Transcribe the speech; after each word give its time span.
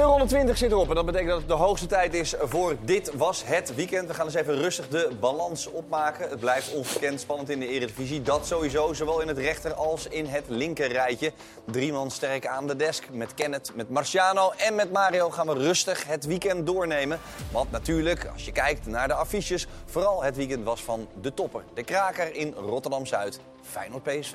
20 0.00 0.58
zit 0.58 0.70
erop 0.70 0.88
en 0.88 0.94
dat 0.94 1.06
betekent 1.06 1.30
dat 1.30 1.38
het 1.38 1.48
de 1.48 1.54
hoogste 1.54 1.86
tijd 1.86 2.14
is 2.14 2.34
voor 2.42 2.76
dit 2.84 3.12
was 3.14 3.42
het 3.44 3.74
weekend. 3.74 4.08
We 4.08 4.14
gaan 4.14 4.24
eens 4.24 4.34
even 4.34 4.56
rustig 4.56 4.88
de 4.88 5.10
balans 5.20 5.66
opmaken. 5.66 6.28
Het 6.28 6.40
blijft 6.40 6.72
ongekend 6.72 7.20
spannend 7.20 7.50
in 7.50 7.60
de 7.60 7.68
Eredivisie. 7.68 8.22
Dat 8.22 8.46
sowieso, 8.46 8.92
zowel 8.92 9.20
in 9.20 9.28
het 9.28 9.38
rechter 9.38 9.74
als 9.74 10.06
in 10.06 10.26
het 10.26 10.44
linker 10.48 10.92
rijtje. 10.92 11.32
Drie 11.64 11.92
man 11.92 12.10
sterk 12.10 12.46
aan 12.46 12.66
de 12.66 12.76
desk. 12.76 13.04
Met 13.12 13.34
Kenneth, 13.34 13.72
met 13.74 13.90
Marciano 13.90 14.52
en 14.56 14.74
met 14.74 14.92
Mario 14.92 15.30
gaan 15.30 15.46
we 15.46 15.54
rustig 15.54 16.06
het 16.06 16.26
weekend 16.26 16.66
doornemen. 16.66 17.18
Want 17.52 17.70
natuurlijk, 17.70 18.30
als 18.32 18.44
je 18.44 18.52
kijkt 18.52 18.86
naar 18.86 19.08
de 19.08 19.14
affiches, 19.14 19.66
vooral 19.84 20.22
het 20.22 20.36
weekend 20.36 20.64
was 20.64 20.82
van 20.82 21.08
de 21.20 21.34
topper. 21.34 21.62
De 21.74 21.84
kraker 21.84 22.34
in 22.34 22.54
Rotterdam-Zuid, 22.56 23.40
Feyenoord 23.62 24.02
PSV. 24.02 24.34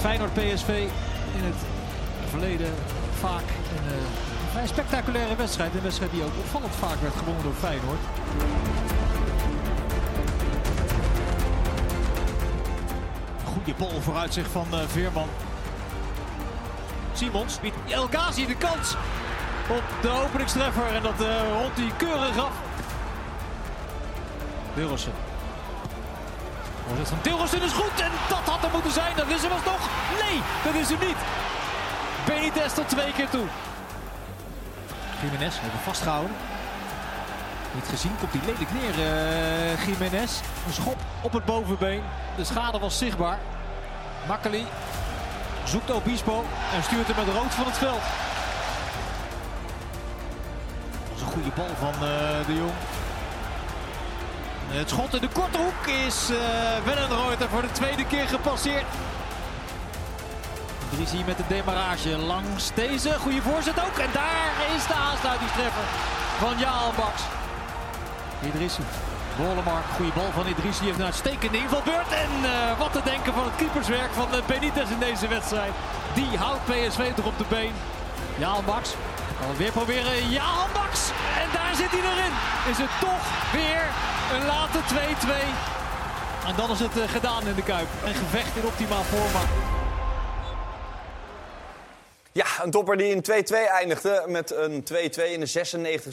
Feyenoord 0.00 0.32
PSV 0.32 0.68
in 1.34 1.44
het 1.44 1.56
verleden 2.30 2.68
vaak 3.16 3.48
een, 3.76 3.84
uh, 3.86 4.60
een 4.60 4.68
spectaculaire 4.68 5.36
wedstrijd. 5.36 5.74
Een 5.74 5.82
wedstrijd 5.82 6.10
die 6.10 6.22
ook 6.22 6.36
opvallend 6.38 6.74
vaak 6.74 7.00
werd 7.00 7.14
gewonnen 7.16 7.42
door 7.42 7.54
Feyenoord. 7.54 8.00
Goede 13.44 13.74
bal 13.78 14.00
vooruit 14.00 14.34
zich 14.34 14.46
van 14.50 14.66
uh, 14.72 14.78
Veerman. 14.86 15.28
Simons 17.12 17.60
biedt 17.60 17.76
El 17.88 18.06
Ghazi 18.10 18.46
de 18.46 18.56
kans 18.56 18.94
op 19.68 19.82
de 20.00 20.10
openingstreffer. 20.24 20.94
En 20.94 21.02
dat 21.02 21.20
uh, 21.20 21.26
rond 21.60 21.76
hij 21.76 21.90
keurig 21.96 22.38
af. 22.38 22.52
Van 27.04 27.18
Dilrossen 27.22 27.62
is 27.62 27.72
goed 27.72 28.00
en 28.00 28.10
dat 28.28 28.38
had 28.38 28.64
er 28.64 28.70
moeten 28.72 28.92
zijn. 28.92 29.16
Dat 29.16 29.28
is 29.28 29.42
er 29.42 29.48
was 29.48 29.62
toch? 29.62 29.88
Nee, 30.22 30.40
dat 30.64 30.74
is 30.74 30.90
er 30.90 31.06
niet. 31.06 31.16
Benitez 32.26 32.72
tot 32.74 32.88
twee 32.88 33.12
keer 33.12 33.28
toe. 33.28 33.46
Jiménez 35.22 35.56
even 35.56 35.80
vastgehouden. 35.84 36.36
Niet 37.74 37.88
gezien, 37.88 38.16
komt 38.18 38.32
hij 38.32 38.40
lelijk 38.44 38.72
neer, 38.72 38.98
uh. 38.98 40.20
Een 40.66 40.72
schop 40.72 40.96
op 41.22 41.32
het 41.32 41.44
bovenbeen. 41.44 42.02
De 42.36 42.44
schade 42.44 42.78
was 42.78 42.98
zichtbaar. 42.98 43.38
Makkeli 44.28 44.66
zoekt 45.64 45.90
Obispo 45.90 46.44
en 46.74 46.82
stuurt 46.82 47.06
hem 47.06 47.16
met 47.16 47.34
rood 47.34 47.54
van 47.54 47.66
het 47.66 47.78
veld. 47.78 48.02
Dat 51.02 51.12
was 51.12 51.20
een 51.20 51.26
goede 51.26 51.50
bal 51.54 51.68
van 51.78 51.94
uh, 51.94 52.46
de 52.46 52.54
Jong. 52.54 52.72
Het 54.68 54.88
schot 54.88 55.14
in 55.14 55.20
de 55.20 55.28
korte 55.28 55.58
hoek 55.58 55.86
is 55.86 56.30
uh, 56.30 56.38
Wellenreuter 56.84 57.48
voor 57.48 57.62
de 57.62 57.72
tweede 57.72 58.06
keer 58.06 58.28
gepasseerd. 58.28 58.84
Idrissi 60.92 61.24
met 61.26 61.36
de 61.36 61.42
demarrage 61.48 62.16
langs 62.16 62.70
deze. 62.74 63.12
Goede 63.18 63.42
voorzet 63.42 63.78
ook. 63.86 63.98
En 63.98 64.10
daar 64.12 64.52
is 64.76 64.86
de 64.86 64.94
aansluitingstreffer 64.94 65.86
van 66.38 66.58
Jaal 66.58 66.92
Baks. 66.96 67.22
Idrissi. 68.48 68.82
Wollemark, 69.36 69.86
goede 69.96 70.12
bal 70.12 70.30
van 70.32 70.46
Idrissi. 70.46 70.84
Heeft 70.84 70.98
een 70.98 71.04
uitstekende 71.04 71.58
invalbeurt. 71.58 72.10
En 72.24 72.30
uh, 72.42 72.78
wat 72.78 72.92
te 72.92 73.00
denken 73.04 73.32
van 73.32 73.44
het 73.44 73.56
keeperswerk 73.56 74.12
van 74.12 74.28
uh, 74.34 74.46
Benitez 74.46 74.90
in 74.90 74.98
deze 74.98 75.28
wedstrijd. 75.28 75.72
Die 76.14 76.38
houdt 76.38 76.64
PSV 76.64 77.12
toch 77.14 77.26
op 77.26 77.38
de 77.38 77.44
been. 77.48 77.74
Jaal 78.38 78.62
Baks. 78.62 78.90
Kan 79.40 79.56
weer 79.56 79.72
proberen. 79.72 80.30
Jaal 80.30 80.66
Baks. 80.72 81.00
En 81.42 81.48
daar 81.52 81.74
zit 81.74 81.90
hij 81.90 82.04
erin. 82.12 82.34
Is 82.72 82.78
het 82.78 82.94
toch 83.00 83.24
weer 83.52 83.82
een 84.34 84.44
late 84.46 84.78
2-2. 84.78 84.96
En 86.48 86.54
dan 86.56 86.70
is 86.70 86.80
het 86.80 86.96
uh, 86.96 87.02
gedaan 87.08 87.46
in 87.46 87.54
de 87.54 87.62
Kuip. 87.62 87.88
Een 88.04 88.14
gevecht 88.14 88.56
in 88.56 88.66
optimaal 88.66 89.02
forma. 89.02 89.42
Een 92.66 92.72
topper 92.72 92.96
die 92.96 93.14
in 93.14 93.24
2-2 93.52 93.54
eindigde 93.70 94.24
met 94.26 94.50
een 94.50 94.84
2-2 94.92 94.96
in 95.22 95.40
de 95.40 95.66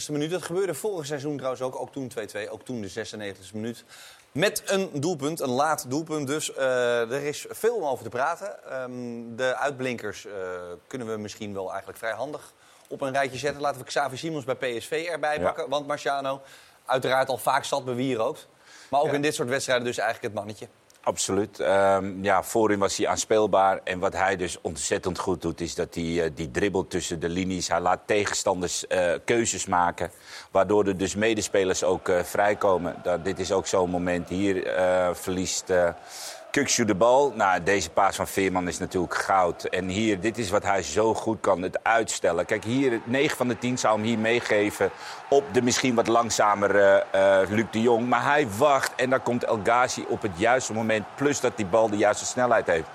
96e 0.06 0.12
minuut. 0.12 0.31
Dat 0.31 0.41
gebeurde 0.41 0.74
vorig 0.74 1.06
seizoen 1.06 1.36
trouwens 1.36 1.62
ook, 1.62 1.80
ook 1.80 1.91
toen 1.91 2.12
2-2, 2.47 2.50
ook 2.50 2.64
toen 2.64 2.81
de 2.81 2.90
96e 2.90 3.53
minuut. 3.53 3.84
Met 4.31 4.64
een 4.66 4.90
doelpunt, 4.94 5.40
een 5.40 5.50
laat 5.50 5.86
doelpunt 5.90 6.28
dus. 6.28 6.50
Uh, 6.50 7.12
er 7.12 7.24
is 7.24 7.46
veel 7.50 7.75
om 7.75 7.84
over 7.84 8.03
te 8.03 8.09
praten. 8.09 8.81
Um, 8.81 9.36
de 9.36 9.56
uitblinkers 9.56 10.25
uh, 10.25 10.34
kunnen 10.88 11.12
we 11.12 11.18
misschien 11.18 11.53
wel 11.53 11.69
eigenlijk 11.69 11.97
vrij 11.97 12.14
handig 12.14 12.53
op 12.88 13.02
een 13.02 13.12
rijtje 13.12 13.38
zetten. 13.38 13.62
Laten 13.62 13.81
we 13.81 13.88
Xavi 13.88 14.18
Simons 14.18 14.46
bij 14.46 14.56
PSV 14.56 15.08
erbij 15.12 15.40
pakken. 15.41 15.64
Ja. 15.64 15.70
Want 15.70 15.88
Marciano 15.88 16.41
uiteraard 16.85 17.30
al 17.30 17.38
vaak 17.38 17.64
zat 17.64 17.85
bij 17.85 17.96
Wierookt. 17.96 18.47
Maar 18.90 19.02
ook 19.02 19.08
ja. 19.08 19.14
in 19.14 19.22
dit 19.22 19.35
soort 19.35 19.50
wedstrijden 19.50 19.85
dus 19.85 19.97
eigenlijk 19.97 20.34
het 20.34 20.44
mannetje. 20.44 20.68
Absoluut. 21.06 21.59
Um, 21.59 22.24
ja, 22.24 22.44
voorin 22.44 22.80
was 22.80 22.97
hij 22.97 23.08
aanspeelbaar. 23.08 23.80
En 23.84 24.00
wat 24.00 24.14
hij 24.14 24.36
dus 24.36 24.62
ontzettend 24.62 25.19
goed 25.19 25.41
doet, 25.41 25.62
is 25.62 25.75
dat 25.75 25.96
hij 25.96 26.03
uh, 26.03 26.30
die 26.36 26.52
dribbelt 26.52 26.90
tussen 26.90 27.19
de 27.19 27.30
linies. 27.30 27.68
Hij 27.68 27.80
laat 27.80 28.00
tegenstanders 28.06 28.86
uh, 28.90 29.14
keuzes 29.25 29.66
maken. 29.66 30.12
Waardoor 30.52 30.88
er 30.88 30.97
dus 30.97 31.16
medespelers 31.16 31.84
ook 31.84 32.09
uh, 32.09 32.24
vrijkomen. 32.24 32.96
Dat, 33.03 33.25
dit 33.25 33.40
is 33.40 33.52
ook 33.52 33.68
zo'n 33.68 33.90
moment. 33.90 34.30
Hier 34.30 34.72
verliest 35.14 35.74
Kukshu 36.53 36.86
de 36.86 36.96
bal. 36.96 37.34
Nou, 37.36 37.64
deze 37.64 37.90
paas 37.90 38.16
van 38.16 38.28
Veerman 38.28 38.68
is 38.68 38.78
natuurlijk 38.78 39.16
goud. 39.16 39.64
En 39.64 39.88
hier, 39.88 40.19
dit 40.19 40.38
is 40.38 40.50
wat 40.50 40.64
hij 40.64 40.84
zo 40.84 41.14
goed 41.14 41.38
kan, 41.41 41.62
het 41.62 41.84
uitstellen. 41.84 42.46
Kijk, 42.46 42.64
hier, 42.64 43.02
9 43.03 43.38
van 43.38 43.47
de 43.47 43.58
10 43.58 43.78
zou 43.78 43.96
hem 43.96 44.06
hier 44.06 44.18
meegeven 44.18 44.90
op 45.30 45.44
de 45.52 45.62
misschien 45.62 45.96
wat 45.96 46.08
langzamere 46.08 47.06
uh, 47.16 47.38
Luc 47.50 47.66
de 47.72 47.81
Jong. 47.81 48.08
Maar 48.08 48.24
hij 48.24 48.47
wacht 48.58 48.91
en 48.96 49.09
dan 49.09 49.24
komt 49.24 49.44
El 49.44 49.59
Ghazi 49.64 50.06
op 50.08 50.22
het 50.22 50.31
juiste 50.36 50.74
moment. 50.74 51.06
Plus 51.16 51.40
dat 51.40 51.58
die 51.58 51.66
bal 51.66 51.90
de 51.90 51.97
juiste 51.97 52.25
snelheid 52.25 52.68
heeft. 52.68 52.88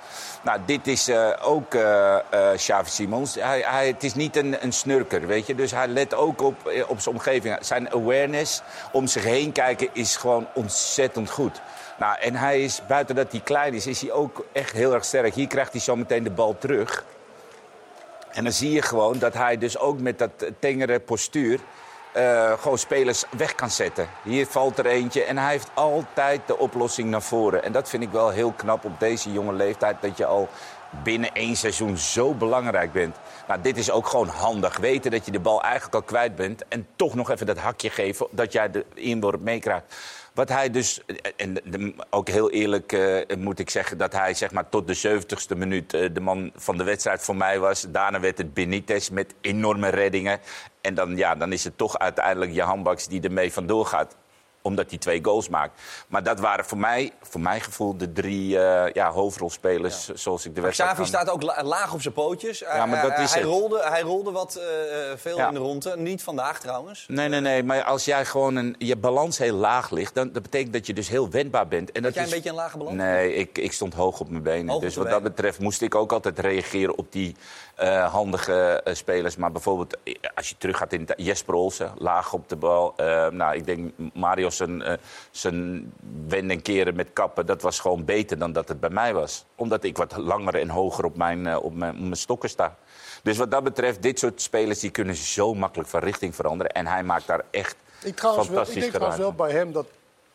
Nou, 0.43 0.61
dit 0.67 0.87
is 0.87 1.09
uh, 1.09 1.31
ook 1.41 1.75
uh, 1.75 2.17
Xavi 2.57 2.91
Simons. 2.91 3.35
Hij, 3.35 3.65
hij, 3.67 3.87
het 3.87 4.05
is 4.05 4.15
niet 4.15 4.37
een, 4.37 4.65
een, 4.65 4.73
snurker, 4.73 5.27
weet 5.27 5.47
je. 5.47 5.55
Dus 5.55 5.71
hij 5.71 5.89
let 5.89 6.15
ook 6.15 6.43
op, 6.43 6.73
op 6.89 7.01
zijn 7.01 7.15
omgeving. 7.15 7.57
Zijn 7.61 7.93
awareness 7.93 8.63
om 8.93 9.07
zich 9.07 9.25
heen 9.25 9.53
kijken 9.53 9.89
is 9.93 10.17
gewoon 10.17 10.47
ontzettend 10.55 11.31
goed. 11.31 11.61
Nou, 11.99 12.19
en 12.21 12.35
hij 12.35 12.63
is, 12.63 12.83
buiten 12.89 13.15
dat 13.15 13.33
hij 13.33 13.41
klein 13.41 13.75
is, 13.75 13.87
is 13.87 14.01
hij 14.01 14.13
ook 14.13 14.45
echt 14.53 14.73
heel 14.73 14.95
erg 14.95 15.05
sterk. 15.05 15.35
Hier 15.35 15.47
krijgt 15.47 15.73
hij 15.73 15.81
zo 15.81 15.97
meteen 15.97 16.23
de 16.23 16.31
bal 16.31 16.59
terug. 16.59 17.05
En 18.33 18.45
dan 18.45 18.53
zie 18.53 18.73
je 18.73 18.83
gewoon 18.83 19.19
dat 19.19 19.35
hij 19.35 19.59
dus 19.59 19.79
ook 19.79 20.01
met 20.01 20.19
dat 20.19 20.31
tengere 20.59 21.01
postuur... 21.01 21.61
Uh, 22.17 22.53
gewoon 22.59 22.79
spelers 22.79 23.25
weg 23.37 23.55
kan 23.55 23.71
zetten. 23.71 24.09
Hier 24.23 24.47
valt 24.47 24.79
er 24.79 24.87
eentje 24.87 25.25
en 25.25 25.39
hij 25.39 25.51
heeft 25.51 25.71
altijd 25.75 26.41
de 26.47 26.59
oplossing 26.59 27.11
naar 27.11 27.23
voren. 27.23 27.65
En 27.65 27.73
dat 27.73 27.89
vind 27.89 28.03
ik 28.03 28.11
wel 28.11 28.31
heel 28.31 28.53
knap 28.53 28.85
op 28.85 29.01
deze 29.01 29.33
jonge 29.33 29.53
leeftijd... 29.53 29.97
dat 30.01 30.17
je 30.17 30.27
al 30.27 30.49
binnen 31.03 31.33
één 31.33 31.57
seizoen 31.57 31.97
zo 31.97 32.35
belangrijk 32.35 32.93
bent. 32.93 33.17
Nou, 33.49 33.61
dit 33.61 33.77
is 33.77 33.91
ook 33.91 34.07
gewoon 34.07 34.29
handig. 34.29 34.77
Weten 34.77 35.11
dat 35.11 35.25
je 35.25 35.31
de 35.31 35.41
bal 35.41 35.63
eigenlijk 35.63 35.95
al 35.95 36.03
kwijt 36.03 36.37
bent... 36.37 36.65
en 36.69 36.87
toch 36.97 37.15
nog 37.15 37.31
even 37.31 37.47
dat 37.47 37.59
hakje 37.59 37.91
geven 37.91 38.27
dat 38.31 38.53
jij 38.53 38.71
de 38.71 38.85
inworp 38.95 39.41
meekrijgt. 39.41 39.95
Wat 40.39 40.49
hij 40.49 40.71
dus, 40.71 41.01
en 41.37 41.95
ook 42.11 42.29
heel 42.29 42.51
eerlijk 42.51 42.93
uh, 42.93 43.37
moet 43.39 43.59
ik 43.59 43.71
zeggen 43.71 43.99
dat 43.99 44.13
hij 44.13 44.35
zeg 44.35 44.53
maar, 44.53 44.69
tot 44.69 44.87
de 44.87 45.21
70ste 45.21 45.57
minuut 45.57 45.95
uh, 45.95 46.09
de 46.13 46.21
man 46.21 46.51
van 46.55 46.77
de 46.77 46.85
wedstrijd 46.85 47.23
voor 47.23 47.37
mij 47.37 47.59
was. 47.59 47.87
Daarna 47.89 48.21
werd 48.21 48.39
het 48.39 48.55
Benitez 48.55 49.09
met 49.09 49.35
enorme 49.41 49.89
reddingen. 49.89 50.41
En 50.81 50.95
dan, 50.95 51.17
ja, 51.17 51.35
dan 51.35 51.53
is 51.53 51.65
het 51.65 51.79
toch 51.79 51.99
uiteindelijk 51.99 52.53
je 52.53 52.63
handbaks 52.63 53.09
die 53.09 53.21
ermee 53.21 53.53
vandoor 53.53 53.87
gaat 53.87 54.17
omdat 54.69 54.91
hij 54.91 54.99
twee 54.99 55.25
goals 55.25 55.49
maakt. 55.49 55.81
Maar 56.09 56.23
dat 56.23 56.41
waren 56.41 56.65
voor 56.65 56.79
mij, 56.79 57.13
voor 57.23 57.41
mijn 57.41 57.61
gevoel, 57.61 57.97
de 57.97 58.13
drie 58.13 58.55
uh, 58.55 58.93
ja, 58.93 59.11
hoofdrolspelers 59.11 60.07
ja. 60.07 60.17
zoals 60.17 60.47
ik 60.47 60.55
de 60.55 60.61
wedstrijd 60.61 60.91
Xavi 60.91 61.09
staat 61.09 61.31
ook 61.31 61.43
la 61.43 61.63
laag 61.63 61.93
op 61.93 62.03
zijn 62.03 62.15
pootjes. 62.15 62.59
Ja, 62.59 62.87
maar 62.87 63.03
dat 63.03 63.19
is 63.19 63.35
hij, 63.35 63.43
rolde, 63.43 63.83
hij 63.83 64.01
rolde 64.01 64.31
wat 64.31 64.61
veel 65.17 65.37
ja. 65.37 65.49
in 65.49 65.55
de 65.55 65.61
ronde. 65.61 65.97
Niet 65.97 66.23
vandaag 66.23 66.61
trouwens. 66.61 67.05
Nee, 67.09 67.29
nee, 67.29 67.41
nee. 67.41 67.63
Maar 67.63 67.83
als 67.83 68.05
jij 68.05 68.25
gewoon 68.25 68.57
een, 68.57 68.75
je 68.79 68.97
balans 68.97 69.39
heel 69.39 69.55
laag 69.55 69.91
ligt... 69.91 70.15
dan 70.15 70.33
dat 70.33 70.43
betekent 70.43 70.73
dat 70.73 70.87
je 70.87 70.93
dus 70.93 71.09
heel 71.09 71.31
wendbaar 71.31 71.69
bent. 71.69 71.93
En 71.93 72.03
dat 72.03 72.15
jij 72.15 72.23
is... 72.23 72.29
een 72.29 72.35
beetje 72.35 72.51
een 72.51 72.57
lage 72.57 72.79
balans? 72.79 72.97
Nee, 72.97 73.35
ik, 73.35 73.59
ik 73.59 73.73
stond 73.73 73.95
hoog 73.95 74.21
op 74.21 74.31
mijn 74.31 74.43
benen. 74.43 74.73
Hoog 74.73 74.81
dus 74.81 74.97
wat 74.97 75.11
dat 75.11 75.23
betreft 75.23 75.59
moest 75.59 75.83
ik 75.83 75.95
ook 75.95 76.13
altijd 76.13 76.39
reageren 76.39 76.99
op 76.99 77.13
die 77.13 77.37
uh, 77.83 78.13
handige 78.13 78.83
uh, 78.85 78.95
spelers. 78.95 79.37
Maar 79.37 79.53
bijvoorbeeld, 79.53 79.97
als 80.35 80.49
je 80.49 80.55
teruggaat 80.59 80.93
in 80.93 81.09
Jesper 81.17 81.55
Olsen, 81.55 81.93
laag 81.99 82.33
op 82.33 82.49
de 82.49 82.57
bal. 82.57 82.95
Uh, 82.97 83.29
nou, 83.29 83.57
ik 83.57 83.67
denk 83.67 83.93
Mario 84.15 84.51
zijn, 84.51 84.99
zijn 85.31 85.93
wenden 86.29 86.63
keren 86.63 86.97
met 86.97 87.09
kappen, 87.13 87.47
dat 87.47 87.63
was 87.63 87.81
gewoon 87.81 88.05
beter 88.05 88.39
dan 88.39 88.53
dat 88.53 88.69
het 88.69 88.81
bij 88.81 88.91
mij 88.91 89.15
was. 89.15 89.45
Omdat 89.55 89.85
ik 89.85 89.97
wat 89.97 90.17
langer 90.17 90.55
en 90.55 90.69
hoger 90.69 91.05
op 91.05 91.17
mijn, 91.17 91.57
op 91.57 91.75
mijn, 91.75 91.95
op 91.95 92.01
mijn 92.01 92.17
stokken 92.17 92.49
sta. 92.49 92.77
Dus 93.23 93.37
wat 93.37 93.51
dat 93.51 93.65
betreft, 93.65 94.03
dit 94.03 94.19
soort 94.19 94.43
spelers 94.43 94.81
die 94.81 94.91
kunnen 94.91 95.15
zo 95.15 95.55
makkelijk 95.55 95.89
van 95.89 96.01
richting 96.01 96.35
veranderen. 96.35 96.73
En 96.73 96.87
hij 96.87 97.03
maakt 97.03 97.27
daar 97.27 97.45
echt 97.51 97.77
ik 98.03 98.17
trouwens 98.17 98.49
wel, 98.49 98.63
Ik 98.63 98.75
denk 98.75 98.93
trouwens 98.93 99.19
wel 99.19 99.33
bij 99.33 99.51
hem 99.51 99.73
dat 99.73 99.87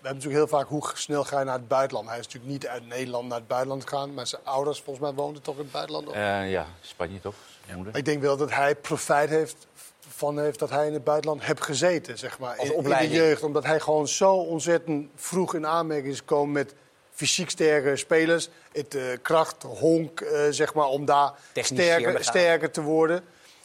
hebben 0.04 0.24
natuurlijk 0.24 0.52
heel 0.52 0.60
vaak 0.60 0.68
hoe 0.68 0.92
snel 0.94 1.24
ga 1.24 1.40
je 1.40 1.46
naar 1.46 1.58
het 1.58 1.68
buitenland. 1.68 2.10
Hij 2.10 2.20
is 2.20 2.26
natuurlijk 2.26 2.52
niet 2.52 2.68
uit 2.68 2.88
Nederland 2.88 3.28
naar 3.28 3.38
het 3.38 3.48
buitenland 3.48 3.84
gegaan. 3.84 4.14
Maar 4.14 4.28
zijn 4.28 4.42
ouders 4.44 4.82
volgens 4.82 5.06
mij 5.06 5.14
woonden 5.14 5.42
toch 5.42 5.56
in 5.56 5.62
het 5.62 5.72
buitenland? 5.72 6.08
Uh, 6.08 6.52
ja, 6.52 6.66
Spanje 6.82 7.20
toch? 7.20 7.36
Ja. 7.66 7.76
Ik 7.94 8.06
denk 8.06 8.22
wel 8.22 8.38
dat 8.38 8.52
hij 8.52 8.76
profijt 8.76 9.30
heeft 9.30 9.68
van 10.08 10.40
heeft 10.40 10.60
dat 10.60 10.70
hij 10.70 10.88
in 10.88 10.94
het 10.94 11.04
buitenland 11.04 11.44
heeft 11.44 11.62
gezeten, 11.62 12.18
zeg 12.18 12.40
maar. 12.40 12.58
In, 12.60 12.74
in, 12.74 12.84
de 12.84 13.10
jeugd. 13.10 13.44
Omdat 13.44 13.64
hij 13.64 13.80
gewoon 13.80 14.08
zo 14.08 14.34
ontzettend 14.34 15.10
vroeg 15.16 15.56
in 15.56 15.68
aanmerking 15.68 16.14
is 16.14 16.20
gekomen 16.20 16.52
met 16.52 16.76
fysiek 17.12 17.50
sterke 17.50 17.96
spelers. 17.96 18.50
Het 18.72 18.96
uh, 18.96 19.04
kracht, 19.22 19.64
honk, 19.64 20.22
uh, 20.22 20.30
zeg 20.50 20.74
maar, 20.74 20.86
om 20.86 21.06
daar 21.06 21.34
sterker, 21.54 22.24
sterker 22.24 22.72
te 22.72 22.82
worden. 22.82 23.18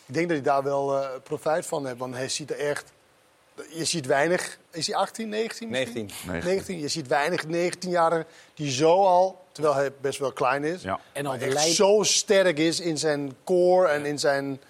Ik 0.06 0.14
denk 0.14 0.28
dat 0.28 0.36
hij 0.36 0.46
daar 0.46 0.62
wel 0.62 0.98
uh, 0.98 1.08
profijt 1.22 1.66
van 1.66 1.86
heeft. 1.86 1.98
Want 1.98 2.14
hij 2.14 2.28
ziet 2.28 2.50
er 2.50 2.58
echt... 2.58 2.92
Je 3.70 3.84
ziet 3.84 4.06
weinig... 4.06 4.58
Is 4.70 4.86
hij 4.86 4.96
18, 4.96 5.28
19 5.28 5.68
19. 5.68 6.10
19. 6.26 6.78
Je 6.78 6.88
ziet 6.88 7.06
weinig 7.06 7.44
19-jarigen 7.44 8.26
die 8.54 8.70
zo 8.70 9.04
al, 9.04 9.44
terwijl 9.52 9.74
hij 9.74 9.92
best 10.00 10.18
wel 10.18 10.32
klein 10.32 10.64
is... 10.64 10.82
Ja. 10.82 11.00
En 11.12 11.26
al 11.26 11.38
zo 11.58 12.02
sterk 12.02 12.58
is 12.58 12.80
in 12.80 12.98
zijn 12.98 13.36
core 13.44 13.88
en 13.88 14.06
in 14.06 14.18
zijn... 14.18 14.60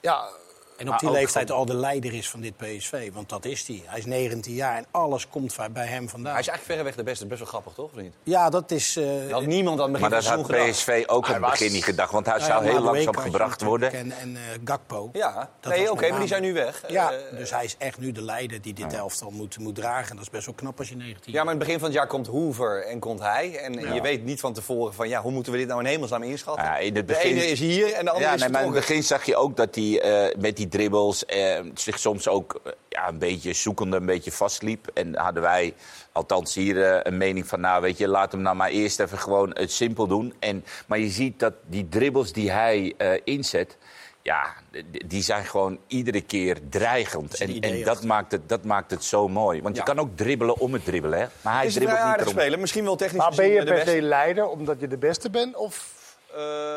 Ja, 0.00 0.28
en 0.76 0.92
op 0.92 0.98
die 0.98 1.10
leeftijd 1.10 1.50
al 1.50 1.64
de 1.64 1.74
leider 1.74 2.14
is 2.14 2.30
van 2.30 2.40
dit 2.40 2.56
PSV. 2.56 3.12
Want 3.12 3.28
dat 3.28 3.44
is 3.44 3.66
hij. 3.66 3.82
Hij 3.84 3.98
is 3.98 4.04
19 4.04 4.54
jaar 4.54 4.76
en 4.76 4.86
alles 4.90 5.28
komt 5.28 5.56
bij 5.72 5.86
hem 5.86 6.08
vandaan. 6.08 6.32
Hij 6.32 6.40
is 6.40 6.48
eigenlijk 6.48 6.64
verreweg 6.64 6.94
de 6.94 7.02
beste. 7.02 7.26
Best 7.26 7.38
wel 7.38 7.48
grappig, 7.48 7.72
toch? 7.72 7.90
Of 7.92 8.00
niet? 8.00 8.14
Ja, 8.22 8.50
dat 8.50 8.70
is... 8.70 8.96
Uh, 8.96 9.32
had 9.32 9.46
niemand 9.46 9.80
aan 9.80 9.82
het 9.84 9.92
begin 9.92 10.10
Maar 10.10 10.22
dat 10.22 10.56
had 10.56 10.70
PSV 10.70 11.04
ook 11.06 11.26
aan 11.26 11.42
het 11.42 11.50
begin 11.50 11.72
niet 11.72 11.84
gedacht. 11.84 12.12
Want 12.12 12.26
hij 12.26 12.40
zou 12.40 12.64
heel 12.64 12.80
langzaam 12.80 13.16
gebracht 13.16 13.62
worden. 13.62 13.92
En, 13.92 14.12
en 14.12 14.30
uh, 14.30 14.40
Gakpo. 14.64 15.10
Ja, 15.12 15.50
nee, 15.62 15.90
oké, 15.90 16.10
maar 16.10 16.18
die 16.18 16.28
zijn 16.28 16.42
nu 16.42 16.52
weg. 16.52 16.82
Ja, 16.88 17.12
uh, 17.12 17.38
dus 17.38 17.50
hij 17.50 17.64
is 17.64 17.76
echt 17.78 17.98
nu 17.98 18.12
de 18.12 18.22
leider 18.22 18.62
die 18.62 18.74
dit 18.74 18.92
elftal 18.92 19.30
moet, 19.30 19.58
moet 19.58 19.74
dragen. 19.74 20.16
dat 20.16 20.24
is 20.24 20.30
best 20.30 20.46
wel 20.46 20.54
knap 20.54 20.78
als 20.78 20.88
je 20.88 20.96
19 20.96 21.32
Ja, 21.32 21.44
maar 21.44 21.52
in 21.52 21.58
het 21.58 21.66
begin 21.66 21.80
van 21.80 21.88
het 21.88 21.98
jaar 21.98 22.06
komt 22.06 22.26
Hoover 22.26 22.86
en 22.86 22.98
komt 22.98 23.20
hij. 23.20 23.56
En 23.56 23.94
je 23.94 24.00
weet 24.00 24.24
niet 24.24 24.40
van 24.40 24.52
tevoren 24.52 24.94
van, 24.94 25.08
ja, 25.08 25.20
hoe 25.20 25.32
moeten 25.32 25.52
we 25.52 25.58
dit 25.58 25.68
nou 25.68 25.80
in 25.80 25.86
hemelsnaam 25.86 26.22
inschatten? 26.22 26.64
Ja, 26.64 26.78
in 26.78 26.96
het 26.96 27.06
begin... 27.06 27.34
De 27.34 27.40
ene 27.40 27.50
is 27.50 27.60
hier 27.60 27.92
en 27.92 28.04
de 28.04 28.10
andere 28.10 28.28
ja, 28.28 28.34
is 28.34 28.40
nee, 28.40 28.50
maar 28.50 28.60
in 28.60 28.66
het 28.66 28.76
begin 28.76 29.02
zag 29.02 29.24
je 29.24 29.36
ook 29.36 29.56
dat 29.56 29.74
hij 29.74 30.32
met 30.38 30.56
die 30.56 30.63
dribbles 30.68 31.24
uh, 31.34 31.58
zich 31.74 31.98
soms 31.98 32.28
ook 32.28 32.60
uh, 32.66 32.72
ja, 32.88 33.08
een 33.08 33.18
beetje 33.18 33.52
zoekende, 33.52 33.96
een 33.96 34.06
beetje 34.06 34.32
vastliep. 34.32 34.90
En 34.94 35.16
hadden 35.16 35.42
wij, 35.42 35.74
althans 36.12 36.54
hier, 36.54 36.76
uh, 36.76 36.98
een 37.02 37.16
mening 37.16 37.46
van... 37.46 37.60
nou, 37.60 37.82
weet 37.82 37.98
je, 37.98 38.08
laat 38.08 38.32
hem 38.32 38.40
nou 38.40 38.56
maar 38.56 38.70
eerst 38.70 39.00
even 39.00 39.18
gewoon 39.18 39.50
het 39.54 39.72
simpel 39.72 40.06
doen. 40.06 40.34
En, 40.38 40.64
maar 40.86 40.98
je 40.98 41.08
ziet 41.08 41.38
dat 41.38 41.54
die 41.66 41.88
dribbles 41.88 42.32
die 42.32 42.50
hij 42.50 42.94
inzet... 43.24 43.76
Ja, 44.22 44.54
die 45.06 45.22
zijn 45.22 45.44
gewoon 45.44 45.78
iedere 45.86 46.20
keer 46.20 46.58
dreigend. 46.70 47.34
En, 47.40 47.60
en 47.60 47.82
dat, 47.82 48.04
maakt 48.04 48.32
het, 48.32 48.48
dat 48.48 48.64
maakt 48.64 48.90
het 48.90 49.04
zo 49.04 49.28
mooi. 49.28 49.62
Want 49.62 49.76
je 49.76 49.82
kan 49.82 49.98
ook 49.98 50.16
dribbelen 50.16 50.58
om 50.58 50.72
het 50.72 50.84
dribbelen. 50.84 51.18
Hè? 51.18 51.26
Maar 51.40 51.54
hij 51.54 51.66
is 51.66 51.74
dribbelt 51.74 52.04
niet 52.04 52.20
erom. 52.20 52.32
spelen. 52.32 52.60
Misschien 52.60 52.84
wel 52.84 52.96
technisch 52.96 53.20
Maar 53.20 53.34
ben 53.34 53.48
je 53.48 53.64
per 53.64 53.86
se 53.86 54.02
leider 54.02 54.48
omdat 54.48 54.80
je 54.80 54.88
de 54.88 54.98
beste 54.98 55.30
bent? 55.30 55.56
Of 55.56 56.04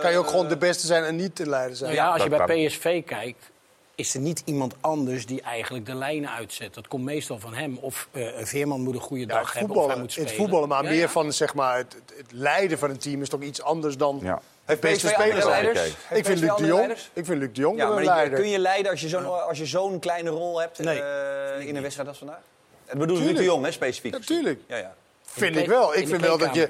kan 0.02 0.12
je 0.12 0.18
ook 0.18 0.28
gewoon 0.28 0.48
de 0.48 0.58
beste 0.58 0.88
zijn 0.88 1.04
en 1.04 1.16
niet 1.16 1.38
de 1.38 1.50
leider 1.50 1.76
zijn? 1.76 1.96
Nou 1.96 2.04
ja, 2.04 2.14
als 2.14 2.24
je 2.24 2.30
bij 2.30 2.68
PSV 2.68 3.04
kijkt 3.04 3.52
is 3.98 4.14
er 4.14 4.20
niet 4.20 4.42
iemand 4.46 4.76
anders 4.82 5.26
die 5.26 5.42
eigenlijk 5.42 5.86
de 5.86 5.96
lijnen 5.96 6.32
uitzet. 6.32 6.74
Dat 6.74 6.88
komt 6.88 7.04
meestal 7.04 7.40
van 7.40 7.54
hem. 7.54 7.78
Of 7.82 8.08
uh, 8.12 8.30
Veerman 8.38 8.82
moet 8.82 8.94
een 8.94 9.00
goede 9.00 9.26
dag 9.26 9.54
hebben 9.54 9.76
of 9.76 9.88
hij 9.88 10.00
moet 10.00 10.12
spelen. 10.12 10.30
Het 10.30 10.38
voetballen, 10.38 10.68
maar 10.68 10.84
meer 10.84 11.10
van 11.10 11.34
zeg 11.34 11.54
maar, 11.54 11.78
het, 11.78 11.96
het, 12.16 12.32
leiden 12.32 12.78
van 12.78 12.90
een 12.90 12.98
team 12.98 13.22
is 13.22 13.30
toch 13.30 13.42
iets 13.42 13.62
anders 13.62 13.98
dan... 13.98 14.20
Ja. 14.24 14.42
Heeft 14.66 14.82
beste 14.82 15.08
spelers 15.08 15.46
leiders? 15.46 15.88
Ik 16.10 16.26
vind, 16.26 16.40
Luc 16.40 16.56
de 16.56 16.66
Jong, 16.66 16.92
ik 17.14 17.26
vind 17.26 17.40
Luc 17.40 17.50
de 17.54 17.62
Jong 17.62 17.78
ja, 17.78 17.90
maar 17.90 18.04
leider. 18.04 18.40
Kun 18.40 18.50
je 18.50 18.60
leiden 18.60 18.92
als 18.92 19.02
je 19.02 19.08
zo'n 19.08 19.66
zo'n 19.66 20.00
kleine 20.00 20.30
rol 20.30 20.60
hebt 20.60 20.80
nee. 20.80 21.00
uh, 21.00 21.68
in 21.68 21.76
een 21.76 21.82
wedstrijd 21.82 22.10
als 22.10 22.18
vandaag? 22.18 22.40
Het 22.86 22.98
bedoel 22.98 23.18
Luc 23.18 23.36
de 23.36 23.44
Jong, 23.44 23.66
hè, 23.66 23.72
specifiek. 23.72 24.12
Natuurlijk. 24.12 24.60
Ja, 24.68 24.78
ja. 24.78 24.96
Vind 25.26 25.56
ik 25.56 25.68
wel. 25.68 25.96
Ik 25.96 26.08
vind 26.08 26.22
wel 26.22 26.38
dat 26.38 26.56
je... 26.56 26.70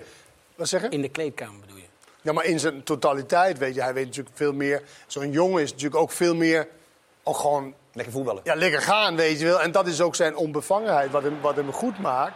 Wat 0.56 0.68
zeggen? 0.68 0.92
In 0.92 1.02
de 1.02 1.10
kleedkamer 1.10 1.60
bedoel 1.60 1.78
je? 1.78 1.84
Ja, 2.22 2.34
maar 2.34 2.46
in 2.46 2.60
zijn 2.60 2.84
totaliteit, 2.84 3.58
weet 3.58 3.76
je. 3.76 3.82
Hij 3.82 3.94
weet 3.94 4.06
natuurlijk 4.06 4.36
veel 4.36 4.54
meer... 4.54 4.82
Zo'n 5.08 5.32
jongen 5.32 5.62
is 5.62 5.72
natuurlijk 5.72 6.02
ook 6.02 6.12
veel 6.12 6.36
meer 6.36 6.68
ook 7.28 7.38
gewoon... 7.38 7.74
Lekker 7.94 8.14
voetballen. 8.14 8.42
Ja, 8.44 8.56
lekker 8.56 8.82
gaan, 8.82 9.16
weet 9.16 9.40
je 9.40 9.46
wel. 9.46 9.62
En 9.62 9.72
dat 9.72 9.88
is 9.88 10.02
ook 10.02 10.16
zijn 10.16 10.36
onbevangenheid, 10.36 11.12
wat 11.12 11.24
hem, 11.24 11.38
wat 11.42 11.56
hem 11.56 11.72
goed 11.72 12.00
maakt. 12.00 12.34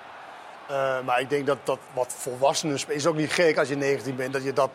Uh, 0.72 1.00
maar 1.06 1.20
ik 1.20 1.30
denk 1.30 1.48
dat 1.48 1.58
dat 1.64 1.80
wat 1.94 2.14
volwassenen... 2.18 2.78
is 2.88 3.06
ook 3.06 3.16
niet 3.16 3.32
gek 3.32 3.58
als 3.58 3.68
je 3.68 3.76
19 3.76 4.16
bent, 4.16 4.34
dat 4.34 4.44
je 4.44 4.54
dat, 4.54 4.70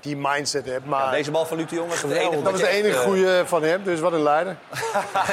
die 0.00 0.16
mindset 0.16 0.66
hebt. 0.66 0.86
Maar... 0.86 1.04
Ja, 1.04 1.10
deze 1.10 1.30
bal 1.30 1.46
van 1.46 1.56
Luc 1.56 1.68
de 1.68 1.74
Jong 1.74 1.88
was 1.88 2.02
enige. 2.02 2.42
Dat 2.42 2.52
was 2.52 2.60
de 2.60 2.68
enige 2.68 2.98
goede 2.98 3.42
van 3.46 3.62
hem, 3.62 3.82
dus 3.84 4.00
wat 4.00 4.12
een 4.12 4.22
leider. 4.22 4.56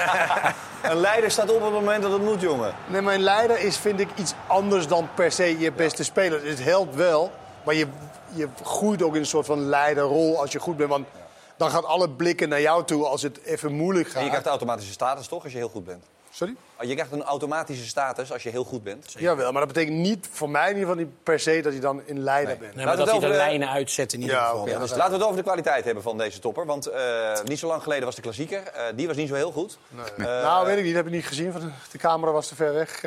een 0.81 0.99
leider 0.99 1.31
staat 1.31 1.49
op 1.49 1.55
op 1.55 1.61
het 1.61 1.71
moment 1.71 2.03
dat 2.03 2.11
het 2.11 2.21
moet, 2.21 2.41
jongen. 2.41 2.73
Nee, 2.87 3.01
een 3.01 3.19
leider 3.19 3.59
is, 3.59 3.77
vind 3.77 3.99
ik, 3.99 4.09
iets 4.15 4.33
anders 4.47 4.87
dan 4.87 5.09
per 5.13 5.31
se 5.31 5.59
je 5.59 5.71
beste 5.71 5.97
ja. 5.97 6.03
speler. 6.03 6.45
Het 6.47 6.63
helpt 6.63 6.95
wel, 6.95 7.31
maar 7.63 7.75
je, 7.75 7.87
je 8.31 8.47
groeit 8.63 9.01
ook 9.01 9.13
in 9.13 9.19
een 9.19 9.25
soort 9.25 9.45
van 9.45 9.59
leiderrol 9.59 10.41
als 10.41 10.51
je 10.51 10.59
goed 10.59 10.77
bent. 10.77 10.89
Want 10.89 11.07
dan 11.57 11.69
gaan 11.69 11.85
alle 11.85 12.09
blikken 12.09 12.49
naar 12.49 12.61
jou 12.61 12.83
toe 12.83 13.05
als 13.05 13.21
het 13.21 13.41
even 13.43 13.73
moeilijk 13.73 14.07
gaat. 14.07 14.17
En 14.17 14.23
je 14.23 14.29
krijgt 14.29 14.47
automatische 14.47 14.91
status 14.91 15.27
toch 15.27 15.43
als 15.43 15.51
je 15.51 15.57
heel 15.57 15.69
goed 15.69 15.85
bent? 15.85 16.05
Sorry? 16.35 16.55
Oh, 16.81 16.87
je 16.87 16.93
krijgt 16.93 17.11
een 17.11 17.23
automatische 17.23 17.85
status 17.85 18.31
als 18.31 18.43
je 18.43 18.49
heel 18.49 18.63
goed 18.63 18.83
bent. 18.83 19.03
Zeker. 19.05 19.21
Jawel, 19.21 19.51
maar 19.51 19.65
dat 19.65 19.73
betekent 19.73 19.97
niet 19.97 20.27
voor 20.31 20.49
mij 20.49 20.69
in 20.69 20.77
ieder 20.77 20.89
geval 20.89 21.03
niet 21.03 21.23
per 21.23 21.39
se 21.39 21.61
dat 21.61 21.73
je 21.73 21.79
dan 21.79 22.01
in 22.05 22.19
leider 22.19 22.57
bent. 22.57 22.75
Nee, 22.75 22.85
maar 22.85 22.97
dat 22.97 23.11
hij 23.11 23.19
de, 23.19 23.27
lijnen 23.27 23.69
uitzet 23.69 24.13
in 24.13 24.21
ieder 24.21 24.37
geval. 24.37 24.67
Ja, 24.67 24.79
dus 24.79 24.89
laten 24.89 25.09
we 25.09 25.13
het 25.13 25.23
over 25.23 25.37
de 25.37 25.43
kwaliteit 25.43 25.85
hebben 25.85 26.03
van 26.03 26.17
deze 26.17 26.39
topper. 26.39 26.65
Want 26.65 26.89
uh, 26.89 27.41
niet 27.43 27.59
zo 27.59 27.67
lang 27.67 27.83
geleden 27.83 28.05
was 28.05 28.15
de 28.15 28.21
klassieker. 28.21 28.61
Uh, 28.61 28.81
die 28.95 29.07
was 29.07 29.15
niet 29.15 29.27
zo 29.27 29.35
heel 29.35 29.51
goed. 29.51 29.77
Nee. 29.89 30.05
Uh, 30.17 30.25
nou, 30.25 30.65
weet 30.65 30.77
ik 30.77 30.83
niet. 30.83 30.93
Dat 30.93 31.03
heb 31.03 31.13
ik 31.13 31.19
niet 31.19 31.27
gezien. 31.27 31.51
De, 31.51 31.69
de 31.91 31.97
camera 31.97 32.31
was 32.31 32.47
te 32.47 32.55
ver 32.55 32.73
weg. 32.73 33.03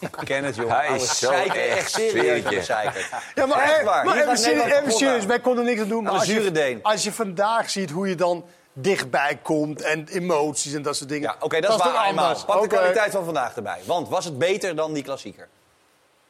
Ik 0.00 0.10
ken 0.24 0.44
het, 0.44 0.56
jongen. 0.56 0.76
Hij 0.76 0.94
is 0.94 1.18
zo 1.18 1.30
echt, 1.30 1.90
serieus 1.90 2.66
Ja, 2.66 3.46
maar, 3.46 3.62
echt 3.62 3.82
waar. 3.82 4.04
maar 4.04 4.16
even, 4.16 4.38
serieus, 4.38 4.64
even 4.64 4.92
serieus, 4.92 5.24
wij 5.24 5.40
konden 5.40 5.64
niks 5.64 5.80
aan 5.80 5.88
doen. 5.88 6.02
Maar 6.02 6.12
als 6.12 6.26
je, 6.26 6.78
als 6.82 7.04
je 7.04 7.12
vandaag 7.12 7.70
ziet 7.70 7.90
hoe 7.90 8.08
je 8.08 8.14
dan 8.14 8.44
dichtbij 8.72 9.38
komt 9.42 9.82
en 9.82 10.06
emoties 10.08 10.72
en 10.72 10.82
dat 10.82 10.96
soort 10.96 11.08
dingen. 11.08 11.28
Ja, 11.28 11.34
oké, 11.34 11.44
okay, 11.44 11.60
dat, 11.60 11.70
dat, 11.70 11.86
is 11.86 11.92
waar. 12.14 12.44
Pak 12.44 12.62
de 12.62 12.68
kwaliteit 12.68 13.12
van 13.12 13.24
vandaag 13.24 13.56
erbij. 13.56 13.80
Want 13.84 14.08
was 14.08 14.24
het 14.24 14.38
beter 14.38 14.76
dan 14.76 14.92
die 14.92 15.02
klassieker? 15.02 15.48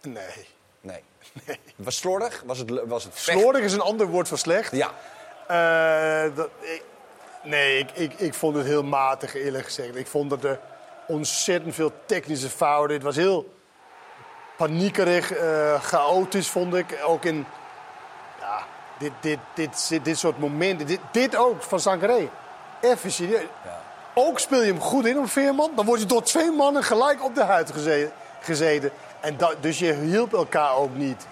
Nee. 0.02 0.46
Nee. 0.80 1.02
nee. 1.46 1.58
Was 1.76 1.96
slordig? 1.96 2.42
Was 2.46 2.58
het, 2.58 2.70
was 2.86 3.04
het 3.04 3.18
Slordig 3.18 3.62
is 3.62 3.72
een 3.72 3.80
ander 3.80 4.06
woord 4.06 4.28
voor 4.28 4.38
slecht. 4.38 4.72
Ja. 4.72 4.90
Uh, 5.50 6.36
dat, 6.36 6.48
ik, 6.60 6.82
nee, 7.42 7.78
ik, 7.78 7.90
ik, 7.90 8.12
ik 8.12 8.34
vond 8.34 8.56
het 8.56 8.66
heel 8.66 8.82
matig, 8.82 9.34
eerlijk 9.34 9.64
gezegd. 9.64 9.96
Ik 9.96 10.06
vond 10.06 10.30
dat 10.30 10.44
er 10.44 10.60
ontzettend 11.06 11.74
veel 11.74 11.92
technische 12.06 12.48
fouten... 12.48 12.94
Het 12.94 13.04
was 13.04 13.16
heel 13.16 13.59
paniekerig, 14.66 15.36
uh, 15.36 15.80
chaotisch, 15.80 16.48
vond 16.48 16.74
ik. 16.74 16.98
Ook 17.04 17.24
in 17.24 17.46
ja, 18.40 18.62
dit, 18.98 19.12
dit, 19.20 19.38
dit, 19.54 20.00
dit, 20.02 20.18
soort 20.18 20.38
momenten. 20.38 20.86
Dit, 20.86 21.00
dit 21.10 21.36
ook 21.36 21.62
van 21.62 21.80
Sankaré. 21.80 22.28
Even 22.80 23.10
serieus. 23.10 23.40
Ja. 23.64 23.80
Ook 24.14 24.38
speel 24.38 24.62
je 24.62 24.72
hem 24.72 24.80
goed 24.80 25.06
in 25.06 25.18
op 25.18 25.30
Veerman. 25.30 25.70
Dan 25.76 25.84
word 25.84 26.00
je 26.00 26.06
door 26.06 26.22
twee 26.22 26.50
mannen 26.50 26.82
gelijk 26.82 27.24
op 27.24 27.34
de 27.34 27.44
huid 27.44 27.72
gezeten. 28.40 28.90
En 29.20 29.36
dat, 29.36 29.56
dus 29.60 29.78
je 29.78 29.92
hielp 29.92 30.32
elkaar 30.32 30.76
ook 30.76 30.94
niet. 30.94 31.26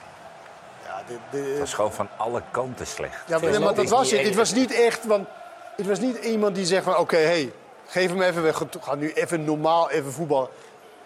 Ja, 0.85 1.03
dit, 1.07 1.19
dit, 1.31 1.51
het 1.51 1.59
was 1.59 1.75
gewoon 1.75 1.93
van 1.93 2.09
alle 2.17 2.43
kanten 2.51 2.87
slecht. 2.87 3.23
Ja, 3.27 3.39
maar, 3.39 3.61
maar 3.61 3.75
dat 3.75 3.89
was 3.89 4.11
het. 4.11 4.25
Het 4.25 4.35
was 4.35 4.53
niet 4.53 4.73
echt... 4.73 5.05
Want, 5.05 5.29
het 5.77 5.87
was 5.87 5.99
niet 5.99 6.17
iemand 6.17 6.55
die 6.55 6.67
zegt 6.67 6.85
van... 6.85 6.93
Oké, 6.93 7.03
okay, 7.03 7.23
hey, 7.23 7.53
geef 7.87 8.09
hem 8.09 8.23
even 8.23 8.43
weg. 8.43 8.63
Ga 8.81 8.95
nu 8.95 9.13
even 9.13 9.45
normaal 9.45 9.91
even 9.91 10.13
voetballen 10.13 10.49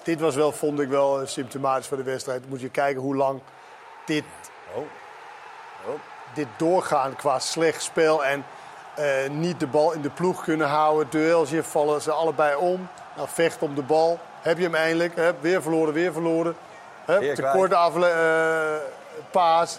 dit 0.03 0.21
was 0.21 0.35
wel, 0.35 0.53
vond 0.53 0.81
ik 0.81 0.89
wel 0.89 1.21
eh, 1.21 1.27
symptomatisch 1.27 1.87
voor 1.87 1.97
de 1.97 2.03
wedstrijd. 2.03 2.49
Moet 2.49 2.61
je 2.61 2.69
kijken 2.69 3.03
hoe 3.03 3.17
lang 3.17 3.41
dit, 4.07 4.25
oh. 4.75 4.83
Oh. 5.87 6.01
dit 6.35 6.47
doorgaan 6.57 7.17
qua 7.17 7.39
slecht 7.39 7.83
spel. 7.83 8.25
En 8.25 8.45
uh, 8.99 9.31
niet 9.31 9.61
de 9.61 9.67
bal 9.67 9.93
in 9.93 10.01
de 10.01 10.11
ploeg 10.11 10.45
kunnen 10.45 10.67
houden. 10.67 11.07
Duels, 11.11 11.51
hier 11.51 11.63
vallen 11.63 12.03
ze 12.03 12.11
allebei 12.11 12.57
om. 12.57 12.89
Nou, 13.17 13.29
vecht 13.29 13.63
om 13.63 13.75
de 13.75 13.83
bal. 13.83 14.19
Heb 14.41 14.57
je 14.57 14.63
hem 14.63 14.75
eindelijk. 14.75 15.17
Heb, 15.17 15.37
weer 15.41 15.63
verloren, 15.63 15.95
weer 15.95 16.13
verloren. 16.13 16.57
Heb, 17.05 17.73
afle 17.73 18.09
uh, 18.09 18.91
paas. 19.31 19.79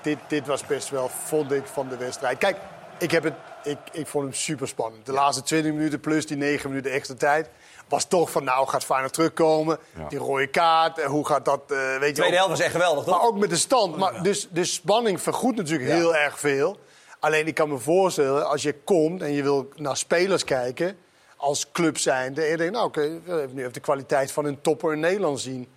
Dit, 0.00 0.18
dit 0.26 0.46
was 0.46 0.66
best 0.66 0.88
wel, 0.88 1.08
vond 1.08 1.52
ik, 1.52 1.66
van 1.66 1.88
de 1.88 1.96
wedstrijd. 1.96 2.38
Kijk, 2.38 2.56
ik, 2.98 3.10
heb 3.10 3.24
het, 3.24 3.34
ik, 3.62 3.78
ik 3.92 4.06
vond 4.06 4.24
hem 4.24 4.34
super 4.34 4.68
spannend. 4.68 5.06
De 5.06 5.12
laatste 5.12 5.42
20 5.42 5.72
minuten 5.72 6.00
plus 6.00 6.26
die 6.26 6.36
9 6.36 6.68
minuten 6.68 6.90
extra 6.90 7.14
tijd 7.14 7.48
was 7.88 8.04
toch 8.04 8.30
van, 8.30 8.44
nou, 8.44 8.68
gaat 8.68 8.84
Feyenoord 8.84 9.12
terugkomen? 9.12 9.78
Die 10.08 10.18
rode 10.18 10.46
kaart, 10.46 10.98
eh, 10.98 11.06
hoe 11.06 11.26
gaat 11.26 11.44
dat? 11.44 11.60
Uh, 11.68 11.98
weet 11.98 12.08
je 12.08 12.14
Tweede 12.14 12.36
helft 12.36 12.50
was 12.50 12.60
echt 12.60 12.72
geweldig, 12.72 13.04
toch? 13.04 13.18
Maar 13.18 13.26
ook 13.26 13.38
met 13.38 13.50
de 13.50 13.56
stand. 13.56 13.96
Maar 13.96 14.22
dus 14.22 14.48
de 14.50 14.64
spanning 14.64 15.20
vergoedt 15.20 15.56
natuurlijk 15.56 15.90
heel 15.90 16.16
erg 16.16 16.38
veel. 16.38 16.78
Alleen 17.20 17.46
ik 17.46 17.54
kan 17.54 17.68
me 17.68 17.78
voorstellen, 17.78 18.48
als 18.48 18.62
je 18.62 18.74
komt 18.74 19.22
en 19.22 19.32
je 19.32 19.42
wil 19.42 19.68
naar 19.76 19.96
spelers 19.96 20.44
kijken... 20.44 20.98
als 21.36 21.70
club 21.72 21.98
zijnde, 21.98 22.42
en 22.42 22.48
je 22.48 22.56
denkt, 22.56 22.72
nou 22.72 22.86
oké, 22.86 23.20
okay, 23.26 23.46
nu 23.52 23.60
even 23.60 23.72
de 23.72 23.80
kwaliteit 23.80 24.32
van 24.32 24.44
een 24.44 24.60
topper 24.60 24.92
in 24.92 25.00
Nederland 25.00 25.40
zien... 25.40 25.68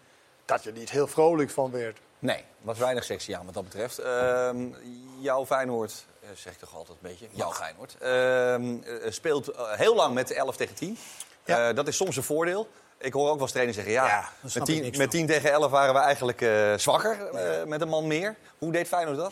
dat 0.46 0.64
je 0.64 0.72
niet 0.72 0.90
heel 0.90 1.08
vrolijk 1.08 1.50
van 1.50 1.72
werd. 1.72 2.00
Nee, 2.20 2.44
was 2.62 2.78
weinig 2.78 3.04
sexy 3.04 3.36
aan 3.36 3.46
wat 3.46 3.54
dat 3.54 3.64
betreft. 3.64 4.00
Uh, 4.00 4.50
jouw 5.20 5.46
Feyenoord, 5.46 6.06
eh, 6.22 6.30
zeg 6.34 6.54
ik 6.54 6.60
toch 6.60 6.76
altijd 6.76 6.98
een 7.02 7.10
beetje, 7.10 7.28
jouw 7.32 7.52
Feyenoord... 7.52 7.98
Uh, 8.02 9.12
speelt 9.12 9.52
heel 9.56 9.96
lang 9.96 10.14
met 10.14 10.32
11 10.32 10.56
tegen 10.56 10.76
10. 10.76 10.98
Ja. 11.50 11.70
Uh, 11.70 11.76
dat 11.76 11.88
is 11.88 11.96
soms 11.96 12.18
een 12.18 12.24
voordeel. 12.24 12.68
Ik 12.98 13.14
hoor 13.14 13.28
ook 13.28 13.34
wel 13.34 13.42
eens 13.42 13.52
trainers 13.52 13.78
zeggen, 13.78 13.96
ja, 13.96 14.08
ja 14.08 14.30
met, 14.54 14.66
10, 14.66 14.94
met 14.98 15.12
10 15.12 15.26
tegen 15.26 15.52
11 15.52 15.72
waren 15.72 15.94
we 15.94 16.00
eigenlijk 16.00 16.42
uh, 16.42 16.74
zwakker 16.76 17.18
uh, 17.34 17.64
met 17.66 17.82
een 17.82 17.88
man 17.88 18.08
meer. 18.08 18.36
Hoe 18.58 18.72
deed 18.72 18.88
Feyenoord 18.88 19.18
dat? 19.18 19.32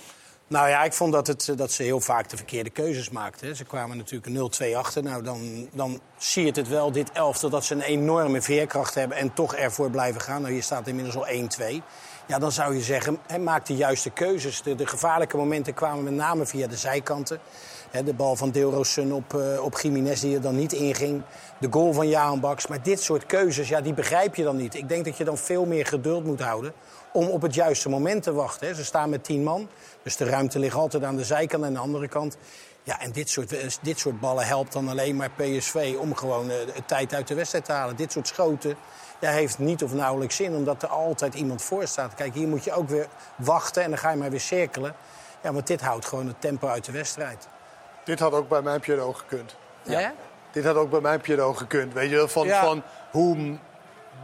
Nou 0.49 0.69
ja, 0.69 0.83
ik 0.83 0.93
vond 0.93 1.13
dat, 1.13 1.27
het, 1.27 1.51
dat 1.55 1.71
ze 1.71 1.83
heel 1.83 1.99
vaak 1.99 2.29
de 2.29 2.37
verkeerde 2.37 2.69
keuzes 2.69 3.09
maakten. 3.09 3.55
Ze 3.55 3.63
kwamen 3.63 3.97
natuurlijk 3.97 4.61
0-2 4.63 4.75
achter. 4.75 5.03
Nou, 5.03 5.23
dan, 5.23 5.69
dan 5.73 6.01
zie 6.17 6.45
je 6.45 6.51
het 6.51 6.67
wel, 6.67 6.91
dit 6.91 7.11
elftal, 7.11 7.49
dat 7.49 7.65
ze 7.65 7.73
een 7.73 7.81
enorme 7.81 8.41
veerkracht 8.41 8.95
hebben... 8.95 9.17
en 9.17 9.33
toch 9.33 9.55
ervoor 9.55 9.89
blijven 9.89 10.21
gaan. 10.21 10.41
Nou, 10.41 10.53
hier 10.53 10.63
staat 10.63 10.87
inmiddels 10.87 11.15
al 11.15 11.27
1-2. 11.71 11.83
Ja, 12.25 12.39
dan 12.39 12.51
zou 12.51 12.75
je 12.75 12.81
zeggen, 12.81 13.19
he, 13.27 13.37
maak 13.37 13.65
de 13.65 13.75
juiste 13.75 14.09
keuzes. 14.09 14.61
De, 14.61 14.75
de 14.75 14.87
gevaarlijke 14.87 15.37
momenten 15.37 15.73
kwamen 15.73 16.03
met 16.03 16.13
name 16.13 16.45
via 16.45 16.67
de 16.67 16.77
zijkanten. 16.77 17.39
De 17.91 18.13
bal 18.13 18.35
van 18.35 18.51
Deelrosun 18.51 19.13
op, 19.13 19.33
uh, 19.33 19.63
op 19.63 19.79
Jiménez 19.79 20.21
die 20.21 20.35
er 20.35 20.41
dan 20.41 20.55
niet 20.55 20.73
inging. 20.73 21.21
De 21.59 21.67
goal 21.71 21.93
van 21.93 22.07
Jaan 22.07 22.39
Baks. 22.39 22.67
Maar 22.67 22.83
dit 22.83 23.01
soort 23.01 23.25
keuzes, 23.25 23.69
ja, 23.69 23.81
die 23.81 23.93
begrijp 23.93 24.35
je 24.35 24.43
dan 24.43 24.55
niet. 24.55 24.75
Ik 24.75 24.89
denk 24.89 25.05
dat 25.05 25.17
je 25.17 25.23
dan 25.23 25.37
veel 25.37 25.65
meer 25.65 25.85
geduld 25.85 26.23
moet 26.23 26.41
houden 26.41 26.73
om 27.13 27.27
op 27.27 27.41
het 27.41 27.53
juiste 27.53 27.89
moment 27.89 28.23
te 28.23 28.33
wachten. 28.33 28.75
Ze 28.75 28.85
staan 28.85 29.09
met 29.09 29.23
tien 29.23 29.43
man, 29.43 29.69
dus 30.03 30.17
de 30.17 30.25
ruimte 30.25 30.59
ligt 30.59 30.75
altijd 30.75 31.03
aan 31.03 31.15
de 31.15 31.23
zijkant 31.23 31.63
en 31.63 31.67
aan 31.67 31.73
de 31.73 31.79
andere 31.79 32.07
kant. 32.07 32.37
Ja, 32.83 32.99
en 32.99 33.11
dit 33.11 33.29
soort, 33.29 33.53
eh, 33.53 33.69
dit 33.81 33.99
soort 33.99 34.19
ballen 34.19 34.45
helpt 34.45 34.73
dan 34.73 34.87
alleen 34.87 35.15
maar 35.15 35.31
PSV 35.35 35.95
om 35.99 36.15
gewoon 36.15 36.49
uh, 36.49 36.55
tijd 36.85 37.13
uit 37.13 37.27
de 37.27 37.35
wedstrijd 37.35 37.65
te 37.65 37.71
halen. 37.71 37.95
Dit 37.95 38.11
soort 38.11 38.27
schoten 38.27 38.75
ja, 39.19 39.31
heeft 39.31 39.59
niet 39.59 39.83
of 39.83 39.93
nauwelijks 39.93 40.35
zin, 40.35 40.55
omdat 40.55 40.83
er 40.83 40.89
altijd 40.89 41.33
iemand 41.33 41.61
voor 41.61 41.87
staat. 41.87 42.13
Kijk, 42.13 42.33
hier 42.33 42.47
moet 42.47 42.63
je 42.63 42.73
ook 42.73 42.89
weer 42.89 43.07
wachten 43.35 43.83
en 43.83 43.89
dan 43.89 43.99
ga 43.99 44.09
je 44.09 44.17
maar 44.17 44.29
weer 44.29 44.39
cirkelen. 44.39 44.95
Ja, 45.43 45.53
want 45.53 45.67
dit 45.67 45.81
houdt 45.81 46.05
gewoon 46.05 46.27
het 46.27 46.41
tempo 46.41 46.67
uit 46.67 46.85
de 46.85 46.91
wedstrijd. 46.91 47.47
Dit 48.07 48.19
had 48.19 48.33
ook 48.33 48.49
bij 48.49 48.61
mijn 48.61 48.79
Pierrot 48.79 49.15
gekund. 49.15 49.55
Ja? 49.83 50.13
Dit 50.51 50.65
had 50.65 50.75
ook 50.75 50.89
bij 50.89 51.01
mijn 51.01 51.21
Pierrot 51.21 51.57
gekund. 51.57 51.93
Weet 51.93 52.09
je 52.09 52.15
wel, 52.15 52.27
van, 52.27 52.47
van 52.47 52.83
hoe 53.11 53.57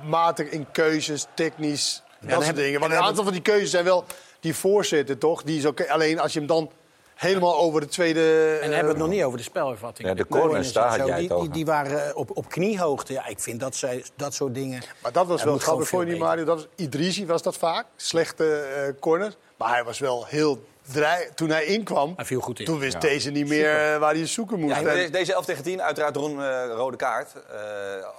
matig 0.04 0.50
in 0.50 0.68
keuzes, 0.72 1.28
technisch, 1.34 2.04
dat 2.20 2.44
soort 2.44 2.56
dingen. 2.56 2.80
Want 2.80 2.92
een 2.92 3.00
aantal 3.00 3.24
van 3.24 3.34
die 3.34 3.42
keuzes 3.42 3.70
zijn 3.70 3.84
wel 3.84 4.06
die 4.40 4.56
voorzitter, 4.56 5.18
toch? 5.18 5.44
Die 5.44 5.58
is 5.58 5.88
alleen 5.88 6.20
als 6.20 6.34
je 6.34 6.40
hem 6.40 6.48
dan 6.48 6.72
helemaal 7.16 7.58
over 7.58 7.82
de 7.82 7.88
tweede... 7.88 8.58
En 8.62 8.70
we 8.70 8.76
hebben 8.76 8.94
het 8.94 9.02
nog 9.02 9.10
niet 9.10 9.24
over 9.24 9.38
de 9.38 9.44
spelervatting. 9.44 10.08
Ja, 10.08 10.14
de 10.14 10.28
corners, 10.28 10.74
daar 10.74 10.98
had 10.98 11.08
jij 11.08 11.20
die, 11.20 11.40
die, 11.40 11.50
die, 11.50 11.66
waren 11.66 12.08
eh, 12.08 12.16
op, 12.16 12.38
op 12.38 12.50
kniehoogte. 12.50 13.14
Ja, 13.14 13.28
ik 13.28 13.40
vind 13.40 13.60
dat, 13.60 13.76
zij, 13.76 14.04
dat 14.16 14.34
soort 14.34 14.54
dingen... 14.54 14.84
Maar 15.02 15.12
dat 15.12 15.28
was 15.28 15.44
wel 15.44 15.58
grappig 15.58 15.88
voor 15.88 16.06
je 16.06 16.12
niet, 16.12 16.20
Mario. 16.20 16.44
Dat 16.44 16.56
was, 16.56 16.68
Idrisi 16.76 17.26
was 17.26 17.42
dat 17.42 17.58
vaak. 17.58 17.86
Slechte 17.96 18.68
uh, 18.78 19.00
corners. 19.00 19.36
Maar 19.58 19.70
hij 19.70 19.84
was 19.84 20.00
wel 20.00 20.26
heel 20.26 20.64
toen 21.36 21.50
hij 21.50 21.66
inkwam, 21.66 22.14
hij 22.16 22.26
viel 22.26 22.42
goed 22.42 22.60
in. 22.60 22.66
toen 22.66 22.80
wist 22.80 23.02
deze 23.02 23.32
niet 23.32 23.48
meer 23.48 23.94
uh, 23.94 23.98
waar 23.98 24.14
hij 24.14 24.28
zoeken 24.28 24.60
moest. 24.60 24.80
Ja, 24.80 25.08
deze 25.10 25.34
11 25.34 25.46
tegen 25.46 25.64
10, 25.64 25.82
uiteraard 25.82 26.16
een 26.16 26.38
uh, 26.38 26.64
rode 26.76 26.98
kaart. 26.98 27.34
Uh, 27.36 27.56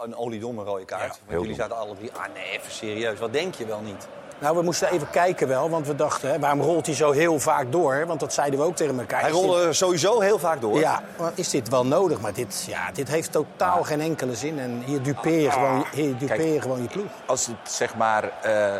een 0.02 0.16
oliedomme 0.16 0.62
rode 0.62 0.84
kaart. 0.84 1.20
Ja, 1.28 1.38
jullie 1.38 1.54
zaten 1.54 1.76
alle 1.76 1.94
drie, 1.94 2.12
ah 2.12 2.24
nee, 2.34 2.50
even 2.50 2.72
serieus. 2.72 3.18
Wat 3.18 3.32
denk 3.32 3.54
je 3.54 3.66
wel 3.66 3.80
niet? 3.80 4.08
Nou, 4.44 4.56
we 4.56 4.62
moesten 4.62 4.90
even 4.90 5.10
kijken 5.10 5.48
wel, 5.48 5.70
want 5.70 5.86
we 5.86 5.94
dachten, 5.94 6.30
hè, 6.30 6.38
waarom 6.38 6.60
rolt 6.60 6.86
hij 6.86 6.94
zo 6.94 7.10
heel 7.10 7.40
vaak 7.40 7.72
door? 7.72 8.06
Want 8.06 8.20
dat 8.20 8.32
zeiden 8.32 8.58
we 8.58 8.64
ook 8.64 8.76
tegen 8.76 8.98
elkaar. 8.98 9.20
Hij 9.20 9.30
rolde 9.30 9.72
sowieso 9.72 10.20
heel 10.20 10.38
vaak 10.38 10.60
door. 10.60 10.78
Ja, 10.78 11.02
maar 11.18 11.32
is 11.34 11.50
dit 11.50 11.68
wel 11.68 11.86
nodig? 11.86 12.20
Maar 12.20 12.32
dit, 12.32 12.64
ja, 12.68 12.90
dit 12.92 13.08
heeft 13.08 13.32
totaal 13.32 13.82
geen 13.82 14.00
enkele 14.00 14.34
zin. 14.34 14.58
En 14.58 14.82
hier 14.84 15.02
dupeer 15.02 15.40
je 15.40 15.50
gewoon, 15.50 15.86
hier 15.92 16.18
dupeer 16.18 16.52
je, 16.52 16.60
gewoon 16.60 16.82
je 16.82 16.88
ploeg. 16.88 17.06
Als 17.26 17.46
het 17.46 17.72
zeg 17.72 17.94
maar 17.94 18.32
uh, 18.46 18.74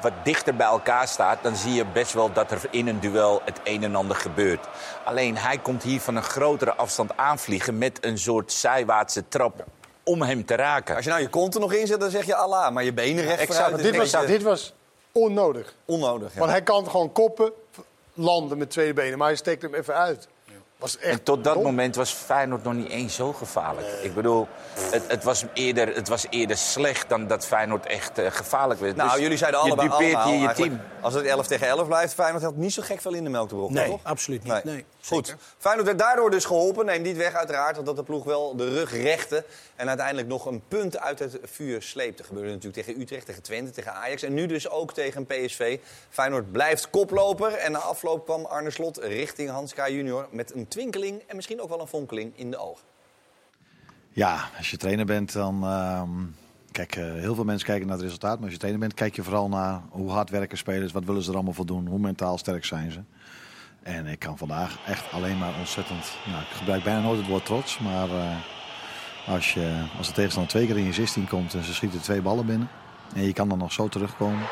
wat 0.00 0.12
dichter 0.22 0.56
bij 0.56 0.66
elkaar 0.66 1.08
staat, 1.08 1.38
dan 1.42 1.56
zie 1.56 1.72
je 1.72 1.84
best 1.92 2.12
wel 2.12 2.32
dat 2.32 2.50
er 2.50 2.60
in 2.70 2.88
een 2.88 3.00
duel 3.00 3.42
het 3.44 3.60
een 3.64 3.82
en 3.82 3.94
ander 3.94 4.16
gebeurt. 4.16 4.66
Alleen 5.04 5.36
hij 5.36 5.58
komt 5.58 5.82
hier 5.82 6.00
van 6.00 6.16
een 6.16 6.22
grotere 6.22 6.74
afstand 6.74 7.16
aanvliegen 7.16 7.78
met 7.78 7.98
een 8.00 8.18
soort 8.18 8.52
zijwaartse 8.52 9.28
trap 9.28 9.64
om 10.04 10.22
hem 10.22 10.44
te 10.44 10.54
raken. 10.54 10.94
Als 10.96 11.04
je 11.04 11.10
nou 11.10 11.22
je 11.22 11.28
kont 11.28 11.54
er 11.54 11.60
nog 11.60 11.72
in 11.72 11.86
zet, 11.86 12.00
dan 12.00 12.10
zeg 12.10 12.26
je 12.26 12.34
Allah, 12.34 12.72
maar 12.72 12.84
je 12.84 12.92
benen 12.92 13.24
recht 13.24 13.46
vooruit. 13.46 13.82
Dit 13.82 13.96
was, 13.96 14.26
dit 14.26 14.42
was 14.42 14.74
onnodig. 15.16 15.74
Onnodig, 15.84 16.32
ja. 16.32 16.38
Want 16.38 16.50
hij 16.50 16.62
kan 16.62 16.90
gewoon 16.90 17.12
koppen, 17.12 17.52
landen 18.14 18.58
met 18.58 18.70
twee 18.70 18.92
benen, 18.92 19.18
maar 19.18 19.26
hij 19.26 19.36
steekt 19.36 19.62
hem 19.62 19.74
even 19.74 19.94
uit. 19.94 20.28
Was 20.78 20.98
echt 20.98 21.12
en 21.12 21.22
tot 21.22 21.44
dat 21.44 21.62
moment 21.62 21.94
was 21.94 22.12
Feyenoord 22.12 22.62
nog 22.62 22.74
niet 22.74 22.88
eens 22.88 23.14
zo 23.14 23.32
gevaarlijk. 23.32 23.86
Ik 24.02 24.14
bedoel, 24.14 24.48
het, 24.78 25.02
het, 25.08 25.24
was 25.24 25.44
eerder, 25.54 25.94
het 25.94 26.08
was 26.08 26.26
eerder 26.30 26.56
slecht 26.56 27.08
dan 27.08 27.26
dat 27.26 27.46
Feyenoord 27.46 27.86
echt 27.86 28.18
uh, 28.18 28.26
gevaarlijk 28.30 28.80
werd. 28.80 28.96
Nou, 28.96 29.10
dus 29.10 29.20
jullie 29.20 29.36
zeiden 29.36 29.60
allebei 29.60 29.88
allemaal, 29.88 30.28
je, 30.28 30.38
je 30.38 30.52
team. 30.52 30.80
Als 31.00 31.14
het 31.14 31.24
11 31.24 31.46
tegen 31.46 31.66
11 31.66 31.86
blijft, 31.86 32.14
Feyenoord 32.14 32.42
had 32.42 32.56
niet 32.56 32.72
zo 32.72 32.82
gek 32.82 33.00
veel 33.00 33.14
in 33.14 33.24
de 33.24 33.30
melk 33.30 33.48
te 33.48 33.54
brokken, 33.54 33.76
nee, 33.76 33.88
toch? 33.88 34.00
absoluut 34.02 34.42
niet. 34.42 34.64
Nee. 34.64 34.84
Goed. 35.06 35.36
Feyenoord 35.58 35.86
werd 35.86 35.98
daardoor 35.98 36.30
dus 36.30 36.44
geholpen. 36.44 36.86
Neem 36.86 37.02
niet 37.02 37.16
weg 37.16 37.32
uiteraard, 37.32 37.86
dat 37.86 37.96
de 37.96 38.02
ploeg 38.02 38.24
wel 38.24 38.56
de 38.56 38.68
rug 38.68 38.92
rechte. 38.92 39.44
En 39.76 39.88
uiteindelijk 39.88 40.28
nog 40.28 40.46
een 40.46 40.62
punt 40.68 40.98
uit 40.98 41.18
het 41.18 41.38
vuur 41.42 41.82
sleepte. 41.82 42.16
Dat 42.16 42.26
gebeurde 42.26 42.50
natuurlijk 42.50 42.86
tegen 42.86 43.00
Utrecht, 43.00 43.26
tegen 43.26 43.42
Twente, 43.42 43.70
tegen 43.70 43.94
Ajax. 43.94 44.22
En 44.22 44.34
nu 44.34 44.46
dus 44.46 44.68
ook 44.68 44.92
tegen 44.92 45.26
PSV. 45.26 45.78
Feyenoord 46.10 46.52
blijft 46.52 46.90
koploper. 46.90 47.52
En 47.52 47.72
na 47.72 47.78
afloop 47.78 48.24
kwam 48.24 48.44
Arne 48.44 48.70
Slot 48.70 48.98
richting 48.98 49.50
Hans 49.50 49.74
K. 49.74 49.86
junior... 49.88 50.28
met 50.30 50.54
een 50.54 50.68
twinkeling 50.68 51.22
en 51.26 51.36
misschien 51.36 51.60
ook 51.60 51.68
wel 51.68 51.80
een 51.80 51.86
fonkeling 51.86 52.32
in 52.38 52.50
de 52.50 52.56
ogen. 52.56 52.84
Ja, 54.08 54.50
als 54.56 54.70
je 54.70 54.76
trainer 54.76 55.06
bent, 55.06 55.32
dan... 55.32 55.64
Uh, 55.64 56.02
kijk, 56.72 56.96
uh, 56.96 57.12
heel 57.12 57.34
veel 57.34 57.44
mensen 57.44 57.66
kijken 57.66 57.86
naar 57.86 57.96
het 57.96 58.04
resultaat. 58.04 58.34
Maar 58.34 58.44
als 58.44 58.52
je 58.52 58.58
trainer 58.58 58.80
bent, 58.80 58.94
kijk 58.94 59.16
je 59.16 59.22
vooral 59.22 59.48
naar 59.48 59.82
hoe 59.90 60.10
hard 60.10 60.30
werken 60.30 60.58
spelers. 60.58 60.92
Wat 60.92 61.04
willen 61.04 61.22
ze 61.22 61.28
er 61.28 61.34
allemaal 61.34 61.52
voor 61.52 61.66
doen? 61.66 61.86
Hoe 61.86 61.98
mentaal 61.98 62.38
sterk 62.38 62.64
zijn 62.64 62.92
ze? 62.92 63.00
En 63.86 64.06
ik 64.06 64.18
kan 64.18 64.38
vandaag 64.38 64.78
echt 64.86 65.12
alleen 65.12 65.38
maar 65.38 65.54
ontzettend... 65.58 66.16
Nou, 66.26 66.40
ik 66.40 66.56
gebruik 66.56 66.82
bijna 66.82 67.00
nooit 67.00 67.18
het 67.18 67.28
woord 67.28 67.44
trots, 67.44 67.78
maar... 67.78 68.08
Uh, 68.08 68.36
als, 69.26 69.54
je, 69.54 69.82
als 69.98 70.06
de 70.06 70.12
tegenstander 70.12 70.52
twee 70.52 70.66
keer 70.66 70.78
in 70.78 70.84
je 70.84 70.92
16 70.92 71.28
komt 71.28 71.54
en 71.54 71.64
ze 71.64 71.74
schieten 71.74 72.00
twee 72.00 72.22
ballen 72.22 72.46
binnen. 72.46 72.68
En 73.14 73.22
je 73.22 73.32
kan 73.32 73.48
dan 73.48 73.58
nog 73.58 73.72
zo 73.72 73.88
terugkomen. 73.88 74.46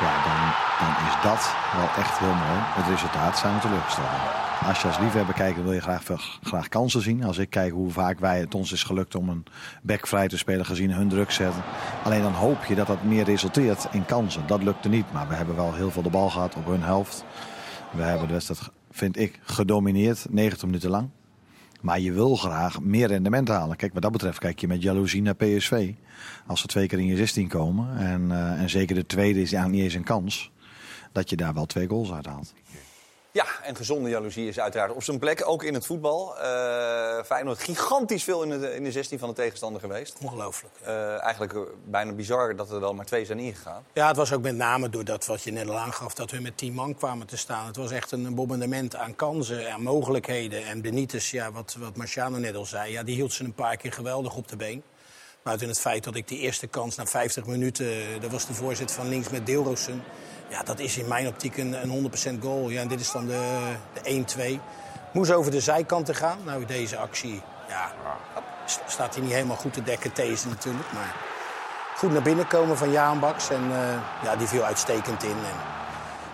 Ja, 0.00 0.12
dan, 0.24 0.52
dan 0.80 1.06
is 1.06 1.22
dat 1.22 1.54
wel 1.76 2.04
echt 2.04 2.18
heel 2.18 2.34
mooi. 2.34 2.60
Het 2.60 2.86
resultaat 2.88 3.38
zijn 3.38 3.54
we 3.54 3.60
teleurgesteld. 3.60 4.06
Als 4.66 4.80
je 4.80 4.86
als 4.86 4.98
liefhebber 4.98 5.34
kijkt, 5.34 5.62
wil 5.62 5.72
je 5.72 5.80
graag, 5.80 6.02
graag 6.42 6.68
kansen 6.68 7.02
zien. 7.02 7.24
Als 7.24 7.38
ik 7.38 7.50
kijk 7.50 7.72
hoe 7.72 7.90
vaak 7.90 8.18
wij, 8.18 8.40
het 8.40 8.54
ons 8.54 8.72
is 8.72 8.82
gelukt 8.82 9.14
om 9.14 9.28
een 9.28 9.46
back 9.82 10.06
vrij 10.06 10.28
te 10.28 10.38
spelen 10.38 10.66
gezien 10.66 10.92
hun 10.92 11.08
druk 11.08 11.30
zetten. 11.30 11.62
Alleen 12.02 12.22
dan 12.22 12.32
hoop 12.32 12.64
je 12.64 12.74
dat 12.74 12.86
dat 12.86 13.02
meer 13.02 13.24
resulteert 13.24 13.86
in 13.90 14.06
kansen. 14.06 14.46
Dat 14.46 14.62
lukte 14.62 14.88
niet, 14.88 15.12
maar 15.12 15.28
we 15.28 15.34
hebben 15.34 15.56
wel 15.56 15.74
heel 15.74 15.90
veel 15.90 16.02
de 16.02 16.10
bal 16.10 16.30
gehad 16.30 16.54
op 16.54 16.66
hun 16.66 16.82
helft. 16.82 17.24
We 17.96 18.02
hebben 18.02 18.26
de 18.26 18.32
wedstrijd, 18.32 18.70
vind 18.90 19.18
ik, 19.18 19.40
gedomineerd, 19.42 20.26
90 20.30 20.64
minuten 20.64 20.90
lang. 20.90 21.08
Maar 21.80 22.00
je 22.00 22.12
wil 22.12 22.36
graag 22.36 22.80
meer 22.80 23.06
rendement 23.06 23.48
halen. 23.48 23.76
Kijk, 23.76 23.92
wat 23.92 24.02
dat 24.02 24.12
betreft 24.12 24.38
kijk 24.38 24.58
je 24.58 24.66
met 24.66 24.82
jaloezie 24.82 25.22
naar 25.22 25.34
PSV. 25.34 25.92
Als 26.46 26.60
ze 26.60 26.66
twee 26.66 26.86
keer 26.86 26.98
in 26.98 27.06
je 27.06 27.16
16 27.16 27.48
komen. 27.48 27.98
En, 27.98 28.22
uh, 28.22 28.60
en 28.60 28.70
zeker 28.70 28.94
de 28.94 29.06
tweede 29.06 29.40
is 29.40 29.52
eigenlijk 29.52 29.74
niet 29.74 29.82
eens 29.82 29.94
een 29.94 30.04
kans. 30.04 30.52
Dat 31.12 31.30
je 31.30 31.36
daar 31.36 31.54
wel 31.54 31.66
twee 31.66 31.88
goals 31.88 32.12
uit 32.12 32.26
haalt. 32.26 32.54
En 33.64 33.76
gezonde 33.76 34.08
jaloezie 34.08 34.48
is 34.48 34.60
uiteraard 34.60 34.92
op 34.92 35.02
zijn 35.02 35.18
plek, 35.18 35.48
ook 35.48 35.62
in 35.62 35.74
het 35.74 35.86
voetbal. 35.86 36.34
Uh, 36.36 37.22
Feyenoord 37.24 37.58
gigantisch 37.58 38.24
veel 38.24 38.42
in 38.42 38.60
de, 38.60 38.74
in 38.74 38.84
de 38.84 38.92
16 38.92 39.18
van 39.18 39.28
de 39.28 39.34
tegenstander 39.34 39.80
geweest. 39.80 40.16
Ongelooflijk. 40.22 40.74
Uh, 40.82 41.22
eigenlijk 41.22 41.52
uh, 41.52 41.60
bijna 41.84 42.12
bizar 42.12 42.56
dat 42.56 42.70
er 42.70 42.80
wel 42.80 42.94
maar 42.94 43.04
twee 43.04 43.24
zijn 43.24 43.38
ingegaan. 43.38 43.84
Ja, 43.92 44.06
het 44.06 44.16
was 44.16 44.32
ook 44.32 44.42
met 44.42 44.56
name 44.56 44.88
door 44.88 45.04
dat 45.04 45.26
wat 45.26 45.42
je 45.42 45.50
net 45.50 45.68
al 45.68 45.78
aangaf, 45.78 46.14
dat 46.14 46.30
we 46.30 46.40
met 46.40 46.56
tien 46.56 46.72
man 46.72 46.94
kwamen 46.94 47.26
te 47.26 47.36
staan. 47.36 47.66
Het 47.66 47.76
was 47.76 47.90
echt 47.90 48.12
een 48.12 48.34
bombardement 48.34 48.96
aan 48.96 49.16
kansen 49.16 49.68
en 49.68 49.82
mogelijkheden. 49.82 50.66
En 50.66 50.80
Benitez, 50.80 51.30
ja, 51.30 51.52
wat, 51.52 51.76
wat 51.78 51.96
Marciano 51.96 52.38
net 52.38 52.56
al 52.56 52.66
zei, 52.66 52.92
ja, 52.92 53.02
die 53.02 53.14
hield 53.14 53.32
ze 53.32 53.44
een 53.44 53.54
paar 53.54 53.76
keer 53.76 53.92
geweldig 53.92 54.36
op 54.36 54.48
de 54.48 54.56
been. 54.56 54.82
Buiten 55.42 55.68
het 55.68 55.80
feit 55.80 56.04
dat 56.04 56.14
ik 56.14 56.28
die 56.28 56.38
eerste 56.38 56.66
kans 56.66 56.96
na 56.96 57.06
50 57.06 57.46
minuten, 57.46 58.20
dat 58.20 58.30
was 58.30 58.46
de 58.46 58.54
voorzet 58.54 58.92
van 58.92 59.08
links 59.08 59.28
met 59.28 59.46
Deelrosen... 59.46 60.02
Ja, 60.48 60.62
dat 60.62 60.78
is 60.78 60.98
in 60.98 61.08
mijn 61.08 61.26
optiek 61.26 61.56
een, 61.56 61.82
een 61.82 62.10
100% 62.38 62.42
goal. 62.42 62.68
Ja, 62.68 62.80
en 62.80 62.88
dit 62.88 63.00
is 63.00 63.10
dan 63.10 63.26
de, 63.26 63.74
de 64.02 64.24
1-2. 64.58 64.60
Moest 65.12 65.32
over 65.32 65.50
de 65.50 65.60
zijkanten 65.60 66.14
gaan. 66.14 66.38
Nou, 66.44 66.64
deze 66.64 66.96
actie 66.96 67.42
ja, 67.68 67.92
staat 68.86 69.14
hij 69.14 69.22
niet 69.22 69.32
helemaal 69.32 69.56
goed 69.56 69.72
te 69.72 69.82
dekken, 69.82 70.10
deze 70.14 70.48
natuurlijk. 70.48 70.92
Maar 70.92 71.14
goed 71.96 72.12
naar 72.12 72.22
binnen 72.22 72.46
komen 72.46 72.76
van 72.76 72.90
Jaan 72.90 73.20
Baks. 73.20 73.50
En 73.50 73.62
uh, 73.70 73.76
ja, 74.22 74.36
die 74.36 74.46
viel 74.46 74.62
uitstekend 74.62 75.22
in. 75.22 75.36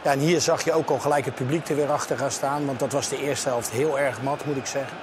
En, 0.03 0.19
hier 0.19 0.41
zag 0.41 0.65
je 0.65 0.73
ook 0.73 0.91
al 0.91 0.99
gelijk 0.99 1.25
het 1.25 1.35
publiek 1.35 1.69
er 1.69 1.77
weer 1.77 1.91
achter 1.91 2.19
gaan 2.19 2.31
staan. 2.31 2.67
Want 2.67 2.79
dat 2.79 2.93
was 2.93 3.09
de 3.09 3.23
eerste 3.23 3.49
helft 3.49 3.71
heel 3.71 3.99
erg 3.99 4.23
mat, 4.23 4.45
moet 4.45 4.57
ik 4.57 4.67
zeggen. 4.67 4.97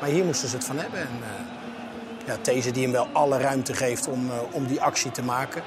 Maar 0.00 0.08
hier 0.08 0.24
moesten 0.24 0.48
ze 0.48 0.56
het 0.56 0.64
van 0.64 0.78
hebben. 0.78 1.00
En, 1.00 1.20
uh, 1.20 2.54
ja, 2.54 2.70
die 2.72 2.82
hem 2.82 2.92
wel 2.92 3.08
alle 3.12 3.38
ruimte 3.38 3.74
geeft 3.74 4.08
om, 4.08 4.26
uh, 4.26 4.34
om 4.50 4.66
die 4.66 4.82
actie 4.82 5.10
te 5.10 5.22
maken. 5.22 5.62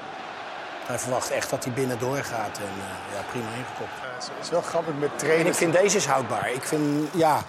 Hij 0.88 0.98
verwacht 0.98 1.30
echt 1.30 1.50
dat 1.50 1.64
hij 1.64 1.72
binnen 1.72 1.98
doorgaat. 1.98 2.58
En 2.58 2.72
uh, 2.78 3.14
ja, 3.14 3.22
prima 3.30 3.46
ingekopt. 3.56 3.90
het 4.36 4.44
is 4.44 4.50
wel 4.50 4.62
grappig 4.62 4.94
met 4.98 5.18
trainen. 5.18 5.44
En 5.44 5.46
ik 5.46 5.54
vind 5.56 5.72
deze 5.72 5.96
is 5.96 6.06
houdbaar. 6.06 6.52
Ik 6.52 6.62
vind, 6.62 7.08
ja... 7.14 7.42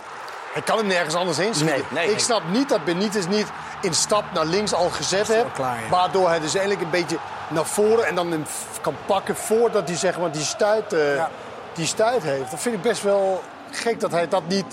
Hij 0.53 0.62
kan 0.62 0.77
hem 0.77 0.88
nergens 0.88 1.15
anders 1.15 1.38
heen 1.38 1.53
nee, 1.65 1.84
nee, 1.91 2.12
Ik 2.12 2.19
snap 2.19 2.41
niet 2.51 2.69
dat 2.69 2.86
Benitez 2.86 3.25
niet 3.25 3.48
in 3.81 3.93
stap 3.93 4.24
naar 4.34 4.46
links 4.46 4.74
al 4.74 4.89
gezet 4.89 5.27
heeft. 5.27 5.58
Waardoor 5.89 6.27
hij 6.27 6.39
dus 6.39 6.55
eigenlijk 6.55 6.86
een 6.86 6.89
beetje 6.89 7.17
naar 7.50 7.65
voren 7.65 8.05
en 8.05 8.15
dan 8.15 8.46
kan 8.81 8.96
pakken 9.05 9.36
voordat 9.36 9.88
hij 9.88 9.98
zeg 9.98 10.19
maar, 10.19 10.31
die, 10.31 10.43
stuit, 10.43 10.93
uh, 10.93 11.15
ja. 11.15 11.29
die 11.74 11.86
stuit 11.86 12.24
heeft. 12.24 12.51
Dat 12.51 12.60
vind 12.60 12.75
ik 12.75 12.81
best 12.81 13.03
wel 13.03 13.43
gek 13.72 14.00
dat 14.00 14.12
hij 14.12 14.27
dat 14.27 14.48
niet... 14.48 14.65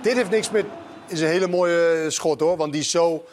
Dit 0.00 0.14
heeft 0.14 0.30
niks 0.30 0.50
met... 0.50 0.64
is 1.06 1.20
een 1.20 1.26
hele 1.26 1.48
mooie 1.48 2.06
schot 2.08 2.40
hoor, 2.40 2.56
want 2.56 2.72
die 2.72 2.80
is 2.80 2.90
zo 2.90 3.24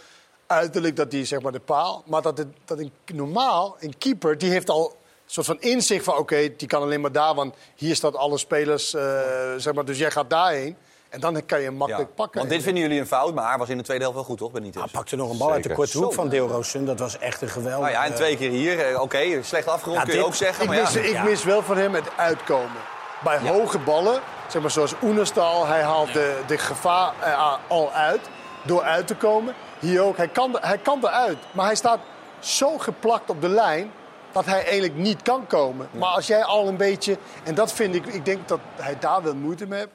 uiterlijk 0.52 0.96
dat 0.96 1.12
die 1.12 1.26
zeg 1.26 1.42
maar 1.42 1.52
de 1.52 1.60
paal. 1.60 2.04
Maar 2.06 2.22
dat, 2.22 2.38
het, 2.38 2.48
dat 2.66 2.80
een, 2.80 2.92
normaal, 3.14 3.76
een 3.80 3.98
keeper, 3.98 4.38
die 4.38 4.50
heeft 4.50 4.70
al 4.70 4.86
een 4.86 4.96
soort 5.26 5.46
van 5.46 5.62
inzicht 5.62 6.04
van... 6.04 6.18
oké, 6.18 6.56
die 6.58 6.68
kan 6.68 6.82
alleen 6.82 7.02
maar 7.02 7.12
daar, 7.12 7.36
want 7.36 7.56
hier 7.76 7.96
staat 7.96 8.16
alle 8.16 8.38
spelers, 8.38 8.94
uh, 8.94 9.02
zeg 9.58 9.74
maar, 9.74 9.86
dus 9.86 9.98
jij 9.98 10.12
gaat 10.12 10.30
daarheen. 10.30 10.78
En 11.10 11.20
dan 11.20 11.46
kan 11.46 11.60
je 11.60 11.66
hem 11.66 11.76
makkelijk 11.76 12.16
pakken. 12.16 12.40
Want 12.40 12.52
dit 12.52 12.64
vinden 12.64 12.84
jullie 12.84 13.00
een 13.00 13.08
fout, 13.08 13.34
maar 13.34 13.50
hij 13.50 13.58
was 13.58 13.70
in 13.70 13.78
de 13.78 13.84
tweede 13.84 14.04
helft 14.04 14.18
wel 14.18 14.28
goed, 14.28 14.38
toch? 14.38 14.52
Ben 14.52 14.62
niet 14.62 14.76
hij 14.76 14.88
pakte 14.92 15.16
nog 15.16 15.32
een 15.32 15.38
bal 15.38 15.52
uit 15.52 15.64
de 15.64 15.74
korte 15.74 15.98
hoek 15.98 16.14
van 16.14 16.30
Deelroosen. 16.30 16.86
Dat 16.86 17.00
was 17.00 17.18
echt 17.18 17.42
een 17.42 17.50
geweldige... 17.50 17.92
Nou 17.92 17.94
ja, 17.94 18.06
en 18.06 18.16
twee 18.16 18.38
keer 18.38 18.50
hier. 18.50 18.80
Eh, 18.80 18.94
oké, 18.94 19.02
okay, 19.02 19.42
slecht 19.44 19.68
afgerond 19.68 20.04
kun 20.04 20.14
je 20.14 20.26
ook 20.26 20.36
zeggen. 20.36 20.64
Ik, 20.64 20.70
mis, 20.70 20.96
ik 20.96 21.24
mis 21.24 21.44
wel 21.44 21.62
van 21.62 21.78
hem 21.78 21.94
het 21.94 22.18
uitkomen. 22.18 22.82
bij 23.24 23.38
hoge 23.38 23.80
ballen, 23.80 24.22
zeg 24.48 24.62
maar 24.62 24.72
zoals 24.72 24.94
Oenerstal, 25.04 25.68
hij 25.68 25.82
haalt 25.82 26.14
de, 26.14 26.42
de 26.48 26.58
gevaar 26.58 27.14
uh, 27.24 27.58
al 27.68 27.92
uit 27.92 28.22
door 28.64 28.82
uit 28.82 29.08
te 29.08 29.16
komen. 29.16 29.54
Hier 29.80 30.02
ook, 30.02 30.18
hij 30.18 30.28
kan, 30.28 30.58
hij 30.62 30.78
kan 30.78 31.00
eruit, 31.04 31.38
maar 31.52 31.66
hij 31.66 31.76
staat 31.76 32.00
zo 32.40 32.78
geplakt 32.78 33.30
op 33.30 33.42
de 33.42 33.50
lijn 33.50 33.92
dat 34.32 34.46
hij 34.46 34.64
eigenlijk 34.64 34.96
niet 34.96 35.22
kan 35.22 35.48
komen. 35.48 35.90
Maar 35.92 36.10
als 36.10 36.28
jij 36.28 36.44
al 36.44 36.68
een 36.68 36.78
beetje, 36.78 37.18
en 37.44 37.56
dat 37.56 37.74
vind 37.74 37.96
ik, 37.96 38.06
ik 38.06 38.26
denk 38.26 38.48
dat 38.48 38.60
hij 38.76 39.00
daar 39.00 39.24
wel 39.24 39.36
moeite 39.36 39.68
mee 39.68 39.80
heeft, 39.80 39.92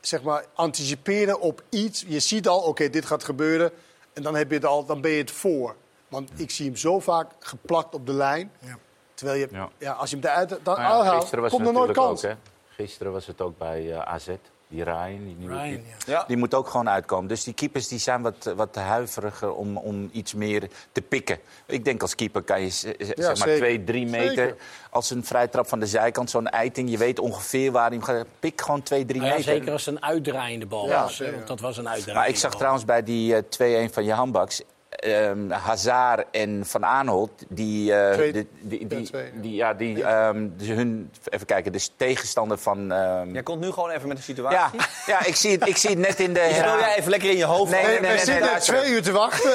zeg 0.00 0.22
maar 0.22 0.44
anticiperen 0.54 1.40
op 1.40 1.62
iets. 1.68 2.04
Je 2.06 2.20
ziet 2.20 2.48
al, 2.48 2.60
oké, 2.60 2.90
dit 2.90 3.06
gaat 3.06 3.24
gebeuren, 3.24 3.72
en 4.12 4.22
dan, 4.22 4.34
heb 4.34 4.48
je 4.48 4.54
het 4.54 4.64
al, 4.64 4.84
dan 4.84 5.00
ben 5.00 5.10
je 5.10 5.18
het 5.18 5.30
voor. 5.30 5.76
Want 6.08 6.30
ik 6.36 6.50
zie 6.50 6.66
hem 6.66 6.76
zo 6.76 7.00
vaak 7.00 7.30
geplakt 7.38 7.94
op 7.94 8.06
de 8.06 8.12
lijn. 8.12 8.52
Ja. 8.58 8.78
Terwijl 9.14 9.38
je, 9.38 9.68
ja. 9.78 9.92
als 9.92 10.10
je 10.10 10.16
hem 10.16 10.24
eruit 10.24 10.48
dan 10.48 10.80
nou 10.80 11.04
ja, 11.04 11.48
komt 11.48 11.66
er 11.66 11.72
nooit 11.72 11.92
kans. 11.92 12.24
Ook, 12.24 12.36
Gisteren 12.68 13.12
was 13.12 13.26
het 13.26 13.40
ook 13.40 13.58
bij 13.58 13.82
uh, 13.82 13.94
eh, 13.94 14.00
AZ. 14.00 14.28
Die 14.72 14.84
Ryan, 14.84 15.24
die 15.24 15.36
nieuwe 15.38 15.54
Ryan, 15.54 15.80
ja. 16.06 16.24
die 16.26 16.36
moet 16.36 16.54
ook 16.54 16.68
gewoon 16.68 16.88
uitkomen. 16.88 17.28
Dus 17.28 17.44
die 17.44 17.54
keepers 17.54 17.88
die 17.88 17.98
zijn 17.98 18.22
wat, 18.22 18.52
wat 18.56 18.74
huiveriger 18.74 19.54
om, 19.54 19.76
om 19.76 20.10
iets 20.12 20.34
meer 20.34 20.68
te 20.92 21.02
pikken. 21.02 21.38
Ik 21.66 21.84
denk 21.84 22.02
als 22.02 22.14
keeper 22.14 22.42
kan 22.42 22.62
je 22.62 22.70
zeg 22.70 23.16
maar 23.16 23.34
twee, 23.34 23.84
drie 23.84 24.06
meter... 24.06 24.56
als 24.90 25.10
een 25.10 25.24
vrijtrap 25.24 25.68
van 25.68 25.78
de 25.78 25.86
zijkant, 25.86 26.30
zo'n 26.30 26.48
eiting... 26.48 26.90
je 26.90 26.98
weet 26.98 27.18
ongeveer 27.18 27.72
waar 27.72 27.88
hij 27.88 27.96
hem 27.96 28.02
gaat. 28.02 28.26
Pik 28.40 28.60
gewoon 28.60 28.82
twee, 28.82 29.04
drie 29.04 29.20
meter. 29.20 29.42
Zeker 29.42 29.72
als 29.72 29.86
een 29.86 30.02
uitdraaiende 30.02 30.66
bal 30.66 30.88
was. 30.88 31.22
Dat 31.46 31.60
was 31.60 31.76
een 31.76 31.88
uitdraaiende 31.88 32.12
Maar 32.12 32.28
ik 32.28 32.36
zag 32.36 32.56
trouwens 32.56 32.84
bij 32.84 33.02
die 33.02 33.34
uh, 33.58 33.88
2-1 33.88 33.92
van 33.92 34.04
je 34.04 34.12
handbaks 34.12 34.62
um, 35.00 35.50
Hazard 35.50 36.24
en 36.30 36.66
Van 36.66 36.84
Aanholt, 36.84 37.44
die, 37.48 37.92
uh, 37.92 38.32
die, 38.32 38.48
die, 38.60 39.10
die, 39.40 39.54
ja, 39.54 39.74
die, 39.74 40.04
um, 40.04 40.52
dus 40.56 40.68
hun, 40.68 41.10
even 41.28 41.46
kijken, 41.46 41.72
dus 41.72 41.92
tegenstander 41.96 42.58
van... 42.58 42.92
Um... 42.92 43.32
Jij 43.32 43.42
komt 43.42 43.60
nu 43.60 43.70
gewoon 43.70 43.90
even 43.90 44.08
met 44.08 44.16
de 44.16 44.22
situatie. 44.22 44.80
Ja, 44.80 44.86
ja 45.06 45.24
ik, 45.24 45.36
zie 45.36 45.50
het, 45.50 45.68
ik 45.68 45.76
zie 45.76 45.90
het 45.90 45.98
net 45.98 46.20
in 46.20 46.32
de... 46.32 46.50
Speel 46.52 46.78
jij 46.78 46.96
even 46.96 47.10
lekker 47.10 47.30
in 47.30 47.36
je 47.36 47.44
hoofd? 47.44 47.70
Nee, 47.70 47.86
nee, 47.86 48.00
nee, 48.00 48.12
we 48.12 48.24
zitten 48.24 48.60
twee 48.60 48.90
uur 48.90 49.02
te 49.02 49.12
wachten. 49.12 49.50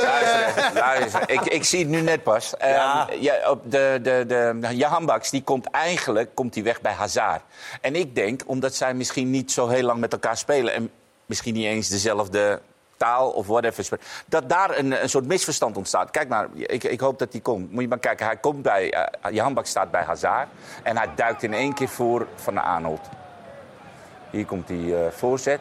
Luister, 0.73 1.29
ik, 1.35 1.41
ik 1.41 1.63
zie 1.63 1.79
het 1.79 1.89
nu 1.89 2.01
net 2.01 2.23
pas. 2.23 2.53
Ja. 2.59 3.07
ja, 3.19 3.49
op 3.49 3.71
de, 3.71 3.99
de, 4.01 4.23
de, 4.27 4.75
Jahan 4.75 5.05
Baks, 5.05 5.29
die 5.29 5.43
komt 5.43 5.69
eigenlijk 5.69 6.35
komt 6.35 6.53
die 6.53 6.63
weg 6.63 6.81
bij 6.81 6.93
Hazard. 6.93 7.41
En 7.81 7.95
ik 7.95 8.15
denk, 8.15 8.41
omdat 8.45 8.75
zij 8.75 8.93
misschien 8.93 9.29
niet 9.29 9.51
zo 9.51 9.67
heel 9.67 9.83
lang 9.83 9.99
met 9.99 10.11
elkaar 10.11 10.37
spelen... 10.37 10.73
en 10.73 10.89
misschien 11.25 11.53
niet 11.53 11.65
eens 11.65 11.87
dezelfde 11.87 12.61
taal 12.97 13.29
of 13.29 13.47
whatever. 13.47 13.99
Dat 14.25 14.49
daar 14.49 14.77
een, 14.77 15.01
een 15.01 15.09
soort 15.09 15.25
misverstand 15.25 15.77
ontstaat. 15.77 16.11
Kijk 16.11 16.29
maar, 16.29 16.47
ik, 16.53 16.83
ik 16.83 16.99
hoop 16.99 17.19
dat 17.19 17.31
hij 17.31 17.41
komt. 17.41 17.71
Moet 17.71 17.81
je 17.81 17.87
maar 17.87 17.99
kijken, 17.99 18.25
hij 18.25 18.37
komt 18.37 18.61
bij, 18.61 18.93
uh, 19.25 19.31
je 19.31 19.41
handbak 19.41 19.65
staat 19.65 19.91
bij 19.91 20.03
Hazard. 20.03 20.47
En 20.83 20.97
hij 20.97 21.09
duikt 21.15 21.43
in 21.43 21.53
één 21.53 21.73
keer 21.73 21.89
voor 21.89 22.27
van 22.35 22.53
de 22.53 22.61
Arnold. 22.61 23.09
Hier 24.29 24.45
komt 24.45 24.67
die 24.67 24.85
uh, 24.85 24.99
voorzet. 25.09 25.59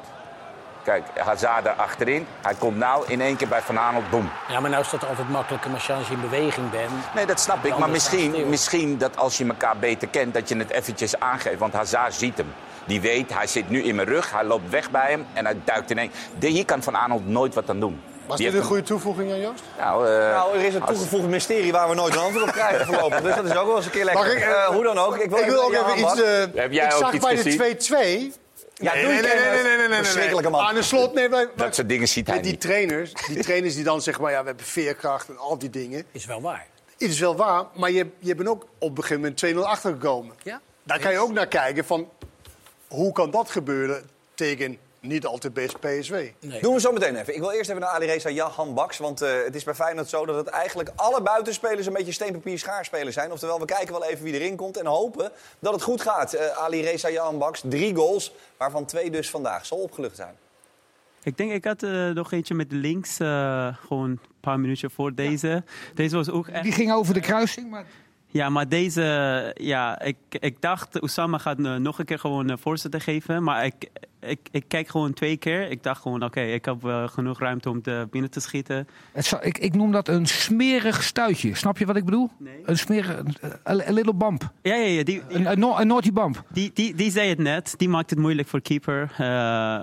Kijk, 0.84 1.04
Hazard 1.18 1.64
daar 1.64 1.74
achterin. 1.74 2.26
Hij 2.42 2.54
komt 2.54 2.76
nou 2.76 3.04
in 3.06 3.20
één 3.20 3.36
keer 3.36 3.48
bij 3.48 3.62
Van 3.62 3.76
Arnold, 3.76 4.10
boem. 4.10 4.30
Ja, 4.48 4.60
maar 4.60 4.70
nou 4.70 4.82
is 4.82 4.90
dat 4.90 5.06
altijd 5.06 5.28
makkelijker 5.28 5.70
als 5.72 5.86
je 5.86 6.14
in 6.14 6.20
beweging 6.20 6.70
bent. 6.70 6.90
Nee, 7.14 7.26
dat 7.26 7.40
snap 7.40 7.64
ik. 7.64 7.78
Maar 7.78 7.90
misschien, 7.90 8.48
misschien 8.48 8.98
dat 8.98 9.16
als 9.16 9.38
je 9.38 9.46
elkaar 9.46 9.76
beter 9.76 10.08
kent, 10.08 10.34
dat 10.34 10.48
je 10.48 10.56
het 10.56 10.70
eventjes 10.70 11.20
aangeeft. 11.20 11.58
Want 11.58 11.72
Hazard 11.72 12.14
ziet 12.14 12.36
hem. 12.36 12.54
Die 12.86 13.00
weet, 13.00 13.34
hij 13.34 13.46
zit 13.46 13.70
nu 13.70 13.82
in 13.82 13.94
mijn 13.94 14.08
rug, 14.08 14.32
hij 14.32 14.44
loopt 14.44 14.70
weg 14.70 14.90
bij 14.90 15.10
hem 15.10 15.26
en 15.32 15.44
hij 15.44 15.56
duikt 15.64 15.90
in 15.90 15.98
één. 15.98 16.10
Hier 16.40 16.64
kan 16.64 16.82
Van 16.82 16.94
Arnold 16.94 17.26
nooit 17.26 17.54
wat 17.54 17.70
aan 17.70 17.80
doen. 17.80 18.00
Was 18.26 18.38
dit 18.38 18.54
een 18.54 18.62
goede 18.62 18.82
toevoeging 18.82 19.32
aan 19.32 19.40
Joost? 19.40 19.62
Nou, 19.78 20.08
uh, 20.08 20.18
nou, 20.18 20.58
er 20.58 20.64
is 20.64 20.74
een 20.74 20.84
toegevoegd 20.84 21.26
mysterie 21.26 21.72
waar 21.72 21.88
we 21.88 21.94
nooit 21.94 22.14
een 22.14 22.20
antwoord 22.20 22.44
op 22.44 22.52
krijgen 22.52 22.86
voorlopig. 22.86 23.20
Dus 23.20 23.34
dat 23.34 23.44
is 23.44 23.56
ook 23.56 23.66
wel 23.66 23.76
eens 23.76 23.84
een 23.84 23.90
keer 23.90 24.04
lekker. 24.04 24.36
Ik, 24.36 24.44
uh, 24.44 24.64
hoe 24.64 24.82
dan 24.82 24.98
ook. 24.98 25.16
Ik 25.18 25.30
wil, 25.30 25.38
ik 25.38 25.46
wil 25.46 25.62
ook 25.62 25.72
even 25.72 25.98
iets... 25.98 26.20
Uh, 26.20 26.60
Heb 26.60 26.72
jij 26.72 26.86
ik 26.86 26.92
ook 26.92 26.98
zag 26.98 27.12
iets 27.12 27.56
bij 27.56 27.76
de 27.76 28.32
2-2... 28.32 28.44
Ja, 28.78 28.94
nee, 28.94 29.02
doe 29.02 29.12
nee, 29.12 29.22
nee, 29.22 29.34
nee, 29.34 29.62
nee, 29.62 29.76
nee, 29.76 29.88
nee, 29.88 29.98
Verschrikkelijke 29.98 30.50
man. 30.50 30.60
Aan 30.60 30.74
de 30.74 30.82
slot, 30.82 31.14
nee, 31.14 31.28
wij, 31.28 31.48
dat 31.54 31.74
soort 31.74 31.88
dingen 31.88 32.08
ziet 32.08 32.26
hij 32.26 32.40
die 32.40 32.50
niet. 32.50 32.60
Trainers, 32.60 33.12
die 33.26 33.42
trainers 33.42 33.74
die 33.74 33.84
dan 33.84 34.02
zeggen, 34.02 34.22
maar 34.22 34.32
ja, 34.32 34.40
we 34.40 34.46
hebben 34.46 34.66
veerkracht 34.66 35.28
en 35.28 35.38
al 35.38 35.58
die 35.58 35.70
dingen. 35.70 36.04
Is 36.12 36.24
wel 36.24 36.40
waar. 36.40 36.66
Het 36.98 37.08
is 37.08 37.20
wel 37.20 37.36
waar, 37.36 37.64
maar 37.74 37.90
je, 37.90 38.06
je 38.18 38.34
bent 38.34 38.48
ook 38.48 38.66
op 38.78 38.98
een 38.98 39.04
gegeven 39.04 39.34
moment 39.42 39.66
2-0 39.66 39.70
achtergekomen. 39.70 40.34
Ja. 40.42 40.60
Daar 40.82 40.98
kan 40.98 41.12
je 41.12 41.18
ook 41.18 41.32
naar 41.32 41.46
kijken 41.46 41.84
van, 41.84 42.08
hoe 42.88 43.12
kan 43.12 43.30
dat 43.30 43.50
gebeuren 43.50 44.10
tegen 44.34 44.78
niet 45.00 45.26
altijd 45.26 45.54
best 45.54 45.80
PSW? 45.80 46.14
Nee. 46.14 46.60
Doen 46.60 46.74
we 46.74 46.80
zo 46.80 46.92
meteen 46.92 47.16
even. 47.16 47.34
Ik 47.34 47.40
wil 47.40 47.50
eerst 47.50 47.70
even 47.70 47.82
naar 47.82 47.90
Ali 47.90 48.06
Reza 48.06 48.30
Jahan 48.30 48.74
Baks. 48.74 48.98
Want 48.98 49.22
uh, 49.22 49.28
het 49.44 49.54
is 49.54 49.64
bij 49.64 49.74
Feyenoord 49.74 50.08
zo 50.08 50.26
dat 50.26 50.36
het 50.36 50.46
eigenlijk 50.46 50.90
alle 50.96 51.22
buitenspelers 51.22 51.86
een 51.86 51.92
beetje 51.92 52.12
steenpapier 52.12 52.58
schaarspelers 52.58 53.14
zijn. 53.14 53.32
Oftewel, 53.32 53.60
we 53.60 53.64
kijken 53.64 53.92
wel 53.92 54.04
even 54.04 54.24
wie 54.24 54.34
erin 54.34 54.56
komt 54.56 54.76
en 54.76 54.86
hopen 54.86 55.32
dat 55.58 55.72
het 55.72 55.82
goed 55.82 56.00
gaat. 56.00 56.34
Uh, 56.34 56.40
Ali 56.48 56.82
Reza 56.82 57.10
Jahan 57.10 57.38
Baks, 57.38 57.62
drie 57.64 57.94
goals, 57.94 58.32
waarvan 58.56 58.84
twee 58.84 59.10
dus 59.10 59.30
vandaag. 59.30 59.66
Zal 59.66 59.78
opgelucht 59.78 60.16
zijn. 60.16 60.34
Ik 61.22 61.36
denk, 61.36 61.52
ik 61.52 61.64
had 61.64 61.82
uh, 61.82 62.10
nog 62.10 62.32
eentje 62.32 62.54
met 62.54 62.72
links, 62.72 63.16
gewoon 63.16 64.10
een 64.10 64.20
paar 64.40 64.60
minuutjes 64.60 64.92
voor 64.92 65.14
deze. 65.14 65.64
Deze 65.94 66.16
was 66.16 66.30
ook 66.30 66.48
echt... 66.48 66.62
Die 66.62 66.72
ging 66.72 66.92
over 66.92 67.14
de 67.14 67.20
kruising, 67.20 67.70
maar... 67.70 67.86
Ja, 68.26 68.48
maar 68.48 68.68
deze, 68.68 69.52
ja, 69.54 70.00
ik, 70.00 70.16
ik 70.30 70.60
dacht, 70.60 71.00
Osama 71.00 71.38
gaat 71.38 71.58
nog 71.58 71.98
een 71.98 72.04
keer 72.04 72.18
gewoon 72.18 72.58
voorzitter 72.58 73.00
geven. 73.00 73.42
Maar 73.42 73.64
ik, 73.64 73.90
ik, 74.28 74.48
ik 74.50 74.64
kijk 74.68 74.88
gewoon 74.88 75.12
twee 75.12 75.36
keer. 75.36 75.70
Ik 75.70 75.82
dacht 75.82 76.02
gewoon, 76.02 76.22
oké, 76.22 76.40
ik 76.40 76.64
heb 76.64 76.84
uh, 76.84 77.08
genoeg 77.08 77.38
ruimte 77.38 77.70
om 77.70 77.82
te 77.82 78.08
binnen 78.10 78.30
te 78.30 78.40
schieten. 78.40 78.88
Het 79.12 79.38
ik, 79.40 79.58
ik 79.58 79.74
noem 79.74 79.92
dat 79.92 80.08
een 80.08 80.26
smerig 80.26 81.02
stuitje. 81.02 81.54
Snap 81.54 81.78
je 81.78 81.86
wat 81.86 81.96
ik 81.96 82.04
bedoel? 82.04 82.30
Nee. 82.38 82.62
Een 82.64 82.78
smerig, 82.78 83.22
een 83.62 83.92
little 83.92 84.14
bump. 84.14 84.52
Ja, 84.62 84.74
ja, 84.74 84.86
ja. 84.86 85.02
Die, 85.02 85.22
een, 85.28 85.46
een, 85.52 85.86
naughty 85.86 86.12
bump. 86.12 86.44
Die, 86.48 86.70
die, 86.74 86.94
die 86.94 87.10
zei 87.10 87.28
het 87.28 87.38
net. 87.38 87.74
Die 87.76 87.88
maakt 87.88 88.10
het 88.10 88.18
moeilijk 88.18 88.48
voor 88.48 88.60
keeper. 88.60 89.10
Uh, 89.12 89.18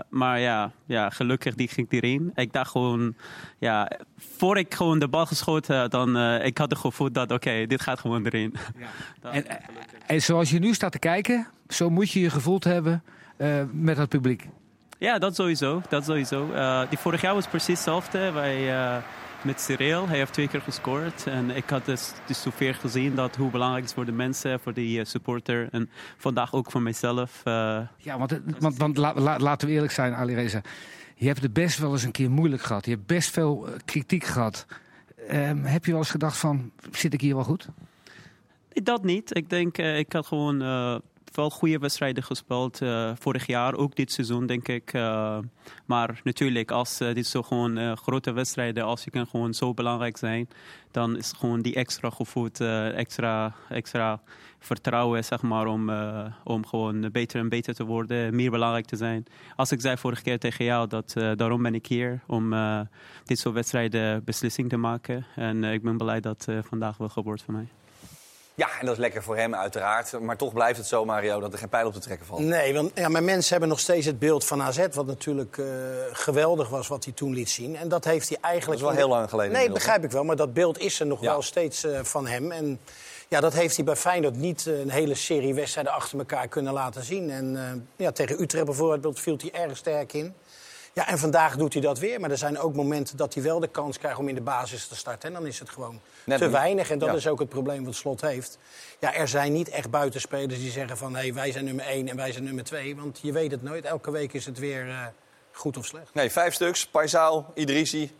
maar 0.10 0.39
ja, 0.39 0.71
ja, 0.86 1.10
gelukkig 1.10 1.56
die 1.56 1.67
ging 1.67 1.88
erin. 1.89 2.32
Ik 2.36 2.53
dacht 2.53 2.71
gewoon, 2.71 3.15
ja, 3.60 3.91
voor 4.17 4.58
ik 4.58 4.73
gewoon 4.73 4.99
de 4.99 5.08
bal 5.08 5.25
geschoten 5.25 5.89
dan 5.89 6.17
uh, 6.17 6.45
ik 6.45 6.58
had 6.58 6.69
het 6.69 6.79
gevoel 6.79 7.12
dat, 7.12 7.32
oké, 7.32 7.65
dit 7.67 7.82
gaat 7.82 7.99
gewoon 7.99 8.25
erin. 8.25 8.53
Ja. 8.77 9.32
en, 9.32 9.45
en 10.06 10.21
zoals 10.21 10.49
je 10.49 10.60
nu 10.60 10.73
staat 10.73 10.91
te 10.91 10.99
kijken, 10.99 11.47
zo 11.67 11.89
moet 11.89 12.12
je 12.12 12.19
je 12.19 12.29
gevoeld 12.29 12.63
hebben 12.63 13.03
met 13.71 13.97
het 13.97 14.10
publiek. 14.10 14.47
Ja, 15.03 15.19
dat 15.19 15.36
sowieso. 15.36 15.82
Dat 15.89 16.06
sowieso. 16.06 16.49
Uh, 16.53 16.89
die 16.89 16.97
vorig 16.97 17.21
jaar 17.21 17.34
was 17.34 17.47
precies 17.47 17.67
hetzelfde. 17.67 18.32
Wij, 18.32 18.73
uh, 18.73 19.03
met 19.41 19.62
Cyril, 19.62 20.08
hij 20.08 20.17
heeft 20.17 20.34
twee 20.34 20.47
keer 20.47 20.62
gescoord. 20.62 21.27
En 21.27 21.49
ik 21.49 21.69
had 21.69 21.86
dus, 21.86 22.13
dus 22.25 22.41
zoveel 22.41 22.73
gezien 22.73 23.15
dat 23.15 23.36
hoe 23.36 23.51
belangrijk 23.51 23.82
het 23.82 23.89
is 23.89 23.95
voor 23.95 24.06
de 24.06 24.12
mensen, 24.17 24.60
voor 24.60 24.73
de 24.73 25.06
supporter. 25.06 25.67
En 25.71 25.89
vandaag 26.17 26.53
ook 26.53 26.71
voor 26.71 26.82
mijzelf. 26.82 27.41
ja, 27.97 28.17
want, 28.17 28.39
want, 28.60 28.77
want 28.77 28.97
la, 28.97 29.38
laten 29.38 29.67
we 29.67 29.73
eerlijk 29.73 29.93
zijn, 29.93 30.13
Ali 30.13 30.36
Reza. 30.36 30.62
Je 31.15 31.27
hebt 31.27 31.41
het 31.41 31.53
best 31.53 31.79
wel 31.79 31.91
eens 31.91 32.03
een 32.03 32.12
keer 32.12 32.32
moeilijk 32.32 32.62
gehad. 32.62 32.86
Je 32.86 32.91
hebt 32.91 33.06
best 33.06 33.32
veel 33.32 33.67
kritiek 33.86 34.23
gehad. 34.23 34.65
Um, 35.32 35.63
heb 35.63 35.86
je 35.86 35.91
wel 35.91 35.99
eens 35.99 36.12
gedacht 36.12 36.38
van, 36.38 36.71
zit 36.91 37.13
ik 37.13 37.21
hier 37.21 37.36
wel 37.36 37.43
goed? 37.43 37.67
Dat 38.69 39.03
niet. 39.03 39.36
Ik 39.38 39.49
denk, 39.49 39.77
ik 39.77 40.13
had 40.13 40.27
gewoon 40.27 40.62
wel 41.36 41.50
goede 41.50 41.78
wedstrijden 41.78 42.24
gespeeld. 42.24 42.82
Uh, 42.82 43.12
vorig 43.19 43.48
jaar, 43.48 43.76
ook 43.76 43.96
dit 43.96 44.12
seizoen, 44.12 44.46
denk 44.46 44.67
ik. 44.67 44.93
Uh, 44.93 45.38
maar 45.86 46.22
natuurlijk, 46.24 46.72
als 46.72 47.02
uh, 47.02 47.13
dit 47.13 47.28
zo 47.28 47.41
gewoon 47.41 47.98
grote 47.98 48.32
wedstrijden, 48.32 48.84
als 48.84 49.04
je 49.04 49.12
kan 49.12 49.28
gewoon 49.28 49.54
zo 49.54 49.74
belangrijk 49.74 50.17
zijn, 50.17 50.48
dan 50.91 51.17
is 51.17 51.34
gewoon 51.38 51.62
die 51.62 51.76
extra 51.76 52.10
gevoel, 52.10 52.50
extra, 52.96 53.56
extra 53.69 54.22
vertrouwen, 54.60 55.24
zeg 55.24 55.41
maar, 55.41 55.67
om, 55.67 55.91
om 56.43 56.65
gewoon 56.65 57.12
beter 57.12 57.39
en 57.39 57.50
beter 57.50 57.74
te 57.74 57.84
worden, 57.84 58.36
meer 58.36 58.52
belangrijk 58.52 58.86
te 58.86 58.96
zijn. 58.96 59.26
Als 59.56 59.72
ik 59.72 59.82
zei 59.82 59.98
vorige 59.98 60.24
keer 60.24 60.39
tegen 60.39 60.65
jou, 60.65 60.88
dat 60.88 61.13
daarom 61.36 61.62
ben 61.62 61.76
ik 61.76 61.86
hier, 61.86 62.22
om 62.28 62.54
dit 63.24 63.39
soort 63.39 63.56
wedstrijden 63.56 64.24
beslissing 64.24 64.69
te 64.69 64.78
maken. 64.78 65.26
En 65.36 65.63
ik 65.63 65.82
ben 65.82 65.98
blij 65.98 66.19
dat 66.19 66.48
vandaag 66.62 66.98
wel 66.98 67.10
gebeurt 67.10 67.41
voor 67.41 67.54
mij. 67.54 67.67
Ja, 68.55 68.67
en 68.79 68.85
dat 68.85 68.95
is 68.95 68.99
lekker 68.99 69.23
voor 69.23 69.37
hem 69.37 69.55
uiteraard. 69.55 70.19
Maar 70.19 70.37
toch 70.37 70.53
blijft 70.53 70.77
het 70.77 70.87
zo, 70.87 71.05
Mario, 71.05 71.39
dat 71.39 71.53
er 71.53 71.59
geen 71.59 71.69
pijl 71.69 71.87
op 71.87 71.93
te 71.93 71.99
trekken 71.99 72.25
valt. 72.25 72.39
Nee, 72.39 72.73
want 72.73 72.91
ja, 72.95 73.09
maar 73.09 73.23
mensen 73.23 73.51
hebben 73.51 73.69
nog 73.69 73.79
steeds 73.79 74.05
het 74.05 74.19
beeld 74.19 74.45
van 74.45 74.61
AZ... 74.61 74.87
wat 74.91 75.05
natuurlijk 75.05 75.57
uh, 75.57 75.65
geweldig 76.11 76.69
was 76.69 76.87
wat 76.87 77.03
hij 77.03 77.13
toen 77.13 77.33
liet 77.33 77.49
zien. 77.49 77.75
En 77.75 77.87
dat 77.87 78.05
heeft 78.05 78.29
hij 78.29 78.37
eigenlijk... 78.41 78.81
Dat 78.81 78.89
is 78.89 78.95
wel 78.95 79.05
heel 79.05 79.15
lang 79.15 79.29
geleden. 79.29 79.53
Nee, 79.53 79.71
begrijp 79.71 80.03
ik 80.03 80.11
wel. 80.11 80.23
Maar 80.23 80.35
dat 80.35 80.53
beeld 80.53 80.79
is 80.79 80.99
er 80.99 81.05
nog 81.05 81.19
wel 81.19 81.41
steeds 81.41 81.85
uh, 81.85 81.99
van 82.03 82.27
hem. 82.27 82.51
En 82.51 82.79
ja, 83.27 83.39
dat 83.39 83.53
heeft 83.53 83.75
hij 83.75 83.85
bij 83.85 83.95
Feyenoord 83.95 84.35
niet 84.35 84.65
uh, 84.65 84.79
een 84.79 84.89
hele 84.89 85.15
serie 85.15 85.53
wedstrijden 85.53 85.93
achter 85.93 86.17
elkaar 86.17 86.47
kunnen 86.47 86.73
laten 86.73 87.03
zien. 87.03 87.29
En 87.29 87.87
ja, 87.95 88.11
tegen 88.11 88.41
Utrecht 88.41 88.65
bijvoorbeeld 88.65 89.19
viel 89.19 89.37
hij 89.37 89.61
erg 89.61 89.77
sterk 89.77 90.13
in. 90.13 90.33
Ja, 90.93 91.08
en 91.08 91.19
vandaag 91.19 91.56
doet 91.56 91.73
hij 91.73 91.82
dat 91.82 91.99
weer. 91.99 92.19
Maar 92.19 92.32
er 92.32 92.38
zijn 92.38 92.60
ook 92.60 92.75
momenten 92.75 93.17
dat 93.17 93.34
hij 93.34 93.43
wel 93.43 93.60
de 93.60 93.67
kans 93.67 93.97
krijgt 93.97 94.19
om 94.19 94.27
in 94.27 94.36
de 94.36 94.41
basis 94.41 94.88
te 94.88 94.95
starten. 94.95 95.29
En 95.29 95.36
dan 95.36 95.45
is 95.47 95.60
het 95.60 95.69
gewoon 95.69 95.99
te 96.25 96.49
weinig. 96.49 96.89
En 96.89 96.99
dat 96.99 97.15
is 97.15 97.27
ook 97.27 97.39
het 97.39 97.49
probleem 97.49 97.86
wat 97.86 97.95
Slot 97.95 98.21
heeft. 98.21 98.58
Ja, 98.99 99.13
er 99.13 99.27
zijn 99.27 99.53
niet 99.53 99.69
echt 99.69 99.89
buitenspelers 99.89 100.60
die 100.60 100.71
zeggen 100.71 100.97
van... 100.97 101.15
Hey, 101.15 101.34
wij 101.34 101.51
zijn 101.51 101.65
nummer 101.65 101.86
1 101.86 102.10
en 102.10 102.15
wij 102.15 102.32
zijn 102.32 102.43
nummer 102.43 102.63
2. 102.63 102.95
Want 102.95 103.19
je 103.21 103.32
weet 103.32 103.51
het 103.51 103.63
nooit. 103.63 103.86
Elke 103.86 104.12
week 104.12 104.34
is 104.34 104.45
het 104.45 104.60
weer 104.60 104.88
uh, 104.88 105.06
goed 105.51 105.77
of 105.77 105.86
slecht. 105.86 106.13
Nee, 106.13 106.32
vijf 106.32 106.53
stuks. 106.53 106.88
Paisaal, 106.88 107.51
Idrissi, 107.53 108.12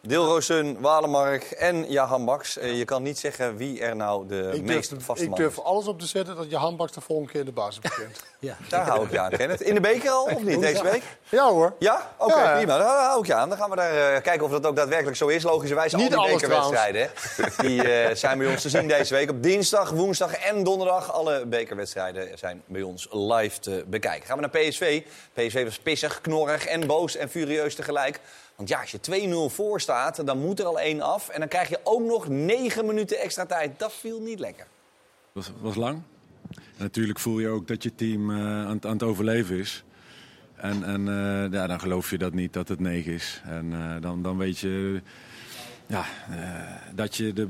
Dilrosun, 0.00 0.80
Walemark 0.80 1.42
en 1.42 1.90
Jahan 1.90 2.24
Baks. 2.24 2.58
Uh, 2.58 2.78
je 2.78 2.84
kan 2.84 3.02
niet 3.02 3.18
zeggen 3.18 3.56
wie 3.56 3.80
er 3.80 3.96
nou 3.96 4.26
de 4.26 4.50
ik 4.52 4.62
meest 4.62 4.90
durf, 4.90 5.04
vaste 5.04 5.24
Ik 5.24 5.36
durf 5.36 5.58
alles 5.58 5.86
op 5.86 6.00
te 6.00 6.06
zetten 6.06 6.36
dat 6.36 6.50
Jahan 6.50 6.76
Baks 6.76 6.92
de 6.92 7.00
volgende 7.00 7.30
keer 7.30 7.40
in 7.40 7.46
de 7.46 7.52
basis 7.52 7.80
begint. 7.80 8.22
ja. 8.38 8.56
Daar 8.68 8.86
hou 8.86 9.04
ik 9.04 9.10
je 9.10 9.20
aan, 9.20 9.30
Kenneth. 9.30 9.60
In 9.60 9.74
de 9.74 9.80
beker 9.80 10.10
al, 10.10 10.24
of 10.24 10.42
niet, 10.42 10.60
deze 10.60 10.82
week? 10.82 11.02
Ja 11.28 11.48
hoor. 11.48 11.74
Ja? 11.78 12.10
Oké, 12.16 12.32
okay, 12.32 12.44
ja, 12.44 12.56
prima. 12.56 12.78
Daar 12.78 13.04
hou 13.04 13.20
ik 13.20 13.26
je 13.26 13.34
aan. 13.34 13.48
Dan 13.48 13.58
gaan 13.58 13.70
we 13.70 13.76
daar 13.76 14.14
uh, 14.14 14.22
kijken 14.22 14.42
of 14.42 14.50
dat 14.50 14.66
ook 14.66 14.76
daadwerkelijk 14.76 15.16
zo 15.16 15.26
is. 15.26 15.42
Logischerwijs 15.42 15.94
niet 15.94 16.14
al 16.14 16.24
die 16.24 16.32
bekerwedstrijden. 16.32 17.10
Die 17.58 17.84
uh, 17.84 18.14
zijn 18.14 18.38
bij 18.38 18.46
ons 18.46 18.62
te 18.62 18.68
zien 18.68 18.88
deze 18.88 19.14
week. 19.14 19.30
Op 19.30 19.42
dinsdag, 19.42 19.90
woensdag 19.90 20.34
en 20.34 20.64
donderdag. 20.64 21.12
Alle 21.12 21.46
bekerwedstrijden 21.46 22.38
zijn 22.38 22.62
bij 22.66 22.82
ons 22.82 23.08
live 23.10 23.60
te 23.60 23.84
bekijken. 23.86 24.26
Gaan 24.26 24.38
we 24.38 24.48
naar 24.50 24.62
PSV. 24.62 25.02
PSV 25.32 25.64
was 25.64 25.78
pissig, 25.78 26.20
knorrig 26.20 26.66
en 26.66 26.86
boos 26.86 27.16
en 27.16 27.28
furieus 27.28 27.74
tegelijk. 27.74 28.20
Want 28.56 28.68
ja, 28.68 28.80
als 28.80 28.90
je 28.90 29.48
2-0 29.50 29.54
voor 29.54 29.80
staat, 29.80 30.26
dan 30.26 30.38
moet 30.38 30.60
er 30.60 30.66
al 30.66 30.80
één 30.80 31.00
af. 31.00 31.28
En 31.28 31.40
dan 31.40 31.48
krijg 31.48 31.68
je 31.68 31.80
ook 31.82 32.02
nog 32.02 32.28
9 32.28 32.86
minuten 32.86 33.18
extra 33.18 33.46
tijd. 33.46 33.78
Dat 33.78 33.92
viel 33.92 34.20
niet 34.20 34.38
lekker. 34.38 34.66
Was, 35.32 35.52
was 35.60 35.74
lang. 35.74 36.02
natuurlijk 36.76 37.18
voel 37.18 37.38
je 37.38 37.48
ook 37.48 37.68
dat 37.68 37.82
je 37.82 37.94
team 37.94 38.30
uh, 38.30 38.36
aan, 38.38 38.84
aan, 38.84 38.92
het 38.92 39.02
overleven 39.02 39.58
is. 39.58 39.84
En, 40.54 40.84
en 40.84 41.00
uh, 41.00 41.52
ja, 41.52 41.66
dan 41.66 41.80
geloof 41.80 42.10
je 42.10 42.18
dat 42.18 42.32
niet, 42.32 42.52
dat 42.52 42.68
het 42.68 42.80
9 42.80 43.12
is. 43.12 43.42
En 43.44 43.72
uh, 43.72 43.94
dan, 44.00 44.22
dan 44.22 44.36
weet 44.38 44.58
je 44.58 45.02
ja, 45.86 46.04
dat 46.94 47.16
je 47.16 47.32
de 47.32 47.48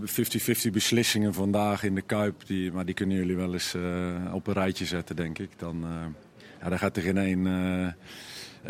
50-50 0.69 0.71
beslissingen 0.73 1.35
vandaag 1.35 1.83
in 1.83 1.95
de 1.95 2.03
Kuip... 2.03 2.47
Die, 2.47 2.73
maar 2.73 2.85
die 2.85 2.95
kunnen 2.95 3.17
jullie 3.17 3.37
wel 3.37 3.53
eens 3.53 3.75
op 4.33 4.47
een 4.47 4.53
rijtje 4.53 4.85
zetten, 4.85 5.17
denk 5.17 5.39
ik. 5.39 5.51
Dan, 5.57 5.87
ja, 6.61 6.69
dan 6.69 6.79
gaat 6.79 6.97
er 6.97 7.03
geen 7.03 7.19
één 7.19 7.47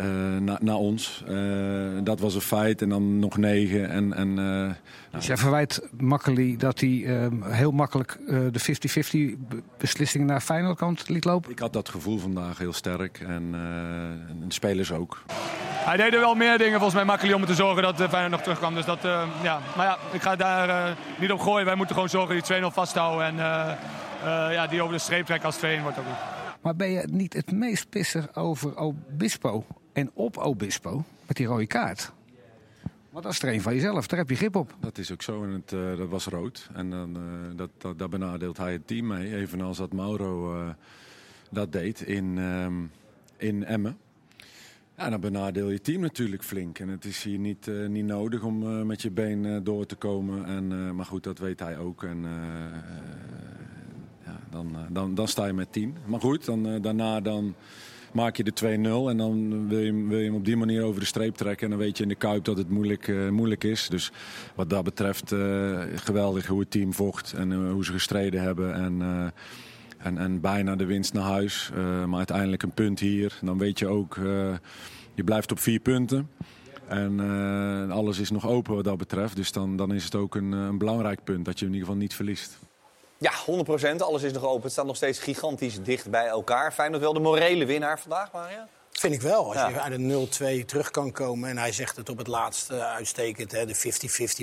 uh, 0.01 0.37
naar 0.39 0.57
na 0.61 0.75
ons. 0.75 1.23
Uh, 1.29 1.99
dat 2.03 2.19
was 2.19 2.35
een 2.35 2.41
feit. 2.41 2.81
En 2.81 2.89
dan 2.89 3.19
nog 3.19 3.37
negen. 3.37 3.89
En, 3.89 4.13
en, 4.13 4.29
uh, 4.29 4.35
nou. 4.35 4.73
Dus 5.11 5.27
jij 5.27 5.37
verwijt 5.37 5.81
Makkeli 5.97 6.57
dat 6.57 6.79
hij 6.79 7.29
heel 7.41 7.71
makkelijk 7.71 8.17
de 8.27 9.35
50-50 9.35 9.57
beslissingen 9.77 10.27
naar 10.27 10.41
Feyenoord 10.41 10.77
kant 10.77 11.09
liet 11.09 11.25
lopen? 11.25 11.51
Ik 11.51 11.59
had 11.59 11.73
dat 11.73 11.89
gevoel 11.89 12.17
vandaag 12.17 12.57
heel 12.57 12.73
sterk. 12.73 13.19
En, 13.19 13.55
en 14.29 14.43
de 14.47 14.53
spelers 14.53 14.91
ook. 14.91 15.23
Hij 15.71 15.97
deed 15.97 16.13
er 16.13 16.19
wel 16.19 16.35
meer 16.35 16.57
dingen 16.57 16.73
volgens 16.73 16.93
mij 16.93 17.05
Makkeli 17.05 17.33
om 17.33 17.45
te 17.45 17.55
zorgen 17.55 17.83
dat 17.83 17.95
Feyenoord 17.95 18.31
nog 18.31 18.41
terugkwam. 18.41 18.73
Dus 18.73 18.85
dat, 18.85 19.01
ja. 19.43 19.59
Maar 19.75 19.85
ja, 19.85 19.97
ik 20.11 20.21
ga 20.21 20.35
daar 20.35 20.97
niet 21.19 21.31
op 21.31 21.39
gooien. 21.39 21.65
Wij 21.65 21.75
moeten 21.75 21.95
gewoon 21.95 22.09
zorgen 22.09 22.43
die 22.43 22.61
2-0 22.61 22.65
vasthouden. 22.73 23.25
En 23.25 23.35
ja, 24.51 24.67
die 24.67 24.81
over 24.81 24.93
de 24.93 25.01
streep 25.01 25.25
trekken 25.25 25.45
als 25.45 25.57
2-1 25.57 25.81
wordt 25.81 25.97
ook 25.97 26.05
goed. 26.05 26.35
Maar 26.61 26.75
ben 26.75 26.91
je 26.91 27.07
niet 27.11 27.33
het 27.33 27.51
meest 27.51 27.89
pissig 27.89 28.35
over 28.35 28.77
Obispo 28.77 29.65
en 29.97 30.11
op 30.13 30.37
Obispo 30.37 31.03
met 31.27 31.37
die 31.37 31.45
rode 31.45 31.67
kaart? 31.67 32.11
Want 33.09 33.23
dat 33.23 33.33
is 33.33 33.41
er 33.41 33.53
een 33.53 33.61
van 33.61 33.73
jezelf, 33.73 34.07
daar 34.07 34.19
heb 34.19 34.29
je 34.29 34.35
grip 34.35 34.55
op. 34.55 34.75
Dat 34.79 34.97
is 34.97 35.11
ook 35.11 35.21
zo 35.21 35.43
en 35.43 35.49
het, 35.49 35.71
uh, 35.71 35.97
dat 35.97 36.09
was 36.09 36.25
rood. 36.25 36.69
En 36.73 36.89
dan, 36.89 37.17
uh, 37.17 37.57
dat, 37.57 37.69
dat, 37.77 37.99
daar 37.99 38.09
benadeelt 38.09 38.57
hij 38.57 38.71
het 38.71 38.87
team 38.87 39.07
mee. 39.07 39.35
Evenals 39.35 39.77
dat 39.77 39.93
Mauro 39.93 40.55
uh, 40.55 40.69
dat 41.51 41.71
deed 41.71 42.01
in, 42.01 42.37
um, 42.37 42.91
in 43.37 43.65
Emmen. 43.65 43.97
Ja, 44.97 45.09
dan 45.09 45.19
benadeel 45.19 45.69
je 45.69 45.81
team 45.81 46.01
natuurlijk 46.01 46.43
flink. 46.43 46.79
En 46.79 46.87
het 46.87 47.05
is 47.05 47.23
hier 47.23 47.39
niet, 47.39 47.71
niet 47.87 48.05
nodig 48.05 48.43
om 48.43 48.85
met 48.85 49.01
je 49.01 49.11
been 49.11 49.63
door 49.63 49.85
te 49.85 49.95
komen. 49.95 50.45
En, 50.45 50.95
maar 50.95 51.05
goed, 51.05 51.23
dat 51.23 51.39
weet 51.39 51.59
hij 51.59 51.77
ook. 51.77 52.03
En, 52.03 52.21
ja, 54.25 54.39
dan, 54.49 54.75
dan, 54.89 55.15
dan 55.15 55.27
sta 55.27 55.45
je 55.45 55.53
met 55.53 55.71
10. 55.71 55.97
Maar 56.05 56.19
goed, 56.19 56.45
dan, 56.45 56.81
daarna 56.81 57.21
dan 57.21 57.55
maak 58.17 58.35
je 58.35 58.43
de 58.43 58.53
2-0 58.63 59.09
en 59.09 59.17
dan 59.17 59.67
wil 59.67 59.79
je, 59.79 60.05
wil 60.07 60.17
je 60.17 60.25
hem 60.25 60.35
op 60.35 60.45
die 60.45 60.57
manier 60.57 60.83
over 60.83 60.99
de 60.99 61.05
streep 61.05 61.35
trekken. 61.35 61.63
En 61.63 61.69
dan 61.69 61.79
weet 61.79 61.97
je 61.97 62.03
in 62.03 62.09
de 62.09 62.15
Kuip 62.15 62.43
dat 62.43 62.57
het 62.57 62.69
moeilijk, 62.69 63.07
uh, 63.07 63.29
moeilijk 63.29 63.63
is. 63.63 63.87
Dus 63.89 64.11
wat 64.55 64.69
dat 64.69 64.83
betreft 64.83 65.31
uh, 65.31 65.79
geweldig 65.95 66.47
hoe 66.47 66.59
het 66.59 66.71
team 66.71 66.93
vocht 66.93 67.33
en 67.33 67.51
uh, 67.51 67.71
hoe 67.71 67.85
ze 67.85 67.91
gestreden 67.91 68.41
hebben. 68.41 68.73
En, 68.73 69.01
en, 69.97 70.17
en 70.17 70.41
bijna 70.41 70.75
de 70.75 70.85
winst 70.85 71.13
naar 71.13 71.23
huis. 71.23 71.71
maar 72.07 72.17
uiteindelijk 72.17 72.63
een 72.63 72.73
punt 72.73 72.99
hier. 72.99 73.39
Dan 73.41 73.57
weet 73.57 73.79
je 73.79 73.87
ook, 73.87 74.15
je 75.13 75.23
blijft 75.23 75.51
op 75.51 75.59
vier 75.59 75.79
punten. 75.79 76.29
En 76.87 77.19
alles 77.91 78.19
is 78.19 78.31
nog 78.31 78.47
open 78.47 78.75
wat 78.75 78.83
dat 78.83 78.97
betreft. 78.97 79.35
Dus 79.35 79.51
dan, 79.51 79.75
dan 79.75 79.93
is 79.93 80.03
het 80.03 80.15
ook 80.15 80.35
een, 80.35 80.51
een 80.51 80.77
belangrijk 80.77 81.23
punt 81.23 81.45
dat 81.45 81.59
je 81.59 81.65
in 81.65 81.71
ieder 81.71 81.87
geval 81.87 82.01
niet 82.01 82.13
verliest. 82.13 82.59
Ja, 83.17 83.31
100% 83.95 83.97
Alles 83.97 84.23
is 84.23 84.31
nog 84.31 84.43
open. 84.43 84.61
Het 84.61 84.71
staat 84.71 84.85
nog 84.85 84.95
steeds 84.95 85.19
gigantisch 85.19 85.81
dicht 85.81 86.09
bij 86.09 86.27
elkaar. 86.27 86.73
Feyenoord 86.73 87.01
wel 87.01 87.13
de 87.13 87.19
morele 87.19 87.65
winnaar 87.65 87.99
vandaag, 87.99 88.31
Maria? 88.31 88.67
Vind 88.91 89.13
ik 89.13 89.21
wel. 89.21 89.45
Als 89.45 89.55
ja. 89.55 89.67
je 89.67 89.81
uit 89.81 89.93
een 89.93 90.61
0-2 90.61 90.65
terug 90.65 90.91
kan 90.91 91.11
komen. 91.11 91.49
En 91.49 91.57
hij 91.57 91.71
zegt 91.71 91.95
het 91.95 92.09
op 92.09 92.17
het 92.17 92.27
laatste 92.27 92.83
uitstekend. 92.83 93.51
Hè, 93.51 93.65
de 93.65 93.75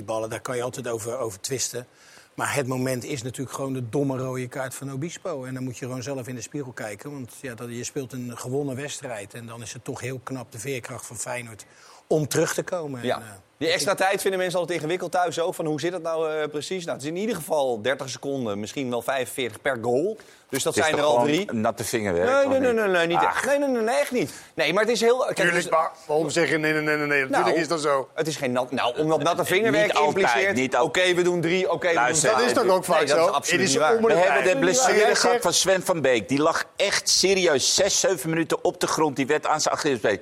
50-50 0.01 0.05
ballen, 0.05 0.29
daar 0.29 0.41
kan 0.41 0.55
je 0.55 0.63
altijd 0.63 0.87
over, 0.87 1.17
over 1.17 1.39
twisten. 1.39 1.87
Maar 2.33 2.55
het 2.55 2.67
moment 2.67 3.03
is 3.03 3.23
natuurlijk 3.23 3.55
gewoon 3.55 3.73
de 3.73 3.89
domme 3.89 4.17
rode 4.17 4.47
kaart 4.47 4.75
van 4.75 4.91
Obispo. 4.91 5.43
En 5.43 5.53
dan 5.53 5.63
moet 5.63 5.77
je 5.77 5.85
gewoon 5.85 6.03
zelf 6.03 6.27
in 6.27 6.35
de 6.35 6.41
spiegel 6.41 6.71
kijken. 6.71 7.11
Want 7.11 7.33
ja, 7.41 7.55
dat, 7.55 7.69
je 7.69 7.83
speelt 7.83 8.13
een 8.13 8.37
gewonnen 8.37 8.75
wedstrijd. 8.75 9.33
En 9.33 9.45
dan 9.45 9.61
is 9.61 9.73
het 9.73 9.83
toch 9.83 9.99
heel 9.99 10.19
knap 10.23 10.51
de 10.51 10.59
veerkracht 10.59 11.05
van 11.05 11.17
Feyenoord 11.17 11.65
om 12.07 12.27
terug 12.27 12.53
te 12.53 12.63
komen. 12.63 13.03
Ja. 13.03 13.15
En, 13.15 13.21
uh, 13.21 13.29
die 13.57 13.71
extra 13.71 13.93
tijd 13.95 14.21
vinden 14.21 14.39
mensen 14.39 14.59
altijd 14.59 14.77
ingewikkeld 14.77 15.11
thuis 15.11 15.39
ook. 15.39 15.55
Van 15.55 15.65
hoe 15.65 15.79
zit 15.79 15.93
het 15.93 16.01
nou 16.01 16.33
uh, 16.33 16.47
precies? 16.47 16.85
Nou, 16.85 16.97
het 16.97 17.05
is 17.05 17.11
in 17.11 17.17
ieder 17.17 17.35
geval 17.35 17.81
30 17.81 18.09
seconden, 18.09 18.59
misschien 18.59 18.89
wel 18.89 19.01
45 19.01 19.61
per 19.61 19.77
goal. 19.81 20.17
Dus 20.49 20.63
dat 20.63 20.73
zijn 20.73 20.97
er 20.97 21.03
al 21.03 21.23
drie. 21.23 21.53
natte 21.53 21.83
vingerwerk? 21.83 22.47
Nee, 22.47 22.59
nee, 22.59 22.59
nee, 22.59 22.73
nee, 22.73 22.87
nee, 22.87 23.07
niet 23.07 23.23
echt. 23.23 23.45
Nee, 23.45 23.59
nee, 23.59 23.67
nee, 23.67 23.81
nee, 23.81 23.95
echt 23.95 24.11
niet. 24.11 24.33
Nee, 24.53 24.73
maar 24.73 24.83
het 24.83 24.91
is 24.91 25.01
heel... 25.01 25.17
Kijk, 25.17 25.35
Tuurlijk, 25.35 25.69
maar 25.69 25.91
waarom 26.07 26.29
zeg 26.29 26.49
je 26.49 26.57
nee, 26.57 26.73
nee, 26.73 26.81
nee, 26.81 26.95
nee. 26.95 27.07
Natuurlijk 27.07 27.45
nou, 27.45 27.59
is 27.59 27.67
dat 27.67 27.81
zo. 27.81 28.09
Het 28.13 28.27
is 28.27 28.35
geen 28.35 28.51
nat... 28.51 28.71
Nou, 28.71 28.99
omdat 28.99 29.23
natte 29.23 29.45
vingerwerk 29.45 29.99
impliceert... 29.99 30.73
Oké, 30.73 30.83
okay, 30.83 31.15
we 31.15 31.21
doen 31.21 31.41
drie, 31.41 31.65
oké, 31.65 31.73
okay, 31.75 32.11
we 32.11 32.21
doen 32.21 32.31
Dat 32.31 32.41
is 32.41 32.53
toch 32.53 32.67
ook 32.67 32.85
vaak 32.85 32.97
nee, 32.97 33.07
zo? 33.07 33.15
Dat 33.15 33.29
is 33.29 33.33
absoluut 33.33 33.67
niet 33.67 33.77
waar. 33.77 34.01
We 34.01 34.13
hebben 34.13 34.53
de 34.53 34.59
blessure 34.59 35.15
gehad 35.15 35.41
van 35.41 35.53
Sven 35.53 35.81
van 35.81 36.01
Beek. 36.01 36.29
Die 36.29 36.39
lag 36.39 36.63
echt 36.75 37.09
serieus 37.09 37.75
6, 37.75 37.99
7 37.99 38.29
minuten 38.29 38.63
op 38.63 38.79
de 38.79 38.87
grond. 38.87 39.15
Die 39.15 39.27
werd 39.27 39.47
aan 39.47 39.61
zijn 39.61 39.75
Achillespees. 39.75 40.17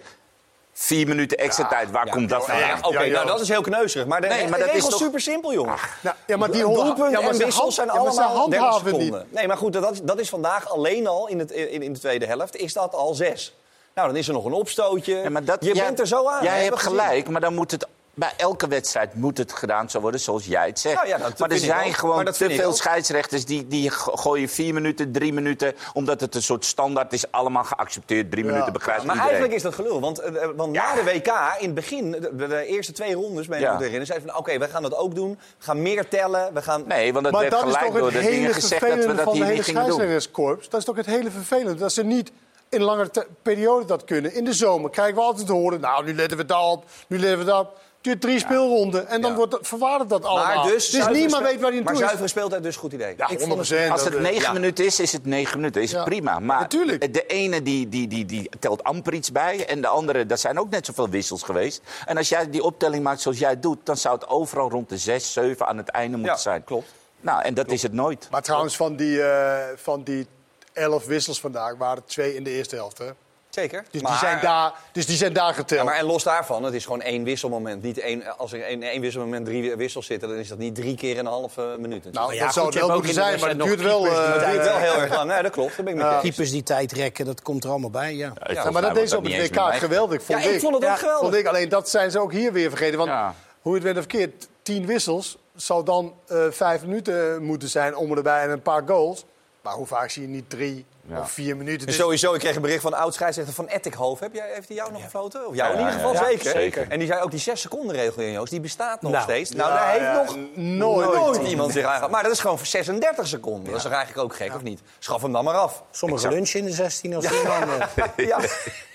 Vier 0.76 1.08
minuten 1.08 1.38
extra 1.38 1.64
ja, 1.64 1.70
tijd, 1.70 1.92
waar 1.92 2.06
ja, 2.06 2.12
komt 2.12 2.30
dat 2.30 2.46
vandaan? 2.46 2.68
Ja, 2.68 2.78
Oké, 2.78 2.88
okay, 2.88 3.10
nou 3.10 3.28
dat 3.28 3.40
is 3.40 3.48
heel 3.48 3.62
kneuzerig. 3.62 4.08
Maar 4.08 4.22
de, 4.22 4.28
nee, 4.28 4.48
maar 4.48 4.60
de 4.60 4.66
dat 4.66 4.76
is 4.76 4.86
toch... 4.86 5.00
super 5.00 5.22
simpel, 5.22 5.54
jongen. 5.54 5.76
Nou, 6.02 6.16
ja, 6.28 6.38
maar 6.38 6.52
die 6.52 6.62
doelpunten 6.62 7.10
ja, 7.10 7.30
en 7.30 7.38
wissels 7.38 7.76
zijn 7.76 7.90
allemaal 7.90 8.50
30 8.50 8.74
seconden. 8.74 9.00
Niet. 9.00 9.34
Nee, 9.34 9.48
maar 9.48 9.58
goed, 9.58 9.74
dat, 9.74 10.02
dat 10.04 10.20
is 10.20 10.30
vandaag 10.30 10.70
alleen 10.70 11.08
al 11.08 11.28
in, 11.28 11.40
het, 11.40 11.52
in, 11.52 11.82
in 11.82 11.94
de 11.94 12.00
tweede 12.00 12.26
helft, 12.26 12.56
is 12.56 12.74
dat 12.74 12.96
al 12.96 13.14
zes. 13.14 13.56
Nou, 13.96 14.08
dan 14.08 14.18
is 14.18 14.28
er 14.28 14.34
nog 14.34 14.46
een 14.46 14.54
opstootje. 14.54 15.16
Ja, 15.16 15.30
maar 15.30 15.44
dat, 15.44 15.66
je 15.66 15.74
jij, 15.74 15.86
bent 15.86 16.00
er 16.00 16.08
zo 16.08 16.28
aan. 16.28 16.44
Jij 16.44 16.64
hebt 16.64 16.80
gelijk, 16.80 17.30
maar 17.30 17.42
dan 17.42 17.54
moet 17.54 17.72
het 17.72 17.88
bij 18.16 18.34
elke 18.38 18.68
wedstrijd 18.68 19.16
moet 19.16 19.38
het 19.38 19.54
gedaan 19.54 19.90
zo 19.90 20.00
worden 20.00 20.20
zoals 20.20 20.46
jij 20.46 20.68
het 20.68 20.80
zegt. 20.80 20.96
Nou 20.96 21.08
ja, 21.08 21.18
maar 21.38 21.50
er 21.50 21.58
zijn 21.58 21.94
gewoon 21.94 22.26
te 22.26 22.50
veel 22.50 22.74
scheidsrechters 22.74 23.46
die, 23.46 23.68
die 23.68 23.90
gooien 23.92 24.50
vier 24.50 24.74
minuten, 24.74 25.12
drie 25.12 25.34
minuten... 25.34 25.76
omdat 25.94 26.22
het 26.22 26.36
een 26.36 26.44
soort 26.44 26.66
standaard 26.66 27.14
is, 27.14 27.32
allemaal 27.32 27.64
geaccepteerd. 27.64 28.32
Drie 28.32 28.44
ja. 28.44 28.52
minuten 28.52 28.74
begrijpt 28.74 29.02
ja, 29.02 29.08
Maar 29.08 29.16
iedereen. 29.16 29.40
eigenlijk 29.40 29.66
is 29.66 29.78
dat 29.78 29.86
gelul. 29.86 30.02
Want, 30.02 30.26
uh, 30.26 30.46
want 30.56 30.76
ja. 30.76 30.96
na 30.96 31.02
de 31.02 31.04
WK, 31.04 31.28
in 31.60 31.66
het 31.66 31.74
begin, 31.74 32.12
de, 32.12 32.48
de 32.48 32.66
eerste 32.66 32.92
twee 32.92 33.14
rondes... 33.14 33.48
ben 33.48 33.60
je 33.60 33.66
ja. 33.66 33.82
erin, 33.82 34.06
zeiden 34.06 34.30
van 34.30 34.38
oké, 34.38 34.58
we 34.58 34.68
gaan 34.68 34.82
dat 34.82 34.96
ook 34.96 35.16
doen. 35.16 35.40
We 35.58 35.66
gaan 35.66 35.82
meer 35.82 36.08
tellen. 36.08 36.54
We 36.54 36.62
gaan... 36.62 36.84
Nee, 36.88 37.14
want 37.14 37.26
dat 37.26 37.40
werd 37.40 37.56
gelijk 37.56 37.94
door 37.94 38.12
de 38.12 38.22
dingen 38.22 38.54
gezegd 38.54 38.88
dat 38.88 39.06
we 39.06 39.16
dat 39.16 39.34
hier 39.34 39.46
niet 39.46 39.64
gingen 39.64 39.88
doen. 39.88 40.60
Dat 40.70 40.80
is 40.80 40.86
toch 40.86 40.96
het 40.96 41.06
hele 41.06 41.32
vervelende. 41.32 41.76
Dat 41.76 41.94
ze 41.94 42.04
niet 42.04 42.32
in 42.70 42.82
langere 42.82 43.28
periode 43.42 43.86
dat 43.86 44.04
kunnen. 44.04 44.34
In 44.34 44.46
de 44.46 44.54
zomer 44.54 44.90
krijgen 44.90 45.16
we 45.16 45.22
altijd 45.22 45.48
te 45.48 45.54
horen... 45.54 45.80
nou, 45.80 46.06
nu 46.06 46.14
letten 46.14 46.38
we 46.38 46.46
daarop, 46.46 46.86
nu 47.08 47.20
letten 47.20 47.38
we 47.38 47.46
daarop 47.46 47.80
duurt 48.04 48.22
drie 48.22 48.40
speelronden 48.40 49.08
en 49.08 49.22
dan 49.22 49.32
ja. 49.32 49.38
wordt 49.38 49.58
verwaardigt 49.62 50.10
dat 50.10 50.26
allemaal. 50.26 50.56
Maar 50.56 50.68
dus, 50.68 50.90
dus 50.90 51.08
niemand 51.08 51.44
weet 51.44 51.60
waar 51.60 51.72
hij 51.72 51.82
Maar 51.82 51.94
toe 51.94 52.02
is. 52.02 52.08
zuivere 52.08 52.28
speeltijd 52.28 52.64
dus 52.64 52.76
goed 52.76 52.94
idee. 52.94 53.14
Ja, 53.18 53.30
ik 53.30 53.40
vond 53.40 53.70
het, 53.70 53.90
als 53.92 54.04
het 54.04 54.20
negen 54.20 54.42
ja. 54.42 54.52
minuten 54.54 54.86
is, 54.86 55.00
is 55.00 55.12
het 55.12 55.26
negen 55.26 55.58
minuten. 55.58 55.82
Is 55.82 55.92
het 55.92 56.04
prima. 56.04 56.40
Maar 56.40 56.60
Natuurlijk. 56.60 57.14
de 57.14 57.26
ene 57.26 57.62
die, 57.62 57.90
die, 57.90 58.08
die, 58.08 58.26
die 58.26 58.50
telt 58.60 58.84
amper 58.84 59.14
iets 59.14 59.32
bij. 59.32 59.68
En 59.68 59.82
de 59.82 59.88
andere, 59.88 60.26
dat 60.26 60.40
zijn 60.40 60.60
ook 60.60 60.70
net 60.70 60.86
zoveel 60.86 61.10
wissels 61.10 61.44
geweest. 61.44 61.82
En 62.06 62.18
als 62.18 62.30
jij 62.30 62.50
die 62.50 62.64
optelling 62.64 63.04
maakt 63.04 63.22
zoals 63.22 63.38
jij 63.38 63.60
doet... 63.60 63.78
dan 63.84 63.98
zou 63.98 64.16
het 64.16 64.28
overal 64.28 64.70
rond 64.70 64.90
de 64.90 64.98
zes, 64.98 65.34
zeven 65.34 65.68
aan 65.68 65.78
het 65.78 65.90
einde 65.90 66.18
moeten 66.18 66.40
zijn. 66.40 66.64
klopt. 66.64 66.88
Nou, 67.22 67.42
en 67.44 67.54
dat 67.54 67.66
klopt. 67.66 67.78
is 67.80 67.84
het 67.84 67.94
nooit. 67.94 68.28
Maar 68.32 68.42
trouwens, 68.42 68.76
van 68.76 68.96
die, 68.96 69.18
uh, 69.18 69.58
van 69.76 70.04
die 70.04 70.28
elf 70.74 71.06
wissels 71.06 71.40
vandaag 71.40 71.78
waren 71.78 72.06
twee 72.06 72.36
in 72.36 72.44
de 72.44 72.50
eerste 72.50 72.76
helft, 72.76 72.98
hè? 72.98 73.10
Zeker. 73.54 73.84
Dus, 73.92 74.02
maar, 74.02 74.12
die 74.12 74.20
zijn 74.20 74.40
daar, 74.42 74.74
dus 74.92 75.06
die 75.06 75.18
zijn 75.18 75.34
daar 75.34 75.54
geteld. 75.54 75.80
Ja, 75.80 75.86
maar 75.86 75.96
en 75.96 76.06
los 76.06 76.24
daarvan, 76.24 76.64
het 76.64 76.74
is 76.74 76.84
gewoon 76.84 77.02
één 77.02 77.24
wisselmoment. 77.24 77.84
Niet 77.84 78.00
één, 78.00 78.38
als 78.38 78.54
er 78.54 78.68
in 78.68 78.84
één 78.84 79.02
wisselmoment 79.02 79.46
drie 79.46 79.76
wissels 79.76 80.06
zitten, 80.06 80.30
dan 80.30 80.38
is 80.38 80.48
dat 80.48 80.58
niet 80.58 80.76
drie 80.76 80.96
keer 80.96 81.20
een 81.20 81.26
halve 81.26 81.76
minuut. 81.80 82.12
Nou, 82.12 82.34
ja, 82.34 82.46
dat 82.46 82.54
zou 82.54 82.66
het 82.66 82.76
wel 82.76 82.90
moeten 82.90 83.14
zijn, 83.14 83.40
maar 83.40 83.50
het 83.50 83.62
duurt 83.62 83.82
wel, 83.82 84.06
uh, 84.06 84.52
duurt 84.52 84.64
wel 84.64 84.78
heel 84.78 84.94
erg 84.94 85.16
lang. 85.16 85.30
Nee, 85.30 85.42
dat 85.42 85.52
klopt. 85.52 85.76
Dat 85.76 85.86
ben 85.86 85.94
ik 85.94 86.02
met 86.02 86.12
uh, 86.12 86.20
keepers 86.20 86.52
die 86.52 86.64
tijd 86.64 86.92
rekken, 86.92 87.26
dat 87.26 87.42
komt 87.42 87.64
er 87.64 87.70
allemaal 87.70 87.90
bij. 87.90 88.16
Ja, 88.16 88.34
ja, 88.44 88.54
ja 88.54 88.72
maar 88.72 88.82
dat 88.82 88.94
deed 88.94 89.10
ze 89.10 89.18
op 89.18 89.24
het 89.24 89.50
WK 89.50 89.74
geweldig, 89.74 90.24
vond 90.24 90.44
ja, 90.44 90.50
ik. 90.50 90.60
vond 90.60 90.76
het 90.76 90.86
ook 90.86 90.98
geweldig. 90.98 91.22
Vond 91.22 91.36
ik, 91.36 91.48
alleen 91.48 91.70
dat 91.70 91.90
zijn 91.90 92.12
ze 92.12 92.20
ook 92.20 92.32
hier 92.32 92.54
weer 92.54 92.70
vergeten. 92.70 92.98
Want 92.98 93.36
hoe 93.62 93.74
het 93.74 93.84
werd 93.84 93.98
of 93.98 94.04
verkeerd, 94.10 94.48
tien 94.62 94.86
wissels 94.86 95.38
zou 95.56 95.86
dan 95.86 96.14
uh, 96.32 96.46
vijf 96.50 96.82
minuten 96.82 97.44
moeten 97.44 97.70
zijn 97.70 97.96
om 97.96 98.18
erbij 98.18 98.44
en 98.44 98.50
een 98.50 98.62
paar 98.62 98.84
goals. 98.86 99.26
Maar 99.62 99.74
hoe 99.74 99.86
vaak 99.86 100.10
zie 100.10 100.22
je 100.22 100.28
niet 100.28 100.50
drie 100.50 100.86
of 101.10 101.32
vier 101.32 101.58
minuten? 101.58 101.88
En 101.88 101.94
sowieso, 101.94 102.34
ik 102.34 102.40
kreeg 102.40 102.56
een 102.56 102.62
bericht 102.62 102.82
van 102.82 102.94
oud 102.94 103.14
scheidsrechter 103.14 103.54
van 103.54 103.68
Ettikhoven. 103.68 104.26
Heb 104.26 104.36
jij, 104.36 104.52
heeft 104.54 104.68
hij 104.68 104.78
jou 104.78 104.92
nog 104.92 105.04
gefloten? 105.04 105.48
Of 105.48 105.56
jou 105.56 105.72
in 105.74 105.80
ieder 105.80 105.94
geval 105.94 106.16
zeker. 106.16 106.52
zeker. 106.52 106.86
En 106.90 107.00
die 107.00 107.08
zei 107.08 107.22
ook 107.22 107.32
die 107.32 107.40
6 107.40 107.62
seconden 107.62 107.96
regel, 107.96 108.24
Joost, 108.24 108.52
die 108.52 108.60
bestaat 108.60 109.02
nog 109.02 109.12
Nou, 109.12 109.24
steeds. 109.24 109.52
Nou, 109.52 109.70
ja, 109.72 109.78
daar 109.78 109.92
heeft 109.92 110.04
ja, 110.04 110.14
nog 110.14 110.56
nooit. 110.56 111.14
nooit 111.14 111.48
iemand 111.48 111.72
zich 111.72 111.86
aan 111.86 112.12
Maar 112.12 112.24
dat 112.24 112.32
is 112.32 112.40
gewoon 112.40 112.58
voor 112.58 112.68
36 112.68 113.28
seconden. 113.28 113.66
Dat 113.66 113.76
is 113.76 113.84
toch 113.84 113.92
eigenlijk 113.92 114.24
ook 114.24 114.36
gek, 114.36 114.56
of 114.56 114.62
niet? 114.62 114.82
Schaf 115.00 115.22
hem 115.22 115.32
dan 115.32 115.44
maar 115.44 115.56
af. 115.56 115.84
Sommige 115.92 116.30
lunchen 116.30 116.60
in 116.60 116.66
de 116.66 116.72
16 116.72 117.18
of 117.18 117.26
10 117.26 117.44
man. 117.48 117.68
ja, 118.28 118.40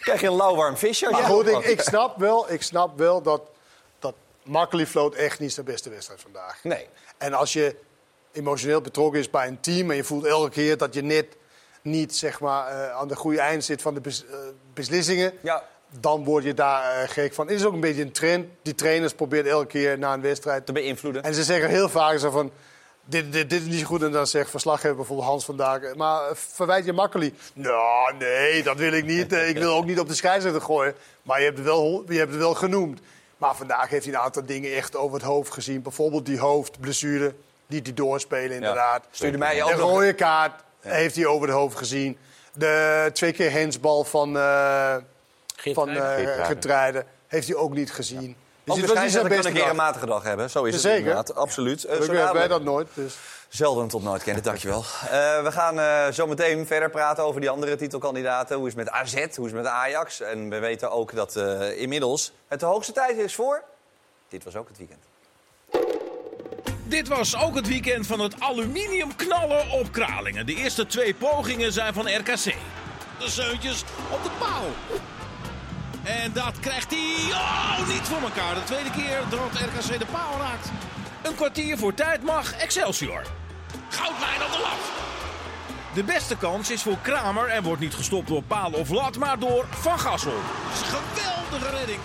krijg 0.01 0.21
je 0.21 0.27
een 0.27 0.37
lauwwarm 0.37 0.77
visje. 0.77 1.11
Maar 1.11 1.23
goed, 1.23 1.49
ik, 1.49 1.65
ik, 1.65 1.81
snap 1.81 2.19
wel, 2.19 2.53
ik 2.53 2.63
snap 2.63 2.99
wel 2.99 3.23
dat, 3.23 3.43
dat 3.99 4.15
Makkely 4.43 4.87
floot 4.87 5.15
echt 5.15 5.39
niet 5.39 5.53
zijn 5.53 5.67
beste 5.67 5.91
wedstrijd 5.91 6.21
vandaag. 6.21 6.59
Nee. 6.63 6.89
En 7.19 7.35
als 7.35 7.53
je 7.53 7.77
emotioneel 8.33 8.81
betrokken 8.81 9.21
is 9.21 9.31
bij 9.31 9.47
een 9.47 9.61
team 9.61 9.91
en 9.91 9.97
je 9.97 10.05
voelt 10.05 10.25
elke 10.25 10.51
keer 10.51 10.77
dat 10.77 10.95
je 10.95 11.03
net 11.03 11.27
niet 11.91 12.17
zeg 12.17 12.41
maar, 12.41 12.67
eh, 12.69 12.91
aan 12.97 13.09
de 13.09 13.17
goede 13.17 13.41
eind 13.41 13.65
zit 13.65 13.83
van 13.83 13.95
de 13.95 14.01
bes- 14.01 14.25
eh, 14.27 14.37
beslissingen, 14.75 15.33
Ja. 15.41 15.63
dan 16.01 16.25
word 16.25 16.45
je 16.45 16.55
daar 16.55 17.03
eh, 17.03 17.09
gek 17.09 17.35
van. 17.35 17.47
Het 17.47 17.57
is 17.57 17.65
ook 17.65 17.73
een 17.73 17.81
beetje 17.81 18.03
een 18.03 18.13
trend. 18.13 18.47
Die 18.63 18.75
trainers 18.75 19.13
proberen 19.15 19.51
elke 19.51 19.67
keer 19.67 19.99
na 19.99 20.13
een 20.13 20.21
wedstrijd 20.21 20.67
Te 20.67 20.73
beïnvloeden. 20.73 21.23
En 21.23 21.35
ze 21.35 21.43
zeggen 21.45 21.69
heel 21.69 21.89
vaak 21.89 22.19
zo 22.19 22.31
van. 22.31 22.51
Dit, 23.05 23.33
dit, 23.33 23.51
dit 23.51 23.63
is 23.63 23.69
niet 23.69 23.85
goed. 23.85 24.03
En 24.03 24.13
dan 24.13 24.27
zegt 24.27 24.51
verslaggever 24.51 24.97
bijvoorbeeld 24.97 25.29
Hans 25.29 25.45
vandaag. 25.45 25.95
Maar 25.95 26.23
verwijt 26.35 26.85
je 26.85 26.93
Makkely? 26.93 27.35
Nou, 27.55 28.15
nee, 28.19 28.63
dat 28.63 28.77
wil 28.77 28.93
ik 28.93 29.05
niet. 29.05 29.33
Ik 29.33 29.59
wil 29.59 29.75
ook 29.75 29.85
niet 29.85 29.99
op 30.01 30.09
de 30.09 30.15
scheidsrechter 30.15 30.63
gooien. 30.63 30.95
Maar 31.23 31.39
je 31.39 31.45
hebt, 31.45 31.57
het 31.59 31.67
wel, 31.67 32.05
je 32.09 32.19
hebt 32.19 32.31
het 32.31 32.41
wel 32.41 32.55
genoemd. 32.55 33.01
Maar 33.37 33.57
vandaag 33.57 33.89
heeft 33.89 34.05
hij 34.05 34.15
een 34.15 34.21
aantal 34.21 34.45
dingen 34.47 34.75
echt 34.75 34.97
over 34.97 35.17
het 35.17 35.27
hoofd 35.27 35.53
gezien. 35.53 35.83
Bijvoorbeeld 35.83 36.27
die 36.27 36.39
hoofdblessure. 36.39 37.35
Die 37.67 37.81
hij 37.83 37.95
doorspelen, 37.95 38.51
inderdaad. 38.51 39.05
Stuurde 39.11 39.39
mij 39.39 39.63
ook 39.63 39.71
nog... 39.71 39.81
rode 39.81 40.13
kaart 40.13 40.63
heeft 40.81 41.17
hij 41.17 41.27
over 41.27 41.49
het 41.49 41.57
hoofd 41.57 41.77
gezien. 41.77 42.19
De 42.53 43.11
twee 43.13 43.33
keer 43.33 43.51
hensbal 43.51 44.05
van, 44.05 44.37
eh 44.37 44.97
van 45.57 45.89
eh. 45.89 46.45
Geertruiden 46.47 47.07
heeft 47.27 47.47
hij 47.49 47.57
ook 47.57 47.75
niet 47.75 47.93
gezien. 47.93 48.37
Dus 48.65 48.77
het 48.77 48.87
was 48.87 49.03
niet 49.03 49.13
zijn 49.13 49.29
beste 49.29 49.47
een 49.47 49.53
keer 49.53 49.63
dag. 49.63 49.71
een 49.71 49.77
matige 49.77 50.07
dag 50.07 50.23
hebben. 50.23 50.51
Zo 50.51 50.65
is 50.65 50.73
het 50.73 50.83
Zeker. 50.83 50.99
inderdaad. 50.99 51.35
Absoluut. 51.35 51.85
Eh, 51.85 51.99
We 51.99 52.05
zo 52.05 52.13
hebben 52.13 52.49
dat 52.49 52.63
nooit. 52.63 52.89
Dus. 52.95 53.17
Zelden 53.49 53.89
tot 53.89 54.03
nooit 54.03 54.23
kennen, 54.23 54.43
dankjewel. 54.43 54.85
Eh 55.11 55.43
we 55.43 55.53
gaan 55.53 55.79
eh, 55.81 56.13
zo 56.13 56.27
meteen 56.27 56.67
verder 56.67 56.91
praten 56.91 57.25
over 57.25 57.41
die 57.41 57.51
andere 57.51 57.77
titelkandidaten. 57.77 58.57
Hoe 58.57 58.67
is 58.67 58.75
het 58.75 58.85
met 58.85 58.93
AZ, 58.93 59.15
hoe 59.15 59.47
is 59.47 59.53
het 59.53 59.63
met 59.63 59.67
Ajax? 59.67 60.21
En 60.21 60.49
we 60.49 60.59
weten 60.59 60.91
ook 60.91 61.15
dat 61.15 61.37
eh, 61.37 61.81
inmiddels 61.81 62.33
het 62.49 62.61
de 62.61 62.67
hoogste 62.67 62.93
tijd 62.93 63.19
is 63.19 63.35
voor... 63.35 63.63
Dit 64.29 64.45
was 64.45 64.57
ook 64.57 64.69
het 64.69 64.79
weekend. 64.79 65.01
Dit 66.89 67.09
was 67.09 67.37
ook 67.37 67.55
het 67.55 67.69
weekend 67.69 68.07
van 68.07 68.21
het 68.21 68.41
aluminium 68.41 69.17
knallen 69.17 69.71
op 69.71 69.93
Kralingen. 69.93 70.47
De 70.47 70.55
eerste 70.55 70.87
twee 70.87 71.15
pogingen 71.15 71.73
zijn 71.73 71.95
van 71.95 72.09
RKC. 72.17 72.55
De 73.19 73.29
zeuntjes 73.29 73.85
op 74.11 74.23
de 74.23 74.31
paal. 74.39 74.65
En 76.03 76.33
dat 76.33 76.61
krijgt 76.61 76.91
hij 76.91 77.15
oh, 77.31 77.89
niet 77.89 78.03
voor 78.03 78.21
elkaar. 78.21 78.55
De 78.55 78.65
tweede 78.65 78.91
keer 78.91 79.21
dat 79.31 79.53
RKC 79.53 79.99
de 79.99 80.07
paal 80.07 80.39
raakt. 80.39 80.71
Een 81.23 81.35
kwartier 81.35 81.79
voor 81.79 81.95
tijd 81.95 82.23
mag 82.23 82.53
Excelsior. 82.53 83.23
Goudlijn 83.89 84.43
op 84.43 84.53
de 84.53 84.59
lat. 84.59 84.93
De 85.95 86.05
beste 86.05 86.37
kans 86.37 86.71
is 86.71 86.83
voor 86.83 86.99
Kramer 87.03 87.47
en 87.47 87.63
wordt 87.63 87.81
niet 87.81 87.95
gestopt 87.95 88.29
door 88.29 88.43
paal 88.43 88.73
of 88.73 88.89
lat, 88.89 89.17
maar 89.17 89.39
door 89.39 89.67
Van 89.71 89.99
Gassel. 89.99 90.41
Geweldige 90.73 91.77
redding. 91.77 92.01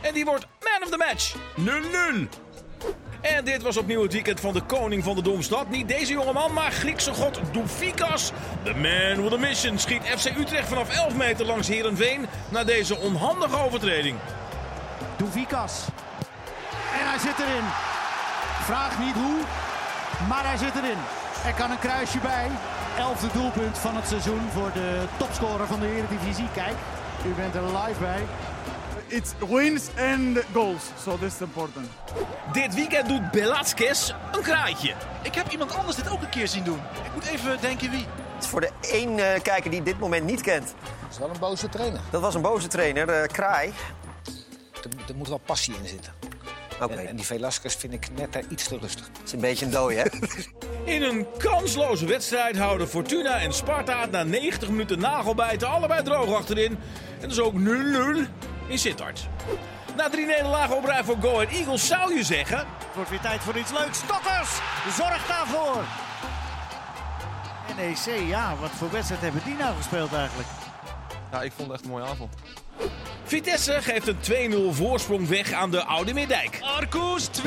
En 0.00 0.14
die 0.14 0.24
wordt 0.24 0.46
man 0.60 0.82
of 0.82 0.90
the 0.90 0.96
match. 0.96 1.34
0-0. 2.26 2.49
En 3.20 3.44
dit 3.44 3.62
was 3.62 3.76
opnieuw 3.76 4.02
het 4.02 4.12
weekend 4.12 4.40
van 4.40 4.52
de 4.52 4.62
koning 4.62 5.04
van 5.04 5.16
de 5.16 5.22
Domstad. 5.22 5.68
Niet 5.68 5.88
deze 5.88 6.12
jongeman, 6.12 6.52
maar 6.52 6.72
Griekse 6.72 7.14
god 7.14 7.40
Doufikas. 7.52 8.32
De 8.64 8.74
man 8.74 9.22
with 9.22 9.32
a 9.32 9.36
mission 9.36 9.78
schiet 9.78 10.02
FC 10.02 10.38
Utrecht 10.38 10.68
vanaf 10.68 10.88
11 10.88 11.14
meter 11.14 11.46
langs 11.46 11.68
Herenveen 11.68 12.26
na 12.48 12.64
deze 12.64 12.96
onhandige 12.96 13.56
overtreding. 13.56 14.16
Douvikas. 15.16 15.84
En 17.00 17.08
hij 17.08 17.18
zit 17.18 17.38
erin. 17.38 17.66
Vraag 18.62 18.98
niet 18.98 19.14
hoe, 19.14 19.40
maar 20.28 20.46
hij 20.46 20.56
zit 20.56 20.74
erin. 20.74 20.98
Er 21.44 21.54
kan 21.54 21.70
een 21.70 21.78
kruisje 21.78 22.18
bij. 22.18 22.46
Elfde 22.98 23.26
doelpunt 23.32 23.78
van 23.78 23.96
het 23.96 24.08
seizoen 24.08 24.40
voor 24.52 24.70
de 24.72 25.04
topscorer 25.16 25.66
van 25.66 25.80
de 25.80 25.96
Eredivisie. 25.96 26.48
Kijk, 26.54 26.74
u 27.26 27.30
bent 27.34 27.54
er 27.54 27.62
live 27.62 28.00
bij. 28.00 28.22
It's 29.10 29.34
wins 29.48 29.88
and 29.98 30.38
goals, 30.52 30.82
so 31.04 31.18
this 31.18 31.34
is 31.34 31.40
important. 31.40 31.86
Dit 32.52 32.74
weekend 32.74 33.08
doet 33.08 33.30
Belatskes 33.30 34.14
een 34.32 34.42
kraaitje. 34.42 34.94
Ik 35.22 35.34
heb 35.34 35.50
iemand 35.50 35.74
anders 35.74 35.96
dit 35.96 36.10
ook 36.10 36.22
een 36.22 36.28
keer 36.28 36.48
zien 36.48 36.64
doen. 36.64 36.78
Ik 37.04 37.14
moet 37.14 37.26
even 37.26 37.60
denken 37.60 37.90
wie. 37.90 38.06
Het 38.34 38.44
is 38.44 38.46
voor 38.46 38.60
de 38.60 38.70
één 38.80 39.18
eh, 39.18 39.42
kijker 39.42 39.70
die 39.70 39.82
dit 39.82 39.98
moment 39.98 40.24
niet 40.24 40.40
kent. 40.40 40.74
Dat 41.00 41.10
is 41.10 41.18
wel 41.18 41.30
een 41.30 41.38
boze 41.38 41.68
trainer. 41.68 42.00
Dat 42.10 42.20
was 42.20 42.34
een 42.34 42.42
boze 42.42 42.66
trainer, 42.68 43.08
eh, 43.08 43.28
Kraai. 43.28 43.72
Er, 44.82 44.90
er 45.08 45.14
moet 45.14 45.28
wel 45.28 45.38
passie 45.38 45.74
in 45.82 45.88
zitten. 45.88 46.12
Oké, 46.80 46.92
En, 46.92 47.08
en 47.08 47.16
die 47.16 47.26
Velasquez 47.26 47.76
vind 47.76 47.92
ik 47.92 48.08
net 48.16 48.36
eh, 48.36 48.42
iets 48.48 48.68
te 48.68 48.78
rustig. 48.78 49.06
het 49.06 49.26
is 49.26 49.32
een 49.32 49.40
beetje 49.40 49.64
een 49.64 49.70
dooi, 49.70 49.96
hè? 49.96 50.04
In 50.94 51.02
een 51.02 51.26
kansloze 51.38 52.06
wedstrijd 52.06 52.58
houden 52.58 52.88
Fortuna 52.88 53.40
en 53.40 53.52
Sparta 53.52 54.00
het 54.00 54.10
na 54.10 54.22
90 54.22 54.68
minuten 54.68 54.98
nagelbijten 54.98 55.68
allebei 55.68 56.02
droog 56.02 56.34
achterin. 56.34 56.78
En 57.20 57.28
dus 57.28 57.40
ook 57.40 57.54
0-0 57.54 57.58
in 58.70 58.78
Sittard. 58.78 59.28
Na 59.96 60.08
drie 60.08 60.26
nederlagen 60.26 60.76
op 60.76 60.84
rij 60.84 61.04
voor 61.04 61.16
Go 61.20 61.34
Ahead 61.34 61.50
Eagles 61.50 61.86
zou 61.86 62.14
je 62.14 62.24
zeggen... 62.24 62.58
Het 62.58 62.94
wordt 62.94 63.10
weer 63.10 63.20
tijd 63.20 63.40
voor 63.40 63.58
iets 63.58 63.72
leuks. 63.72 63.98
Stokkers, 63.98 64.50
zorg 64.96 65.26
daarvoor. 65.26 65.84
NEC, 67.76 68.28
ja, 68.28 68.54
wat 68.60 68.70
voor 68.70 68.90
wedstrijd 68.90 69.20
hebben 69.22 69.42
die 69.44 69.54
nou 69.54 69.76
gespeeld 69.76 70.12
eigenlijk? 70.12 70.48
Ja, 71.32 71.42
ik 71.42 71.52
vond 71.52 71.68
het 71.68 71.76
echt 71.76 71.84
een 71.84 71.90
mooie 71.90 72.04
avond. 72.04 72.34
Vitesse 73.24 73.82
geeft 73.82 74.06
een 74.06 74.72
2-0 74.72 74.74
voorsprong 74.74 75.28
weg 75.28 75.52
aan 75.52 75.70
de 75.70 75.84
Oude 75.84 76.12
Middijk. 76.12 76.58
Arkoes, 76.60 77.28
2-0 77.28 77.42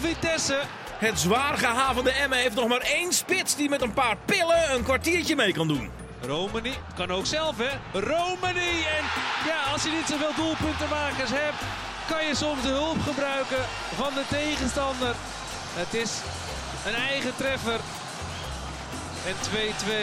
Vitesse. 0.00 0.60
Het 0.98 1.18
zwaar 1.18 1.58
gehavende 1.58 2.10
Emmen 2.10 2.38
heeft 2.38 2.54
nog 2.54 2.68
maar 2.68 2.80
één 2.80 3.12
spits 3.12 3.56
die 3.56 3.68
met 3.68 3.82
een 3.82 3.92
paar 3.92 4.16
pillen 4.24 4.74
een 4.74 4.82
kwartiertje 4.82 5.36
mee 5.36 5.52
kan 5.52 5.68
doen. 5.68 5.90
Romani 6.20 6.74
kan 6.94 7.10
ook 7.10 7.26
zelf, 7.26 7.56
hè? 7.58 8.00
Romani! 8.00 8.84
En 8.96 9.04
ja, 9.46 9.62
als 9.72 9.82
je 9.82 9.90
niet 9.90 10.06
zoveel 10.06 10.34
doelpuntenmakers 10.34 11.30
hebt, 11.30 11.62
kan 12.08 12.26
je 12.26 12.34
soms 12.34 12.62
de 12.62 12.68
hulp 12.68 13.00
gebruiken 13.02 13.64
van 13.94 14.14
de 14.14 14.24
tegenstander. 14.28 15.14
Het 15.74 15.94
is 15.94 16.20
een 16.86 16.94
eigen 16.94 17.36
treffer. 17.36 17.80
En 19.26 19.34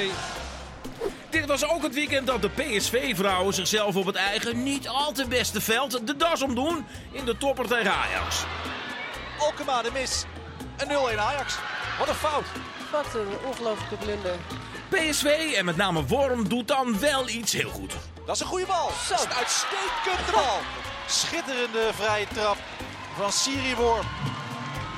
2-2. 0.10 0.34
Dit 1.30 1.46
was 1.46 1.70
ook 1.70 1.84
het 1.84 1.94
weekend 1.94 2.28
dat 2.28 2.42
de 2.42 2.50
PSV-vrouwen 2.50 3.54
zichzelf 3.54 3.96
op 3.96 4.06
het 4.06 4.16
eigen 4.16 4.64
niet 4.64 4.88
al 4.88 5.12
te 5.12 5.28
beste 5.28 5.62
veld 5.62 6.08
de 6.08 6.16
das 6.16 6.42
omdoen 6.42 6.86
in 7.12 7.26
de 7.26 7.38
topper 7.38 7.68
tegen 7.68 7.94
Ajax. 7.94 8.44
Alkema 9.40 9.82
de 9.82 9.92
mis. 9.94 10.26
Een 10.78 10.88
0-1 10.88 11.20
Ajax. 11.20 11.56
Wat 12.00 12.10
een 12.10 12.16
fout. 12.16 12.46
Wat 12.92 13.14
een 13.14 13.48
ongelofelijke 13.48 13.96
blunder. 13.96 14.36
PSV 14.94 15.54
en 15.58 15.66
met 15.66 15.76
name 15.76 16.06
Worm 16.06 16.50
doet 16.50 16.68
dan 16.68 17.00
wel 17.00 17.30
iets 17.30 17.54
heel 17.54 17.70
goed. 17.70 17.94
Dat 18.26 18.36
is 18.36 18.42
een 18.42 18.48
goede 18.48 18.66
bal. 18.66 18.92
Dat 19.10 19.20
is 19.20 19.26
een 19.26 19.34
uitstekende 19.34 20.32
bal. 20.32 20.60
Schitterende 21.08 21.90
vrije 21.94 22.28
trap 22.34 22.58
van 23.16 23.32
Siri 23.32 23.76
Worm. 23.76 24.06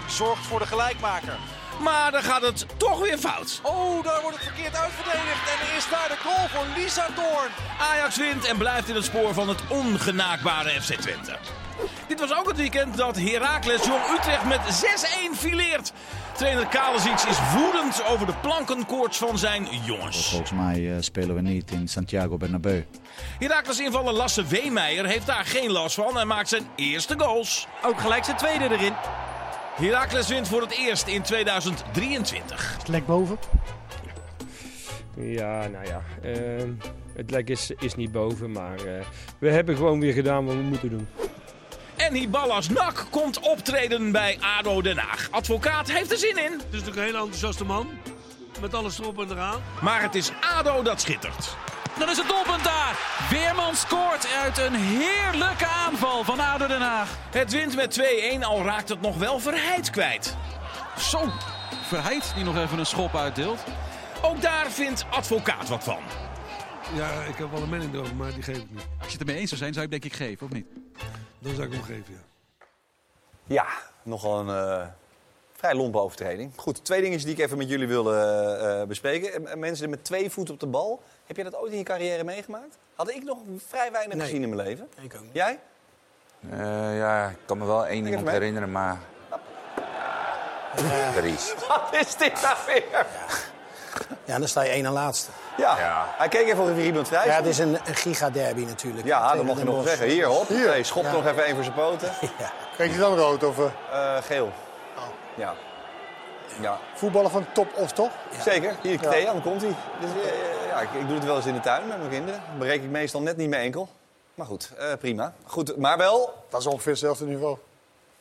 Zorgt 0.08 0.46
voor 0.46 0.60
de 0.60 0.66
gelijkmaker. 0.66 1.38
Maar 1.80 2.12
dan 2.12 2.24
gaat 2.24 2.42
het 2.42 2.66
toch 2.78 3.00
weer 3.00 3.18
fout. 3.18 3.60
Oh, 3.64 4.04
daar 4.04 4.22
wordt 4.22 4.38
het 4.38 4.46
verkeerd 4.46 4.76
uitverdedigd. 4.76 5.50
En 5.52 5.68
er 5.68 5.76
is 5.78 5.90
daar 5.90 6.10
de 6.10 6.18
goal 6.24 6.48
voor 6.48 6.66
Lisa 6.76 7.08
Doorn. 7.16 7.52
Ajax 7.80 8.18
wint 8.18 8.46
en 8.46 8.58
blijft 8.58 8.90
in 8.90 8.96
het 8.96 9.06
spoor 9.06 9.34
van 9.34 9.50
het 9.50 9.62
ongenaakbare 9.70 10.82
FC 10.82 10.94
Twente. 10.94 11.38
Dit 12.08 12.20
was 12.20 12.38
ook 12.38 12.48
het 12.48 12.58
weekend 12.58 12.98
dat 12.98 13.18
Heracles 13.18 13.86
Jong 13.86 14.02
Utrecht 14.18 14.46
met 14.46 14.60
6-1 15.34 15.38
fileert. 15.38 15.94
Trainer 16.38 16.68
Kalesic 16.68 17.30
is 17.30 17.38
woedend 17.54 18.06
over 18.06 18.26
de 18.26 18.34
plankenkoorts 18.42 19.18
van 19.18 19.38
zijn 19.38 19.68
jongens. 19.86 20.30
Volgens 20.30 20.52
mij 20.52 20.92
eh, 20.92 21.02
spelen 21.02 21.36
we 21.36 21.42
niet 21.42 21.72
in 21.72 21.88
Santiago 21.88 22.38
Bernabeu. 22.38 22.86
Heracles 23.40 23.80
invaller 23.80 24.14
Lasse 24.14 24.46
Weemeijer 24.46 25.06
heeft 25.06 25.26
daar 25.26 25.46
geen 25.46 25.72
last 25.72 25.96
van 25.96 26.20
en 26.20 26.28
maakt 26.28 26.50
zijn 26.50 26.68
eerste 26.76 27.14
goals. 27.18 27.68
Ook 27.84 28.00
gelijk 28.00 28.24
zijn 28.24 28.38
tweede 28.38 28.64
erin. 28.64 28.94
Heracles 29.76 30.28
wint 30.28 30.48
voor 30.48 30.62
het 30.62 30.78
eerst 30.78 31.08
in 31.08 31.22
2023. 31.22 32.76
Het 32.78 32.88
lek 32.88 33.06
boven. 33.06 33.38
Ja, 35.18 35.68
nou 35.68 35.86
ja. 35.86 36.02
ehm, 36.22 36.70
het 37.16 37.32
lek 37.32 37.50
is, 37.50 37.72
is 37.80 37.96
niet 37.96 38.12
boven, 38.12 38.52
maar 38.52 38.78
eh, 38.86 39.06
we 39.40 39.50
hebben 39.52 39.76
gewoon 39.76 40.00
weer 40.00 40.14
gedaan 40.14 40.46
wat 40.46 40.56
we 40.56 40.62
moeten 40.62 40.90
doen. 40.90 41.08
En 41.98 42.14
Hiballas 42.14 42.70
Nak 42.70 43.06
komt 43.10 43.40
optreden 43.40 44.12
bij 44.12 44.38
ADO 44.58 44.82
Den 44.82 44.98
Haag. 44.98 45.28
Advocaat 45.32 45.92
heeft 45.92 46.12
er 46.12 46.18
zin 46.18 46.38
in. 46.38 46.52
Het 46.52 46.62
is 46.62 46.66
natuurlijk 46.72 46.98
een 46.98 47.04
hele 47.04 47.18
enthousiaste 47.18 47.66
man. 47.66 47.90
Met 48.62 48.74
alles 48.74 49.00
erop 49.00 49.20
en 49.20 49.32
eraan. 49.32 49.62
Maar 49.82 50.02
het 50.02 50.16
is 50.16 50.32
ADO 50.58 50.82
dat 50.82 51.02
schittert. 51.02 51.56
Dan 52.00 52.10
is 52.10 52.18
het 52.18 52.28
doelpunt 52.28 52.64
daar. 52.64 53.00
Weerman 53.30 53.76
scoort 53.76 54.28
uit 54.44 54.58
een 54.58 54.76
heerlijke 54.76 55.66
aanval 55.66 56.24
van 56.24 56.40
ADO 56.40 56.68
Den 56.68 56.82
Haag. 56.82 57.18
Het 57.32 57.52
wint 57.52 57.76
met 57.76 58.02
2-1, 58.40 58.40
al 58.42 58.64
raakt 58.64 58.90
het 58.90 59.02
nog 59.02 59.18
wel 59.18 59.40
Verheid 59.40 59.90
kwijt. 59.90 60.36
Zo, 60.98 61.32
Verheid 61.88 62.32
die 62.36 62.44
nog 62.44 62.58
even 62.58 62.80
een 62.80 62.86
schop 62.86 63.16
uitdeelt. 63.16 63.64
Ook 64.22 64.42
daar 64.42 64.72
vindt 64.72 65.06
advocaat 65.10 65.70
wat 65.70 65.84
van. 65.84 66.00
Ja, 66.96 67.10
ik 67.22 67.36
heb 67.36 67.52
wel 67.52 67.62
een 67.62 67.70
mening 67.70 67.94
erover, 67.94 68.16
maar 68.16 68.34
die 68.34 68.44
geef 68.44 68.58
ik 68.58 68.70
niet. 68.70 68.88
Als 68.98 69.08
je 69.08 69.18
het 69.18 69.22
ermee 69.22 69.38
eens 69.38 69.50
zou 69.50 69.62
zijn, 69.62 69.74
zou 69.74 69.86
je 69.86 69.92
hem 69.92 70.02
denk 70.02 70.14
ik 70.14 70.20
geven, 70.28 70.48
of 70.48 70.54
niet? 70.54 70.66
Dan 71.46 71.56
zou 71.56 71.68
ik 71.68 71.74
hem 71.74 71.84
geven, 71.84 72.14
ja. 72.14 72.20
Ja, 73.44 73.66
nogal 74.04 74.40
een 74.40 74.50
eh, 74.80 74.88
vrij 75.54 75.74
lompe 75.74 75.98
overtreding. 76.00 76.52
Goed, 76.56 76.86
twee 76.86 77.02
dingen 77.02 77.18
die 77.20 77.28
ik 77.28 77.40
even 77.40 77.58
met 77.58 77.70
jullie 77.70 77.88
wil 77.88 78.14
eh, 78.14 78.82
eh, 78.82 78.88
bespreken. 78.88 79.60
Mensen 79.60 79.90
met 79.90 80.04
twee 80.04 80.30
voeten 80.30 80.54
op 80.54 80.60
de 80.60 80.66
bal. 80.68 81.02
Heb 81.26 81.38
je 81.38 81.44
dat 81.44 81.56
ooit 81.56 81.72
in 81.72 81.78
je 81.78 81.84
carrière 81.84 82.24
meegemaakt? 82.24 82.78
Had 82.96 83.10
ik 83.10 83.24
nog 83.24 83.38
vrij 83.68 83.92
weinig 83.92 84.16
Nee. 84.18 84.26
gezien 84.26 84.42
in 84.44 84.50
mijn 84.56 84.68
leven. 84.68 84.90
Ik 85.02 85.16
ook 85.16 85.22
niet. 85.22 85.34
Jij? 85.34 85.60
Eh, 86.50 86.98
ja, 86.98 87.30
ik 87.30 87.38
kan 87.46 87.58
me 87.58 87.66
wel 87.66 87.86
één 87.86 88.06
iemand 88.06 88.24
mee. 88.26 88.34
herinneren, 88.34 88.72
maar... 88.72 89.00
Dries. 91.16 91.54
Wat 91.68 91.96
is 92.00 92.16
dit 92.16 92.42
nou 92.42 92.58
weer? 92.66 92.84
Ja, 92.92 93.06
dan 94.26 94.48
sta 94.48 94.62
je 94.62 94.70
één 94.70 94.84
na 94.84 94.92
laatste. 94.92 95.32
Ja. 95.58 96.06
hij 96.18 96.28
keek 96.28 96.48
even 96.48 96.64
of 96.64 96.70
er 96.70 96.80
iemand 96.84 97.08
vrij 97.08 97.26
Ja, 97.26 97.36
het 97.36 97.46
is 97.46 97.58
een, 97.58 97.78
een 97.86 97.96
gigaderby 97.96 98.66
natuurlijk. 98.66 99.08
Ja, 99.08 99.36
dat 99.36 99.44
mocht 99.44 99.60
je 99.60 99.66
nog 99.66 99.88
zeggen. 99.88 100.08
Hier, 100.08 100.26
hop. 100.26 100.48
Hier. 100.48 100.68
Hey, 100.68 100.84
schop 100.84 101.04
Ja. 101.04 101.12
nog 101.12 101.26
even 101.28 101.46
één 101.46 101.56
voor 101.56 101.64
zijn 101.64 101.76
poten. 101.76 102.12
Kreeg 102.76 102.92
je 102.92 102.98
dan 103.00 103.18
rood 103.18 103.44
of 103.44 103.58
eh, 103.60 103.66
Eh, 103.92 104.24
geel. 104.24 104.52
Ja. 105.36 105.54
Ja. 106.62 106.78
voetballen 106.94 107.32
van 107.32 107.46
top 107.54 107.68
of 107.76 107.92
toch? 107.92 108.12
Zeker. 108.44 108.76
Hier, 108.82 109.02
Ja. 109.02 109.10
Theo, 109.10 109.26
dan 109.26 109.42
komt 109.42 109.62
hij. 109.62 109.76
Dus, 110.00 110.10
eh, 110.10 110.68
ja, 110.70 110.80
ik, 110.80 110.90
ik 110.94 111.08
doe 111.08 111.16
het 111.16 111.26
wel 111.26 111.36
eens 111.36 111.46
in 111.46 111.54
de 111.54 111.60
tuin 111.60 111.88
met 111.88 111.98
mijn 111.98 112.10
kinderen. 112.10 112.42
Dan 112.50 112.58
breek 112.58 112.84
ik 112.84 112.90
meestal 112.90 113.22
net 113.22 113.38
niet 113.38 113.50
mijn 113.50 113.62
enkel. 113.64 113.90
Maar 114.36 114.46
goed, 114.46 114.72
eh, 114.78 114.88
prima. 115.00 115.34
Goed, 115.46 115.78
maar 115.78 115.98
wel... 115.98 116.44
Dat 116.50 116.60
is 116.60 116.68
ongeveer 116.68 116.92
hetzelfde 116.92 117.26
niveau. 117.26 117.58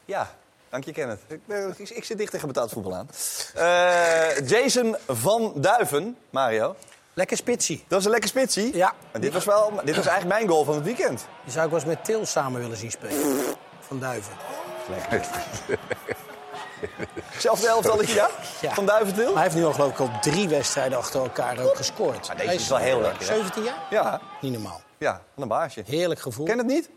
Ja, 0.04 0.28
dank 0.74 0.84
je 0.86 0.92
Kenneth. 0.92 1.20
Ik, 1.26 1.40
ik, 1.78 1.88
ik 1.90 2.04
zit 2.04 2.18
dicht 2.18 2.30
tegen 2.30 2.46
betaald 2.48 2.70
voetbal 2.70 2.94
aan. 2.94 3.08
Eh, 3.54 4.48
Jason 4.48 4.96
van 5.08 5.52
Duiven, 5.56 6.16
Mario. 6.30 6.76
Lekker 7.14 7.36
spitsie. 7.36 7.84
Dat 7.88 7.98
is 7.98 8.04
een 8.04 8.10
lekker 8.10 8.28
spitsie. 8.28 8.76
Ja. 8.76 8.92
En 9.12 9.20
dit 9.20 9.32
was, 9.32 9.44
wel, 9.44 9.72
dit 9.84 9.96
was 9.96 10.06
eigenlijk 10.06 10.38
mijn 10.38 10.48
goal 10.48 10.64
van 10.64 10.74
het 10.74 10.84
weekend. 10.84 11.26
Die 11.44 11.52
zou 11.52 11.64
ik 11.64 11.70
wel 11.70 11.80
eens 11.80 11.88
met 11.88 12.04
Til 12.04 12.26
samen 12.26 12.60
willen 12.60 12.76
zien 12.76 12.90
spelen. 12.90 13.44
Van 13.80 14.00
Duiven. 14.00 14.32
Zelfde 17.38 17.68
elftalletje, 17.68 18.14
ja? 18.14 18.28
Ja. 18.60 18.74
Van 18.74 18.86
Duiventil? 18.86 19.24
Maar 19.24 19.34
hij 19.34 19.42
heeft 19.42 19.54
nu 19.54 19.64
al 19.64 19.72
geloof 19.72 19.90
ik 19.90 19.98
al 19.98 20.10
drie 20.20 20.48
wedstrijden 20.48 20.98
achter 20.98 21.20
elkaar 21.20 21.58
ook 21.58 21.76
gescoord. 21.76 22.26
Maar 22.26 22.36
deze 22.36 22.48
Hij 22.48 22.56
is 22.56 22.68
wel 22.68 22.78
heel 22.78 23.00
lekker, 23.00 23.28
hè? 23.28 23.34
17 23.34 23.62
jaar? 23.62 23.86
Ja, 23.90 24.20
Niet 24.40 24.52
normaal. 24.52 24.80
ja, 24.98 25.12
wat 25.12 25.42
een 25.42 25.48
baasje. 25.48 25.82
Heerlijk 25.86 26.20
gevoel. 26.20 26.46
Ken 26.46 26.58
het 26.58 26.66
niet? 26.66 26.90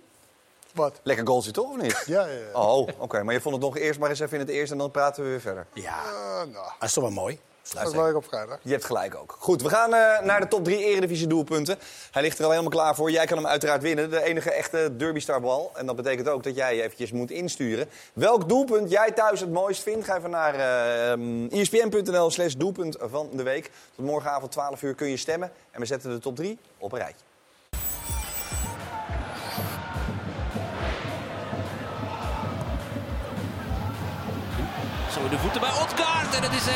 Wat? 0.78 1.00
Lekker 1.04 1.28
goaltje 1.28 1.52
toch, 1.52 1.70
of 1.70 1.82
niet? 1.82 2.04
Ja, 2.06 2.26
ja, 2.26 2.32
ja. 2.54 2.60
Oh, 2.62 2.88
oké. 2.98 3.24
Maar 3.24 3.34
je 3.34 3.42
vond 3.42 3.56
het 3.56 3.64
nog 3.64 3.78
eerst 3.78 4.00
maar 4.00 4.10
eens 4.10 4.20
even 4.20 4.34
in 4.40 4.46
het 4.46 4.50
eerst 4.56 4.72
en 4.72 4.78
dan 4.78 4.92
praten 4.92 5.24
we 5.24 5.30
weer 5.30 5.42
verder. 5.42 5.66
Ja, 5.74 5.96
Eh, 6.04 6.38
nou, 6.38 6.52
dat 6.80 6.88
is 6.88 6.94
toch 6.94 7.04
wel 7.04 7.14
mooi. 7.14 7.40
dat 7.74 7.88
is 7.88 7.94
leuk 7.94 8.16
op 8.16 8.26
vrijdag. 8.28 8.60
Je 8.62 8.72
hebt 8.72 8.86
gelijk 8.86 9.16
ook. 9.16 9.36
Goed, 9.40 9.62
we 9.62 9.70
gaan 9.70 9.94
eh, 9.94 10.20
naar 10.26 10.40
de 10.40 10.48
top 10.48 10.64
3 10.64 10.78
Eredivisie 10.86 11.28
doelpunten. 11.28 11.78
Hij 12.12 12.22
ligt 12.22 12.38
er 12.38 12.44
al 12.44 12.50
helemaal 12.50 12.72
klaar 12.72 12.96
voor. 12.96 13.12
Jij 13.12 13.26
kan 13.26 13.38
hem 13.38 13.48
uiteraard 13.48 13.82
winnen. 13.82 14.10
De 14.10 14.24
enige 14.24 14.52
echte 14.52 14.94
derbystarbal. 14.98 15.72
En 15.76 15.86
dat 15.86 15.96
betekent 15.96 16.28
ook 16.30 16.44
dat 16.44 16.56
jij 16.56 16.76
je 16.76 16.82
eventjes 16.82 17.12
moet 17.12 17.32
insturen. 17.32 17.90
Welk 18.14 18.50
doelpunt 18.50 18.90
jij 18.92 19.12
thuis 19.12 19.40
het 19.40 19.52
mooist 19.52 19.82
vindt? 19.84 20.06
Ga 20.06 20.18
even 20.18 20.30
naar 20.30 20.56
uh, 21.20 21.52
ispn.nl 21.60 22.32
slash 22.32 22.54
doelpunt 22.54 22.98
van 23.00 23.30
de 23.34 23.44
week. 23.44 23.72
Tot 23.96 24.06
morgenavond 24.06 24.52
12 24.52 24.82
uur 24.82 24.96
kun 24.96 25.08
je 25.10 25.18
stemmen. 25.18 25.52
En 25.72 25.80
we 25.80 25.86
zetten 25.86 26.10
de 26.10 26.20
top 26.20 26.36
3 26.36 26.58
op 26.78 26.92
een 26.92 27.00
rijtje. 27.00 27.26
De 35.18 35.40
voeten 35.40 35.62
bij 35.62 35.72
Otkaart 35.72 36.36
en 36.36 36.44
het 36.44 36.54
is 36.54 36.68
1-1. 36.68 36.72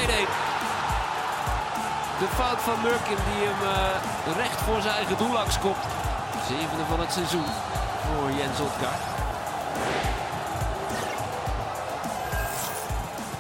De 2.20 2.28
fout 2.36 2.62
van 2.62 2.82
Murkin 2.82 3.18
die 3.28 3.48
hem 3.48 3.62
eh, 3.74 4.36
recht 4.38 4.62
voor 4.62 4.82
zijn 4.82 4.96
eigen 4.96 5.18
doel 5.18 5.32
langs 5.32 5.60
komt. 5.60 5.84
Zevende 6.48 6.86
van 6.90 7.00
het 7.00 7.12
seizoen 7.12 7.46
voor 8.06 8.32
Jens 8.32 8.60
Otkaart. 8.60 9.04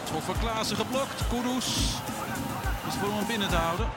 Schot 0.07 0.23
van 0.23 0.35
Klaassen 0.39 0.77
geblokt. 0.77 1.21
Kudus 1.29 1.67
is 2.87 2.95
voor 2.99 3.13
hem 3.15 3.27
binnen 3.27 3.49
te 3.49 3.55
houden. 3.55 3.87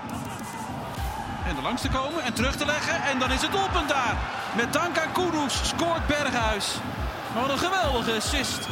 En 1.46 1.56
er 1.56 1.62
langs 1.62 1.82
te 1.82 1.88
komen 1.88 2.22
en 2.22 2.34
terug 2.34 2.56
te 2.56 2.66
leggen. 2.66 3.02
En 3.02 3.18
dan 3.18 3.30
is 3.30 3.42
het 3.42 3.52
doelpunt 3.52 3.88
daar. 3.88 4.16
Met 4.56 4.72
dank 4.72 4.98
aan 4.98 5.12
Kudus 5.12 5.68
scoort 5.68 6.06
Berghuis. 6.06 6.74
Wat 7.34 7.50
een 7.50 7.58
geweldige 7.58 8.16
assist. 8.16 8.68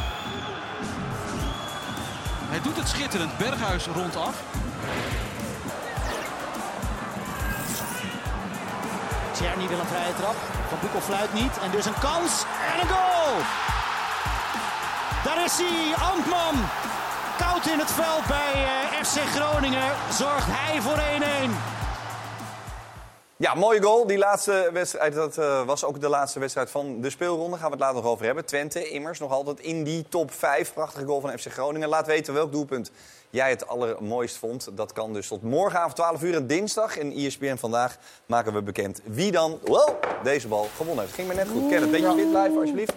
Doet 2.63 2.77
het 2.77 2.87
schitterend. 2.87 3.37
Berghuis 3.37 3.85
rond 3.85 4.15
af. 4.15 4.35
Tjerni 9.31 9.67
wil 9.67 9.79
een 9.79 9.85
vrije 9.85 10.15
trap. 10.15 10.35
Van 10.69 10.77
Boekel 10.81 11.01
fluit 11.01 11.33
niet. 11.33 11.57
En 11.63 11.71
dus 11.71 11.85
een 11.85 11.99
kans. 11.99 12.43
En 12.73 12.81
een 12.81 12.87
goal! 12.87 13.35
Daar 15.23 15.43
is 15.43 15.57
hij, 15.57 15.95
Antman. 16.11 16.55
Koud 17.37 17.65
in 17.65 17.79
het 17.79 17.91
veld 17.91 18.25
bij 18.27 18.53
eh, 18.53 19.03
FC 19.03 19.17
Groningen. 19.35 19.91
Zorgt 20.11 20.47
hij 20.49 20.81
voor 20.81 20.97
1-1. 20.97 21.82
Ja, 23.43 23.53
mooie 23.53 23.81
goal. 23.81 24.07
Die 24.07 24.17
laatste 24.17 24.69
wedstrijd 24.73 25.13
dat, 25.13 25.37
eh, 25.37 25.65
was 25.65 25.83
ook 25.83 26.01
de 26.01 26.09
laatste 26.09 26.39
wedstrijd 26.39 26.69
van 26.69 27.01
de 27.01 27.09
speelronde. 27.09 27.57
Gaan 27.57 27.65
we 27.65 27.71
het 27.71 27.79
later 27.79 27.95
nog 27.95 28.11
over 28.11 28.25
hebben. 28.25 28.45
Twente, 28.45 28.89
immers, 28.89 29.19
nog 29.19 29.31
altijd 29.31 29.59
in 29.59 29.83
die 29.83 30.05
top 30.09 30.31
5. 30.31 30.73
Prachtige 30.73 31.05
goal 31.05 31.21
van 31.21 31.39
FC 31.39 31.51
Groningen. 31.51 31.89
Laat 31.89 32.05
weten 32.05 32.33
welk 32.33 32.51
doelpunt 32.51 32.91
jij 33.29 33.49
het 33.49 33.67
allermooist 33.67 34.37
vond. 34.37 34.67
Dat 34.73 34.93
kan 34.93 35.13
dus 35.13 35.27
tot 35.27 35.41
morgenavond 35.41 35.95
12 35.95 36.21
uur 36.21 36.35
en 36.35 36.47
dinsdag. 36.47 36.97
In 36.97 37.11
E 37.11 37.25
ESPN 37.25 37.55
Vandaag 37.55 37.97
maken 38.25 38.53
we 38.53 38.61
bekend 38.61 39.01
wie 39.03 39.31
dan 39.31 39.59
wel 39.63 39.99
deze 40.23 40.47
bal 40.47 40.67
gewonnen 40.75 41.03
heeft. 41.03 41.15
Ging 41.15 41.27
me 41.27 41.33
net 41.33 41.47
goed. 41.47 41.69
Ken 41.69 41.81
het. 41.81 41.91
Beetje 41.91 42.13
fit 42.13 42.29
blijven, 42.29 42.59
alsjeblieft. 42.59 42.93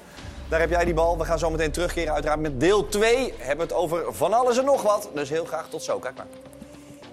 Daar 0.49 0.61
heb 0.61 0.71
jij 0.71 0.85
die 0.85 0.95
bal. 0.95 1.19
We 1.19 1.25
gaan 1.25 1.39
zo 1.39 1.51
meteen 1.51 1.73
terugkeren 1.73 2.13
uiteraard 2.13 2.41
met 2.41 2.61
deel 2.61 2.89
2. 2.89 3.35
Hebben 3.39 3.67
we 3.67 3.73
het 3.73 3.83
over 3.83 4.15
van 4.15 4.33
alles 4.33 4.59
en 4.59 4.65
nog 4.65 4.83
wat. 4.83 5.09
Dus 5.15 5.29
heel 5.29 5.45
graag 5.45 5.69
tot 5.69 5.83
zo. 5.83 5.99
Kijk 5.99 6.17
maar. 6.17 6.27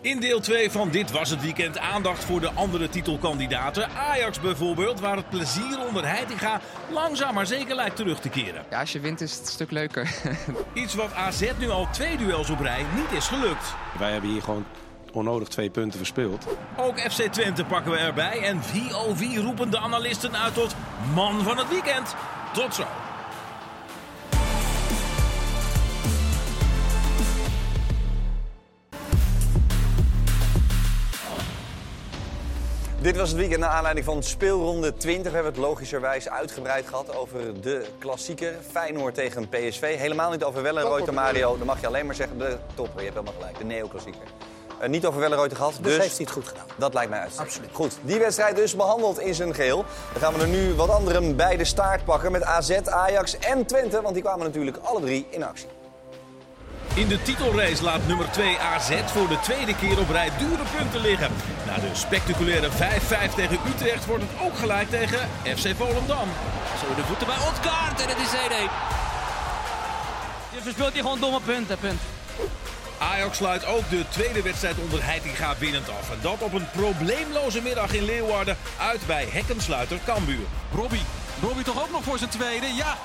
In 0.03 0.19
deel 0.19 0.39
2 0.39 0.71
van 0.71 0.89
Dit 0.89 1.11
Was 1.11 1.29
Het 1.29 1.41
Weekend 1.41 1.77
aandacht 1.77 2.23
voor 2.23 2.39
de 2.39 2.51
andere 2.51 2.89
titelkandidaten. 2.89 3.89
Ajax 3.89 4.39
bijvoorbeeld, 4.39 4.99
waar 4.99 5.15
het 5.15 5.29
plezier 5.29 5.79
onder 5.87 6.07
Heitinga 6.07 6.61
langzaam 6.91 7.33
maar 7.33 7.45
zeker 7.45 7.75
lijkt 7.75 7.95
terug 7.95 8.19
te 8.19 8.29
keren. 8.29 8.65
Ja, 8.69 8.79
als 8.79 8.91
je 8.91 8.99
wint 8.99 9.21
is 9.21 9.31
het 9.31 9.39
een 9.39 9.51
stuk 9.51 9.71
leuker. 9.71 10.15
Iets 10.73 10.93
wat 10.93 11.13
AZ 11.13 11.51
nu 11.59 11.69
al 11.69 11.87
twee 11.91 12.17
duels 12.17 12.49
op 12.49 12.59
rij 12.59 12.85
niet 12.95 13.17
is 13.17 13.27
gelukt. 13.27 13.75
Wij 13.99 14.11
hebben 14.11 14.29
hier 14.29 14.41
gewoon 14.41 14.65
onnodig 15.11 15.47
twee 15.47 15.69
punten 15.69 15.97
verspeeld. 15.97 16.47
Ook 16.77 16.99
FC 16.99 17.21
Twente 17.21 17.63
pakken 17.65 17.91
we 17.91 17.97
erbij. 17.97 18.41
En 18.41 18.61
wie 18.73 18.91
wie 19.15 19.41
roepen 19.41 19.71
de 19.71 19.79
analisten 19.79 20.37
uit 20.37 20.53
tot 20.53 20.75
man 21.13 21.41
van 21.41 21.57
het 21.57 21.69
weekend. 21.69 22.15
Tot 22.53 22.75
zo. 22.75 22.85
Dit 33.03 33.17
was 33.17 33.29
het 33.29 33.37
weekend 33.37 33.59
naar 33.59 33.69
aanleiding 33.69 34.05
van 34.05 34.23
speelronde 34.23 34.93
20. 34.93 35.31
We 35.31 35.37
hebben 35.37 35.53
het 35.53 35.61
logischerwijs 35.61 36.29
uitgebreid 36.29 36.87
gehad 36.87 37.15
over 37.15 37.61
de 37.61 37.85
klassieker. 37.99 38.53
Feyenoord 38.71 39.15
tegen 39.15 39.49
PSV. 39.49 39.97
Helemaal 39.97 40.31
niet 40.31 40.43
over 40.43 40.61
Wellenreuter, 40.61 41.13
Mario. 41.13 41.57
Dan 41.57 41.67
mag 41.67 41.81
je 41.81 41.87
alleen 41.87 42.05
maar 42.05 42.15
zeggen 42.15 42.37
de 42.37 42.57
topper. 42.75 42.99
Je 42.99 43.03
hebt 43.03 43.13
helemaal 43.13 43.33
gelijk, 43.39 43.57
de 43.57 43.63
neoclassieker. 43.63 44.21
Uh, 44.81 44.89
niet 44.89 45.05
over 45.05 45.19
Wellenreuter 45.19 45.57
gehad, 45.57 45.79
dus... 45.81 45.97
heeft 45.97 46.17
hij 46.17 46.25
het 46.25 46.31
goed 46.31 46.47
gedaan. 46.47 46.65
Dat 46.77 46.93
lijkt 46.93 47.09
mij 47.09 47.19
uit. 47.19 47.37
Absoluut. 47.37 47.69
Goed, 47.71 47.97
die 48.01 48.19
wedstrijd 48.19 48.55
dus 48.55 48.75
behandeld 48.75 49.19
in 49.19 49.35
zijn 49.35 49.55
geheel. 49.55 49.85
Dan 50.11 50.21
gaan 50.21 50.33
we 50.33 50.41
er 50.41 50.47
nu 50.47 50.73
wat 50.73 50.89
anderen 50.89 51.35
bij 51.35 51.57
de 51.57 51.65
staart 51.65 52.05
pakken 52.05 52.31
met 52.31 52.43
AZ, 52.43 52.71
Ajax 52.71 53.37
en 53.37 53.65
Twente. 53.65 54.01
Want 54.01 54.13
die 54.13 54.23
kwamen 54.23 54.45
natuurlijk 54.45 54.77
alle 54.77 55.01
drie 55.01 55.27
in 55.29 55.43
actie. 55.43 55.67
In 56.95 57.07
de 57.07 57.21
titelrace 57.21 57.83
laat 57.83 58.07
nummer 58.07 58.31
2 58.31 58.59
AZ 58.59 58.91
voor 59.05 59.27
de 59.27 59.39
tweede 59.39 59.75
keer 59.75 59.99
op 59.99 60.09
rij 60.09 60.31
dure 60.37 60.63
punten 60.77 61.01
liggen. 61.01 61.31
Na 61.65 61.75
de 61.75 61.89
spectaculaire 61.93 62.69
5-5 62.71 62.73
tegen 63.35 63.59
Utrecht 63.67 64.05
wordt 64.05 64.23
het 64.23 64.41
ook 64.41 64.57
gelijk 64.57 64.89
tegen 64.89 65.29
FC 65.43 65.75
Volendam. 65.77 66.29
Zo 66.81 66.95
de 66.95 67.03
voeten 67.03 67.27
bij 67.27 67.35
Otkaart 67.35 68.01
en 68.01 68.09
het 68.09 68.17
is 68.17 68.27
1-1. 68.27 68.33
Je 70.55 70.61
verspeelt 70.61 70.93
hier 70.93 71.01
gewoon 71.01 71.19
domme 71.19 71.39
punten, 71.41 71.77
punt. 71.77 72.01
Ajax 72.97 73.37
sluit 73.37 73.65
ook 73.65 73.89
de 73.89 74.05
tweede 74.09 74.41
wedstrijd 74.41 74.77
onder 74.77 75.03
Heitinga 75.03 75.55
winnend 75.57 75.89
af. 75.89 76.11
En 76.11 76.19
dat 76.21 76.41
op 76.41 76.53
een 76.53 76.69
probleemloze 76.71 77.61
middag 77.61 77.93
in 77.93 78.05
Leeuwarden 78.05 78.57
uit 78.77 79.05
bij 79.05 79.27
hekkensluiter 79.31 79.99
Cambuur. 80.05 80.45
Robbie. 80.75 81.03
Robbie 81.41 81.63
toch 81.63 81.81
ook 81.81 81.91
nog 81.91 82.03
voor 82.03 82.17
zijn 82.17 82.29
tweede? 82.29 82.73
Ja. 82.73 82.97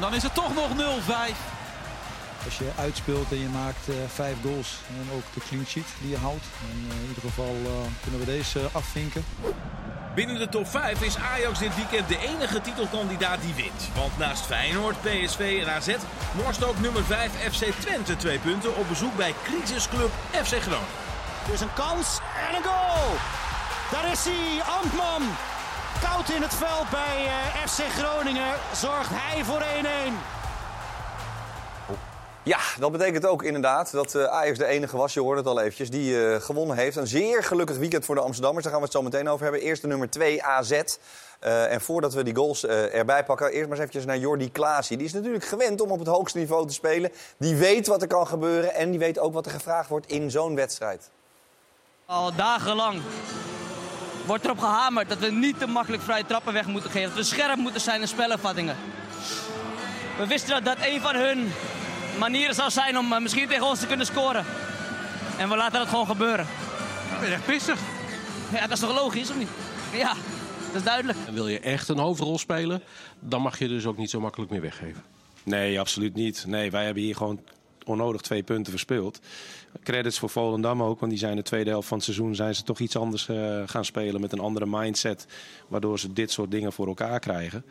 Dan 0.00 0.14
is 0.14 0.22
het 0.22 0.34
toch 0.34 0.54
nog 0.54 0.68
0-5. 0.70 1.57
Als 2.44 2.58
je 2.58 2.70
uitspeelt 2.78 3.30
en 3.30 3.38
je 3.38 3.48
maakt 3.48 3.88
uh, 3.88 3.94
vijf 4.14 4.36
goals 4.42 4.76
en 4.88 5.16
ook 5.16 5.22
de 5.34 5.40
clean 5.48 5.66
sheet 5.66 5.86
die 6.00 6.10
je 6.10 6.16
houdt. 6.16 6.44
En, 6.70 6.86
uh, 6.88 6.94
in 7.02 7.08
ieder 7.08 7.22
geval 7.22 7.56
uh, 7.62 7.70
kunnen 8.02 8.20
we 8.20 8.26
deze 8.26 8.60
afvinken. 8.72 9.24
Binnen 10.14 10.38
de 10.38 10.48
top 10.48 10.68
5 10.68 11.02
is 11.02 11.16
Ajax 11.16 11.58
dit 11.58 11.74
weekend 11.76 12.08
de 12.08 12.18
enige 12.18 12.60
titelkandidaat 12.60 13.40
die 13.42 13.54
wint. 13.54 13.88
Want 13.94 14.18
naast 14.18 14.44
Feyenoord, 14.44 15.00
PSV 15.00 15.62
en 15.64 15.72
AZ 15.72 15.96
morst 16.42 16.64
ook 16.64 16.80
nummer 16.80 17.04
5 17.04 17.30
FC 17.50 17.64
Twente 17.80 18.16
twee 18.16 18.38
punten 18.38 18.76
op 18.76 18.88
bezoek 18.88 19.16
bij 19.16 19.34
crisisclub 19.44 20.10
FC 20.32 20.54
Groningen. 20.60 21.06
Dus 21.50 21.60
een 21.60 21.72
kans 21.74 22.18
en 22.48 22.56
een 22.56 22.62
goal. 22.62 23.14
Daar 23.90 24.10
is 24.12 24.24
hij, 24.24 24.62
Ambtman. 24.80 25.22
Koud 26.00 26.30
in 26.30 26.42
het 26.42 26.54
veld 26.54 26.90
bij 26.90 27.28
FC 27.66 27.80
Groningen. 27.98 28.54
Zorgt 28.72 29.10
hij 29.12 29.44
voor 29.44 29.62
1-1. 29.62 30.37
Ja, 32.48 32.58
dat 32.78 32.92
betekent 32.92 33.26
ook 33.26 33.42
inderdaad 33.42 33.92
dat 33.92 34.14
uh, 34.14 34.24
Ajax 34.24 34.58
de 34.58 34.66
enige 34.66 34.96
was, 34.96 35.14
je 35.14 35.20
hoorde 35.20 35.40
het 35.40 35.48
al 35.48 35.60
eventjes, 35.60 35.90
die 35.90 36.12
uh, 36.12 36.36
gewonnen 36.40 36.76
heeft. 36.76 36.96
Een 36.96 37.06
zeer 37.06 37.42
gelukkig 37.44 37.76
weekend 37.76 38.04
voor 38.04 38.14
de 38.14 38.20
Amsterdammers, 38.20 38.64
daar 38.64 38.72
gaan 38.72 38.82
we 38.82 38.88
het 38.88 38.96
zo 38.96 39.02
meteen 39.02 39.28
over 39.28 39.42
hebben. 39.42 39.62
Eerst 39.62 39.82
de 39.82 39.88
nummer 39.88 40.10
2, 40.10 40.42
AZ. 40.42 40.70
Uh, 40.70 41.72
en 41.72 41.80
voordat 41.80 42.14
we 42.14 42.22
die 42.22 42.34
goals 42.34 42.66
erbij 42.66 43.24
pakken, 43.24 43.46
eerst 43.46 43.60
maar 43.60 43.70
eens 43.70 43.78
eventjes 43.78 44.04
naar 44.04 44.18
Jordi 44.18 44.52
Klaasie. 44.52 44.96
Die 44.96 45.06
is 45.06 45.12
natuurlijk 45.12 45.44
gewend 45.44 45.80
om 45.80 45.90
op 45.90 45.98
het 45.98 46.08
hoogste 46.08 46.38
niveau 46.38 46.66
te 46.66 46.72
spelen. 46.72 47.10
Die 47.38 47.56
weet 47.56 47.86
wat 47.86 48.02
er 48.02 48.08
kan 48.08 48.26
gebeuren 48.26 48.74
en 48.74 48.90
die 48.90 48.98
weet 48.98 49.18
ook 49.18 49.32
wat 49.32 49.46
er 49.46 49.52
gevraagd 49.52 49.88
wordt 49.88 50.06
in 50.06 50.30
zo'n 50.30 50.54
wedstrijd. 50.54 51.10
Al 52.06 52.34
dagenlang 52.34 53.00
wordt 54.26 54.44
erop 54.44 54.58
gehamerd 54.58 55.08
dat 55.08 55.18
we 55.18 55.30
niet 55.30 55.58
te 55.58 55.66
makkelijk 55.66 56.02
vrije 56.02 56.26
trappen 56.26 56.52
weg 56.52 56.66
moeten 56.66 56.90
geven. 56.90 57.08
Dat 57.08 57.18
we 57.18 57.24
scherp 57.24 57.56
moeten 57.56 57.80
zijn 57.80 58.00
in 58.00 58.08
spelervattingen. 58.08 58.76
We 60.18 60.26
wisten 60.26 60.50
dat 60.50 60.64
dat 60.64 60.86
een 60.86 61.00
van 61.00 61.14
hun 61.14 61.52
manieren 62.18 62.54
zou 62.54 62.70
zijn 62.70 62.98
om 62.98 63.12
uh, 63.12 63.18
misschien 63.18 63.48
tegen 63.48 63.66
ons 63.66 63.80
te 63.80 63.86
kunnen 63.86 64.06
scoren. 64.06 64.44
En 65.38 65.48
we 65.48 65.56
laten 65.56 65.78
dat 65.78 65.88
gewoon 65.88 66.06
gebeuren. 66.06 66.46
Ik 67.14 67.20
ben 67.20 67.32
echt 67.32 67.44
pissig. 67.44 67.78
Ja, 68.52 68.60
dat 68.60 68.70
is 68.70 68.80
toch 68.80 68.94
logisch, 68.94 69.30
of 69.30 69.36
niet? 69.36 69.48
Ja, 69.92 70.14
dat 70.66 70.74
is 70.74 70.82
duidelijk. 70.82 71.18
En 71.26 71.34
wil 71.34 71.48
je 71.48 71.60
echt 71.60 71.88
een 71.88 71.98
hoofdrol 71.98 72.38
spelen, 72.38 72.82
dan 73.20 73.42
mag 73.42 73.58
je 73.58 73.68
dus 73.68 73.86
ook 73.86 73.96
niet 73.96 74.10
zo 74.10 74.20
makkelijk 74.20 74.50
meer 74.50 74.60
weggeven. 74.60 75.02
Nee, 75.42 75.80
absoluut 75.80 76.14
niet. 76.14 76.44
Nee, 76.46 76.70
wij 76.70 76.84
hebben 76.84 77.02
hier 77.02 77.16
gewoon 77.16 77.40
onnodig 77.88 78.20
twee 78.20 78.42
punten 78.42 78.72
verspeeld. 78.72 79.20
Credits 79.82 80.18
voor 80.18 80.28
Volendam 80.28 80.82
ook, 80.82 81.00
want 81.00 81.12
die 81.12 81.20
zijn 81.20 81.36
de 81.36 81.42
tweede 81.42 81.70
helft 81.70 81.88
van 81.88 81.96
het 81.96 82.06
seizoen 82.06 82.34
zijn 82.34 82.54
ze 82.54 82.62
toch 82.62 82.78
iets 82.78 82.96
anders 82.96 83.28
uh, 83.28 83.62
gaan 83.66 83.84
spelen 83.84 84.20
met 84.20 84.32
een 84.32 84.38
andere 84.38 84.66
mindset, 84.68 85.26
waardoor 85.68 85.98
ze 85.98 86.12
dit 86.12 86.30
soort 86.30 86.50
dingen 86.50 86.72
voor 86.72 86.86
elkaar 86.86 87.20
krijgen. 87.20 87.64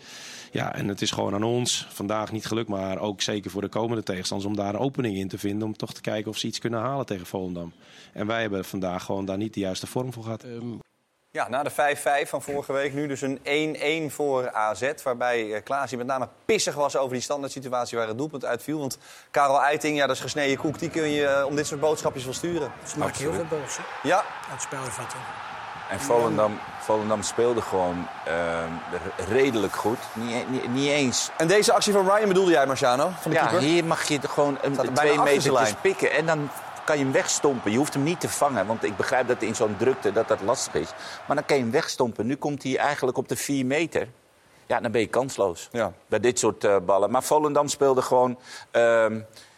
Ja, 0.51 0.75
en 0.75 0.87
het 0.87 1.01
is 1.01 1.11
gewoon 1.11 1.33
aan 1.33 1.43
ons, 1.43 1.87
vandaag 1.89 2.31
niet 2.31 2.45
gelukt, 2.45 2.69
maar 2.69 2.99
ook 2.99 3.21
zeker 3.21 3.51
voor 3.51 3.61
de 3.61 3.67
komende 3.67 4.03
tegenstanders, 4.03 4.49
om 4.49 4.55
daar 4.57 4.73
een 4.73 4.79
opening 4.79 5.17
in 5.17 5.27
te 5.27 5.37
vinden, 5.37 5.67
om 5.67 5.77
toch 5.77 5.93
te 5.93 6.01
kijken 6.01 6.31
of 6.31 6.37
ze 6.37 6.47
iets 6.47 6.59
kunnen 6.59 6.79
halen 6.79 7.05
tegen 7.05 7.25
Volendam. 7.25 7.73
En 8.13 8.27
wij 8.27 8.41
hebben 8.41 8.65
vandaag 8.65 9.03
gewoon 9.03 9.25
daar 9.25 9.37
niet 9.37 9.53
de 9.53 9.59
juiste 9.59 9.87
vorm 9.87 10.13
voor 10.13 10.23
gehad. 10.23 10.43
Um, 10.43 10.79
ja, 11.31 11.49
na 11.49 11.63
de 11.63 11.71
5-5 12.25 12.29
van 12.29 12.41
vorige 12.41 12.73
week 12.73 12.93
nu 12.93 13.07
dus 13.07 13.21
een 13.21 14.09
1-1 14.09 14.13
voor 14.13 14.51
AZ. 14.51 14.91
Waarbij 15.03 15.43
uh, 15.43 15.63
Klaasie 15.63 15.97
met 15.97 16.07
name 16.07 16.27
pissig 16.45 16.75
was 16.75 16.97
over 16.97 17.13
die 17.13 17.21
standaard 17.21 17.51
situatie 17.51 17.97
waar 17.97 18.07
het 18.07 18.17
doelpunt 18.17 18.45
uitviel. 18.45 18.79
Want 18.79 18.97
Karel 19.31 19.61
Eiting, 19.61 19.97
ja, 19.97 20.07
dat 20.07 20.15
is 20.15 20.21
gesneden 20.21 20.57
koek, 20.57 20.79
die 20.79 20.89
kun 20.89 21.09
je 21.09 21.37
uh, 21.39 21.45
om 21.45 21.55
dit 21.55 21.67
soort 21.67 21.79
boodschapjes 21.79 22.23
wel 22.23 22.33
sturen. 22.33 22.71
Ze 22.85 22.97
maken 22.97 23.17
heel 23.17 23.33
veel 23.33 23.45
hè? 23.49 24.09
Ja. 24.09 24.23
Uit 24.51 24.61
spelvatten. 24.61 25.19
En 25.89 25.99
Volendam, 25.99 26.59
Volendam 26.79 27.21
speelde 27.21 27.61
gewoon 27.61 28.07
uh, 28.27 28.63
redelijk 29.29 29.75
goed. 29.75 29.97
Niet, 30.13 30.49
niet, 30.49 30.67
niet, 30.67 30.89
eens. 30.89 31.29
En 31.37 31.47
deze 31.47 31.73
actie 31.73 31.93
van 31.93 32.09
Ryan 32.09 32.27
bedoelde 32.27 32.51
jij, 32.51 32.65
Marciano? 32.65 33.11
Van 33.19 33.31
de 33.31 33.37
ja, 33.37 33.45
keeper? 33.45 33.67
hier 33.67 33.85
mag 33.85 34.07
je 34.07 34.19
gewoon 34.21 34.57
een, 34.61 34.93
twee 34.93 35.19
meter 35.19 35.75
pikken. 35.81 36.11
En 36.11 36.25
dan 36.25 36.49
kan 36.87 36.97
je 36.97 37.03
hem 37.03 37.13
wegstompen. 37.13 37.71
Je 37.71 37.77
hoeft 37.77 37.93
hem 37.93 38.03
niet 38.03 38.19
te 38.19 38.29
vangen, 38.29 38.67
want 38.67 38.83
ik 38.83 38.97
begrijp 38.97 39.27
dat 39.27 39.41
in 39.41 39.55
zo'n 39.55 39.75
drukte 39.77 40.11
dat 40.11 40.27
dat 40.27 40.41
lastig 40.41 40.73
is. 40.73 40.89
Maar 41.27 41.35
dan 41.35 41.45
kan 41.45 41.57
je 41.57 41.63
hem 41.63 41.71
wegstompen. 41.71 42.25
Nu 42.25 42.35
komt 42.35 42.63
hij 42.63 42.77
eigenlijk 42.77 43.17
op 43.17 43.27
de 43.27 43.35
4 43.35 43.65
meter. 43.65 44.07
Ja, 44.65 44.79
dan 44.79 44.91
ben 44.91 45.01
je 45.01 45.07
kansloos 45.07 45.69
ja. 45.71 45.93
bij 46.07 46.19
dit 46.19 46.39
soort 46.39 46.63
uh, 46.63 46.77
ballen. 46.85 47.11
Maar 47.11 47.23
Volendam 47.23 47.67
speelde 47.67 48.01
gewoon 48.01 48.39
uh, 48.71 49.05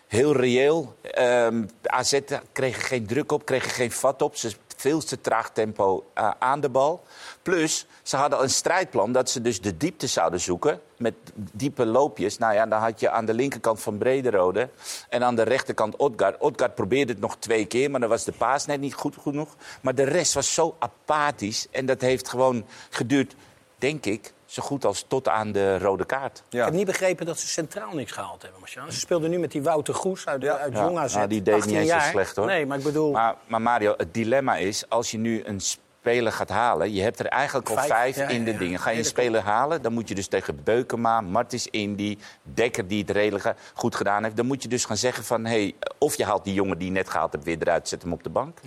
heel 0.07 0.35
reëel. 0.35 0.95
Uh, 1.19 1.47
AZ 1.83 2.19
kreeg 2.51 2.87
geen 2.87 3.05
druk 3.05 3.31
op, 3.31 3.45
kreeg 3.45 3.75
geen 3.75 3.91
vat 3.91 4.21
op. 4.21 4.35
Ze 4.35 4.51
veel 4.79 4.99
te 4.99 5.21
traag 5.21 5.51
tempo 5.51 6.05
uh, 6.17 6.31
aan 6.39 6.59
de 6.59 6.69
bal. 6.69 7.03
Plus, 7.41 7.85
ze 8.03 8.15
hadden 8.15 8.41
een 8.41 8.49
strijdplan 8.49 9.11
dat 9.11 9.29
ze 9.29 9.41
dus 9.41 9.61
de 9.61 9.77
diepte 9.77 10.07
zouden 10.07 10.39
zoeken. 10.39 10.81
Met 10.97 11.13
diepe 11.33 11.85
loopjes. 11.85 12.37
Nou 12.37 12.53
ja, 12.53 12.65
dan 12.65 12.81
had 12.81 12.99
je 12.99 13.09
aan 13.09 13.25
de 13.25 13.33
linkerkant 13.33 13.81
van 13.81 13.97
Brederode. 13.97 14.69
En 15.09 15.23
aan 15.23 15.35
de 15.35 15.43
rechterkant 15.43 15.95
Odgaard. 15.95 16.37
Odgaard 16.37 16.75
probeerde 16.75 17.11
het 17.11 17.21
nog 17.21 17.37
twee 17.37 17.65
keer, 17.65 17.91
maar 17.91 17.99
dan 17.99 18.09
was 18.09 18.23
de 18.23 18.31
paas 18.31 18.65
net 18.65 18.79
niet 18.79 18.93
goed 18.93 19.15
genoeg. 19.21 19.55
Maar 19.81 19.95
de 19.95 20.03
rest 20.03 20.33
was 20.33 20.53
zo 20.53 20.75
apathisch. 20.79 21.67
En 21.71 21.85
dat 21.85 22.01
heeft 22.01 22.29
gewoon 22.29 22.65
geduurd, 22.89 23.35
denk 23.77 24.05
ik, 24.05 24.33
zo 24.49 24.63
goed 24.63 24.85
als 24.85 25.05
tot 25.07 25.27
aan 25.27 25.51
de 25.51 25.79
rode 25.79 26.05
kaart. 26.05 26.43
Ja. 26.49 26.59
Ik 26.59 26.65
heb 26.65 26.73
niet 26.73 26.85
begrepen 26.85 27.25
dat 27.25 27.39
ze 27.39 27.47
centraal 27.47 27.93
niks 27.93 28.11
gehaald 28.11 28.41
hebben. 28.41 28.91
Ze 28.91 28.99
speelden 28.99 29.29
nu 29.29 29.39
met 29.39 29.51
die 29.51 29.63
Wouter 29.63 29.93
Goes 29.93 30.25
uit, 30.25 30.41
ja. 30.41 30.57
uit 30.57 30.73
Jong 30.73 30.97
AZ. 30.97 31.15
Nou, 31.15 31.27
die 31.27 31.41
deed 31.41 31.65
niet 31.65 31.75
eens 31.75 31.91
zo 31.91 31.99
slecht, 31.99 32.35
hoor. 32.35 32.45
Nee, 32.45 32.65
maar 32.65 32.77
ik 32.77 32.83
bedoel... 32.83 33.11
Maar, 33.11 33.35
maar 33.47 33.61
Mario, 33.61 33.93
het 33.97 34.13
dilemma 34.13 34.55
is, 34.55 34.89
als 34.89 35.11
je 35.11 35.17
nu 35.17 35.43
een 35.45 35.61
speler 35.61 36.31
gaat 36.31 36.49
halen... 36.49 36.93
je 36.93 37.01
hebt 37.01 37.19
er 37.19 37.25
eigenlijk 37.25 37.69
al 37.69 37.75
vijf, 37.75 37.87
vijf 37.87 38.15
ja, 38.15 38.27
in 38.27 38.43
de 38.43 38.57
dingen. 38.57 38.79
Ga 38.79 38.89
je 38.89 38.97
een 38.97 39.05
speler 39.05 39.41
halen, 39.41 39.81
dan 39.81 39.93
moet 39.93 40.07
je 40.07 40.15
dus 40.15 40.27
tegen 40.27 40.63
Beukema, 40.63 41.21
Martis 41.21 41.67
Indy... 41.67 42.17
Dekker 42.43 42.87
die 42.87 43.01
het 43.01 43.09
redelijk 43.09 43.55
goed 43.73 43.95
gedaan 43.95 44.23
heeft... 44.23 44.35
dan 44.35 44.45
moet 44.45 44.63
je 44.63 44.69
dus 44.69 44.85
gaan 44.85 44.97
zeggen 44.97 45.23
van... 45.23 45.45
Hey, 45.45 45.75
of 45.97 46.17
je 46.17 46.25
haalt 46.25 46.43
die 46.43 46.53
jongen 46.53 46.77
die 46.77 46.87
je 46.87 46.93
net 46.93 47.09
gehaald 47.09 47.31
hebt 47.31 47.43
weer 47.43 47.57
eruit... 47.59 47.87
zet 47.87 48.01
hem 48.01 48.13
op 48.13 48.23
de 48.23 48.29
bank. 48.29 48.59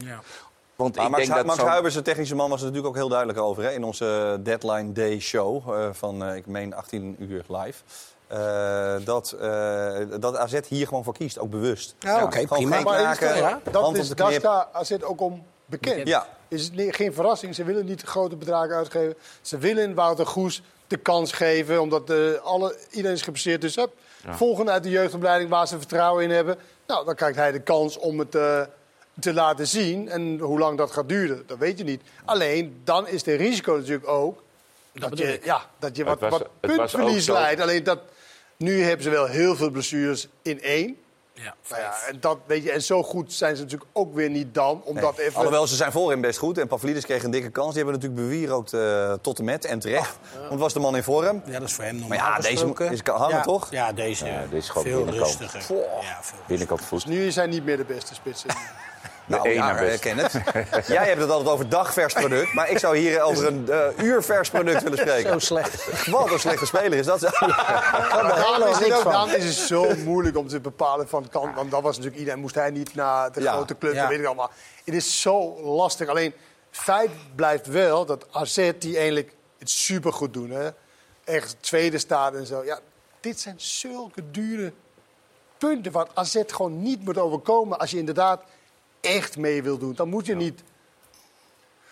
Want 0.83 0.97
maar 0.97 1.05
ik 1.05 1.11
Max, 1.11 1.25
denk 1.25 1.37
dat 1.37 1.47
Max 1.47 1.59
zo... 1.59 1.67
Huibers, 1.67 1.95
de 1.95 2.03
technische 2.03 2.35
man, 2.35 2.51
was 2.51 2.61
er 2.61 2.67
natuurlijk 2.67 2.95
ook 2.95 3.01
heel 3.01 3.09
duidelijk 3.09 3.39
over... 3.39 3.63
Hè, 3.63 3.71
in 3.71 3.85
onze 3.85 4.41
Deadline 4.43 4.93
Day 4.93 5.21
show 5.21 5.69
uh, 5.69 5.89
van, 5.93 6.29
uh, 6.29 6.37
ik 6.37 6.47
meen, 6.47 6.75
18 6.75 7.17
uur 7.19 7.45
live... 7.49 7.83
Uh, 8.33 8.95
dat, 9.05 9.37
uh, 9.43 9.97
dat 10.21 10.37
AZ 10.37 10.59
hier 10.69 10.87
gewoon 10.87 11.05
voor 11.05 11.13
kiest, 11.13 11.39
ook 11.39 11.51
bewust. 11.51 11.95
Ja, 11.99 12.15
oké, 12.15 12.25
okay, 12.25 12.47
prima. 12.47 12.81
Maar 12.81 12.97
kraken, 12.97 13.37
ja, 13.37 13.61
dat 13.71 13.97
is, 13.97 14.09
daar 14.09 14.33
staat 14.33 14.69
AZ 14.73 14.97
ook 15.01 15.21
om 15.21 15.45
bekend. 15.67 16.09
Ja. 16.09 16.27
Is 16.49 16.65
het 16.65 16.97
geen 16.97 17.13
verrassing, 17.13 17.55
ze 17.55 17.65
willen 17.65 17.85
niet 17.85 18.03
grote 18.03 18.37
bedragen 18.37 18.77
uitgeven. 18.77 19.15
Ze 19.41 19.59
willen 19.59 19.95
Wouter 19.95 20.27
Goes 20.27 20.63
de 20.87 20.97
kans 20.97 21.33
geven, 21.33 21.81
omdat 21.81 22.07
de, 22.07 22.41
alle, 22.43 22.77
iedereen 22.91 23.17
is 23.17 23.23
gepasseerd. 23.23 23.61
Dus 23.61 23.77
up, 23.77 23.93
ja. 24.25 24.35
volgende 24.37 24.71
uit 24.71 24.83
de 24.83 24.91
jeugdopleiding 24.91 25.51
waar 25.51 25.67
ze 25.67 25.79
vertrouwen 25.79 26.25
in 26.25 26.31
hebben. 26.31 26.57
Nou, 26.87 27.05
dan 27.05 27.15
krijgt 27.15 27.37
hij 27.37 27.53
de 27.53 27.61
kans 27.61 27.99
om 27.99 28.19
het... 28.19 28.35
Te 29.21 29.33
laten 29.33 29.67
zien. 29.67 30.09
En 30.09 30.39
hoe 30.39 30.59
lang 30.59 30.79
dat 30.79 30.91
gaat 30.91 31.09
duren, 31.09 31.43
dat 31.47 31.59
weet 31.59 31.79
je 31.79 31.85
niet. 31.85 32.03
Alleen, 32.25 32.81
dan 32.85 33.09
is 33.09 33.23
de 33.23 33.35
risico 33.35 33.77
natuurlijk 33.77 34.09
ook... 34.09 34.43
dat, 34.93 35.11
dat 35.11 35.19
je, 35.19 35.41
ja, 35.43 35.63
dat 35.79 35.97
je 35.97 36.05
wat, 36.05 36.21
was, 36.21 36.31
wat 36.31 36.49
puntverlies 36.61 37.29
leidt. 37.29 37.61
Alleen 37.61 37.85
dat... 37.85 37.99
Nu 38.57 38.83
hebben 38.83 39.03
ze 39.03 39.11
wel 39.11 39.27
heel 39.27 39.57
veel 39.57 39.71
blessures 39.71 40.29
in 40.43 40.63
één. 40.63 40.97
Ja, 41.35 41.55
nou 41.69 41.83
ja, 41.83 41.95
en, 42.09 42.21
dat, 42.21 42.39
weet 42.47 42.63
je, 42.63 42.73
en 42.73 42.83
zo 42.83 43.03
goed 43.03 43.33
zijn 43.33 43.57
ze 43.57 43.63
natuurlijk 43.63 43.91
ook 43.93 44.15
weer 44.15 44.31
niet 44.31 44.55
dan. 44.55 44.83
Omdat 44.85 45.17
nee. 45.17 45.27
even... 45.27 45.37
Alhoewel, 45.37 45.67
ze 45.67 45.77
zijn 45.77 45.93
voorin 45.93 46.21
best 46.21 46.39
goed. 46.39 46.59
En 46.59 46.69
Pavlidis 46.69 47.05
kreeg 47.05 47.23
een 47.23 47.31
dikke 47.31 47.51
kans. 47.51 47.75
Die 47.75 47.85
hebben 47.85 47.95
natuurlijk 47.95 48.29
bewierookt 48.29 48.73
uh, 48.73 49.13
tot 49.13 49.39
en 49.39 49.45
met. 49.45 49.65
En 49.65 49.79
terecht. 49.79 50.17
Oh, 50.35 50.43
ja. 50.43 50.49
Want 50.49 50.61
was 50.61 50.73
de 50.73 50.81
man 50.81 50.97
in 50.97 51.03
vorm. 51.03 51.43
Ja, 51.47 51.53
dat 51.59 51.69
is 51.69 51.75
voor 51.75 51.85
hem 51.85 51.93
normaal 51.97 52.19
Maar 52.19 52.29
ja, 52.29 52.37
deze 52.37 52.75
is 52.91 53.01
hangen 53.05 53.37
ja. 53.37 53.43
toch? 53.43 53.71
Ja, 53.71 53.93
deze, 53.93 54.27
ja, 54.27 54.41
deze 54.41 54.57
is 54.57 54.69
gewoon 54.69 54.85
veel 54.85 55.05
binnenkant. 55.05 55.39
rustiger. 55.39 55.77
Ja, 56.03 56.19
veel 56.23 56.39
binnenkant 56.47 56.85
voet. 56.85 57.07
Nu 57.07 57.27
is 57.27 57.37
hij 57.37 57.47
niet 57.47 57.65
meer 57.65 57.77
de 57.77 57.85
beste 57.85 58.15
spits. 58.15 58.45
Nou, 59.37 59.51
ja, 59.51 59.97
ken 60.01 60.19
het. 60.19 60.33
Jij 60.87 61.07
hebt 61.07 61.21
het 61.21 61.31
altijd 61.31 61.51
over 61.51 61.69
dagvers 61.69 62.15
product. 62.15 62.53
Maar 62.53 62.71
ik 62.71 62.79
zou 62.79 62.97
hier 62.97 63.23
over 63.23 63.47
een 63.47 63.67
uh, 63.69 63.87
uurvers 64.05 64.51
product 64.51 64.83
willen 64.83 64.99
spreken. 65.07 65.31
Zo 65.33 65.39
slecht. 65.39 66.07
Wat 66.11 66.31
een 66.33 66.39
slechte 66.41 66.67
speler 66.67 66.99
is 66.99 67.07
dat. 67.07 67.21
Ja. 67.41 68.59
Dan, 68.59 68.69
is 68.69 68.79
het 68.79 68.93
ook, 68.93 69.13
dan 69.13 69.35
is 69.35 69.45
het 69.45 69.67
zo 69.67 69.95
moeilijk 70.05 70.37
om 70.37 70.49
te 70.49 70.61
bepalen 70.61 71.09
van 71.09 71.29
kan. 71.29 71.55
Want 71.55 71.71
dat 71.71 71.83
was 71.83 71.97
natuurlijk 71.97 72.19
iedereen. 72.19 72.41
Moest 72.41 72.55
hij 72.55 72.71
niet 72.71 72.95
naar 72.95 73.33
de 73.33 73.41
Ja. 73.41 73.53
grote 73.53 73.79
club, 73.79 73.93
Ja. 73.93 74.01
dat 74.01 74.09
weet 74.09 74.19
ik 74.19 74.27
allemaal. 74.27 74.51
Het 74.85 74.95
is 74.95 75.21
zo 75.21 75.61
lastig. 75.63 76.09
Alleen, 76.09 76.33
feit 76.71 77.11
blijft 77.35 77.67
wel 77.67 78.07
dat 78.07 78.27
AZ 78.31 78.71
die 78.79 78.97
eigenlijk 78.97 79.35
het 79.59 79.71
supergoed 79.71 80.33
doen. 80.33 80.51
Hè? 80.51 80.69
Echt 81.25 81.57
tweede 81.61 81.99
staat 81.99 82.35
en 82.35 82.47
zo. 82.47 82.65
Ja, 82.65 82.79
dit 83.21 83.41
zijn 83.41 83.55
zulke 83.61 84.31
dure 84.31 84.73
punten 85.59 85.93
waar 85.93 86.07
AZ 86.15 86.37
gewoon 86.47 86.83
niet 86.83 87.05
moet 87.05 87.19
overkomen. 87.19 87.79
Als 87.79 87.91
je 87.91 87.99
inderdaad 87.99 88.43
echt 89.03 89.37
mee 89.37 89.63
wil 89.63 89.79
doen. 89.79 89.95
Dan 89.95 90.09
moet 90.09 90.27
je 90.27 90.35
niet... 90.35 90.63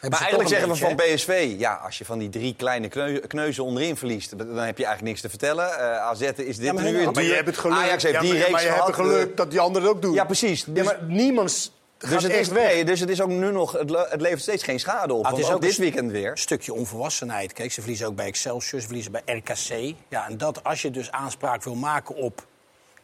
Maar 0.00 0.20
eigenlijk 0.20 0.48
zeggen 0.48 0.68
we 0.68 0.76
van 0.76 0.96
BSV, 0.96 1.54
ja, 1.58 1.74
als 1.74 1.98
je 1.98 2.04
van 2.04 2.18
die 2.18 2.28
drie 2.28 2.54
kleine 2.56 2.88
kneu- 2.88 3.20
kneuzen 3.20 3.64
onderin 3.64 3.96
verliest, 3.96 4.38
dan 4.38 4.46
heb 4.48 4.78
je 4.78 4.84
eigenlijk 4.84 5.02
niks 5.02 5.20
te 5.20 5.28
vertellen. 5.28 5.68
Uh, 5.68 5.96
AZ 5.98 6.20
is 6.20 6.56
dit 6.56 6.72
maar 6.72 6.84
nu 6.84 7.10
maar 7.10 7.22
je 7.22 7.34
hebt 7.34 7.46
het 7.46 7.58
geluk. 7.58 7.76
Ajax 7.78 8.02
heeft 8.02 8.14
Ja, 8.14 8.20
die 8.20 8.28
maar, 8.30 8.38
reeks 8.38 8.50
maar 8.52 8.62
je 8.62 8.68
hebt 8.68 8.86
het 8.86 8.94
geluk 8.94 9.36
dat 9.36 9.50
die 9.50 9.60
anderen 9.60 9.88
het 9.88 9.96
ook 9.96 10.02
doen. 10.02 10.12
Ja, 10.14 10.24
precies. 10.24 10.64
Dus 10.64 10.74
Dus, 10.74 10.84
maar, 10.84 11.02
niemand 11.02 11.72
gaat 11.98 12.10
dus, 12.10 12.22
het 12.22 12.32
echt 12.32 12.40
is, 12.40 12.48
weg. 12.48 12.72
nee, 12.72 12.84
dus 12.84 13.00
het 13.00 13.08
is 13.08 13.20
ook 13.20 13.28
nu 13.28 13.50
nog, 13.52 13.72
het, 13.72 13.90
le- 13.90 14.06
het 14.10 14.20
levert 14.20 14.42
steeds 14.42 14.62
geen 14.62 14.80
schade 14.80 15.12
op. 15.14 15.24
Ah, 15.24 15.30
het 15.30 15.40
is 15.40 15.50
ook 15.50 15.60
dit 15.60 15.76
weekend 15.76 16.10
weer. 16.10 16.30
Een 16.30 16.36
stukje 16.38 16.72
onvolwassenheid. 16.74 17.52
Kijk, 17.52 17.72
ze 17.72 17.80
verliezen 17.80 18.06
ook 18.06 18.14
bij 18.16 18.26
Excelsior, 18.26 18.80
ze 18.80 18.86
verliezen 18.86 19.12
bij 19.12 19.22
RKC. 19.24 19.94
Ja, 20.08 20.28
en 20.28 20.38
dat, 20.38 20.64
als 20.64 20.82
je 20.82 20.90
dus 20.90 21.10
aanspraak 21.10 21.62
wil 21.64 21.74
maken 21.74 22.14
op 22.14 22.46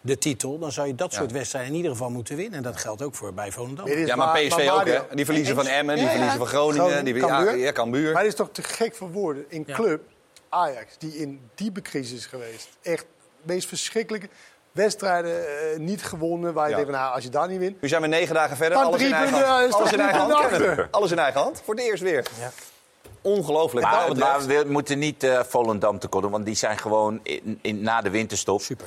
de 0.07 0.19
titel... 0.19 0.59
dan 0.59 0.73
zou 0.73 0.87
je 0.87 0.95
dat 0.95 1.13
Ja. 1.13 1.19
soort 1.19 1.33
wedstrijden 1.33 1.71
in 1.71 1.77
ieder 1.77 1.91
geval 1.91 2.11
moeten 2.11 2.37
winnen. 2.37 2.57
En 2.57 2.63
dat 2.63 2.77
geldt 2.77 3.03
ook 3.03 3.15
voor 3.15 3.35
bij 3.35 3.53
Volendam. 3.53 3.89
Ja, 3.89 4.17
maar 4.17 4.39
PSV 4.39 4.69
ook, 4.73 4.87
hè. 4.87 5.01
Die 5.15 5.25
verliezen 5.25 5.55
van 5.55 5.67
Emmen, 5.67 5.95
die 5.95 6.05
Ja, 6.05 6.11
ja. 6.11 6.17
verliezen 6.17 6.39
van 6.39 6.47
Groningen. 6.49 7.05
Die, 7.05 7.15
ja, 7.15 7.27
Cambuur. 7.27 7.57
ja, 7.57 7.73
Cambuur. 7.73 8.13
Maar 8.13 8.23
het 8.23 8.31
is 8.31 8.37
toch 8.39 8.49
te 8.53 8.63
gek 8.63 8.95
voor 8.95 9.11
woorden. 9.11 9.45
In 9.49 9.65
Ja. 9.67 9.75
club 9.75 10.03
Ajax, 10.49 10.99
die 10.99 11.17
in 11.17 11.41
diepe 11.55 11.83
crisis 11.83 12.19
is 12.19 12.27
geweest. 12.27 12.69
Echt, 12.83 13.07
het 13.37 13.47
meest 13.55 13.69
verschrikkelijke. 13.69 14.29
wedstrijden 14.73 15.47
eh, 15.73 15.79
niet 15.79 16.03
gewonnen. 16.03 16.55
Waar 16.55 16.65
je 16.65 16.71
Ja. 16.71 16.77
denkt, 16.77 16.91
van, 16.91 17.01
nou, 17.01 17.15
als 17.15 17.25
je 17.25 17.31
daar 17.31 17.49
niet 17.49 17.59
wint... 17.59 17.81
Nu 17.81 17.89
zijn 17.89 18.03
we 18.03 18.07
negen 18.09 18.35
dagen 18.35 18.57
verder. 18.57 18.79
Dan 18.79 18.87
Alles 18.87 19.03
in 19.03 19.11
punten, 19.11 19.39
ja, 19.39 19.67
Alles 19.69 19.93
in 19.93 20.01
eigen 20.01 20.21
hand. 20.21 20.87
Alles 20.91 21.11
in 21.11 21.19
eigen 21.19 21.41
hand. 21.41 21.63
Voor 21.65 21.75
het 21.75 21.85
eerst 21.85 22.03
weer. 22.03 22.27
Ongelooflijk. 23.23 23.87
Wat 23.87 24.17
Maar, 24.17 24.47
we 24.47 24.65
moeten 24.69 24.99
niet 24.99 25.23
eh 25.23 25.41
Volendam 25.49 25.99
tekort 25.99 26.31
want 26.31 26.45
die 26.45 26.55
zijn 26.55 26.79
gewoon 26.79 27.21
in, 27.23 27.59
in, 27.63 27.81
na 27.83 28.01
de 28.01 28.11
winterstop. 28.11 28.61
Super, 28.61 28.87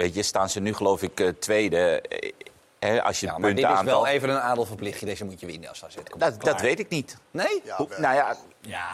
Weet 0.00 0.14
je, 0.14 0.22
staan 0.22 0.48
ze 0.50 0.60
nu 0.60 0.74
geloof 0.74 1.02
ik 1.02 1.20
eh, 1.20 1.28
tweede. 1.28 2.00
eh, 2.00 2.32
Hè, 2.78 3.02
als 3.02 3.20
je 3.20 3.26
Ja, 3.26 3.38
maar 3.38 3.54
dit 3.54 3.70
is 3.70 3.82
wel 3.82 4.06
even 4.06 4.28
een 4.28 4.40
adelverplichtje. 4.40 5.06
Deze 5.06 5.24
moet 5.24 5.40
je 5.40 5.46
winnen 5.46 5.68
als 5.68 5.84
AZ 5.84 5.94
komt. 5.94 6.20
Dat, 6.20 6.40
dat 6.42 6.60
weet 6.60 6.78
ik 6.78 6.88
niet. 6.88 7.16
Nee? 7.30 7.62
Hoe- 7.76 7.88
nou 7.98 8.14
ja, 8.14 8.36
ja. 8.60 8.86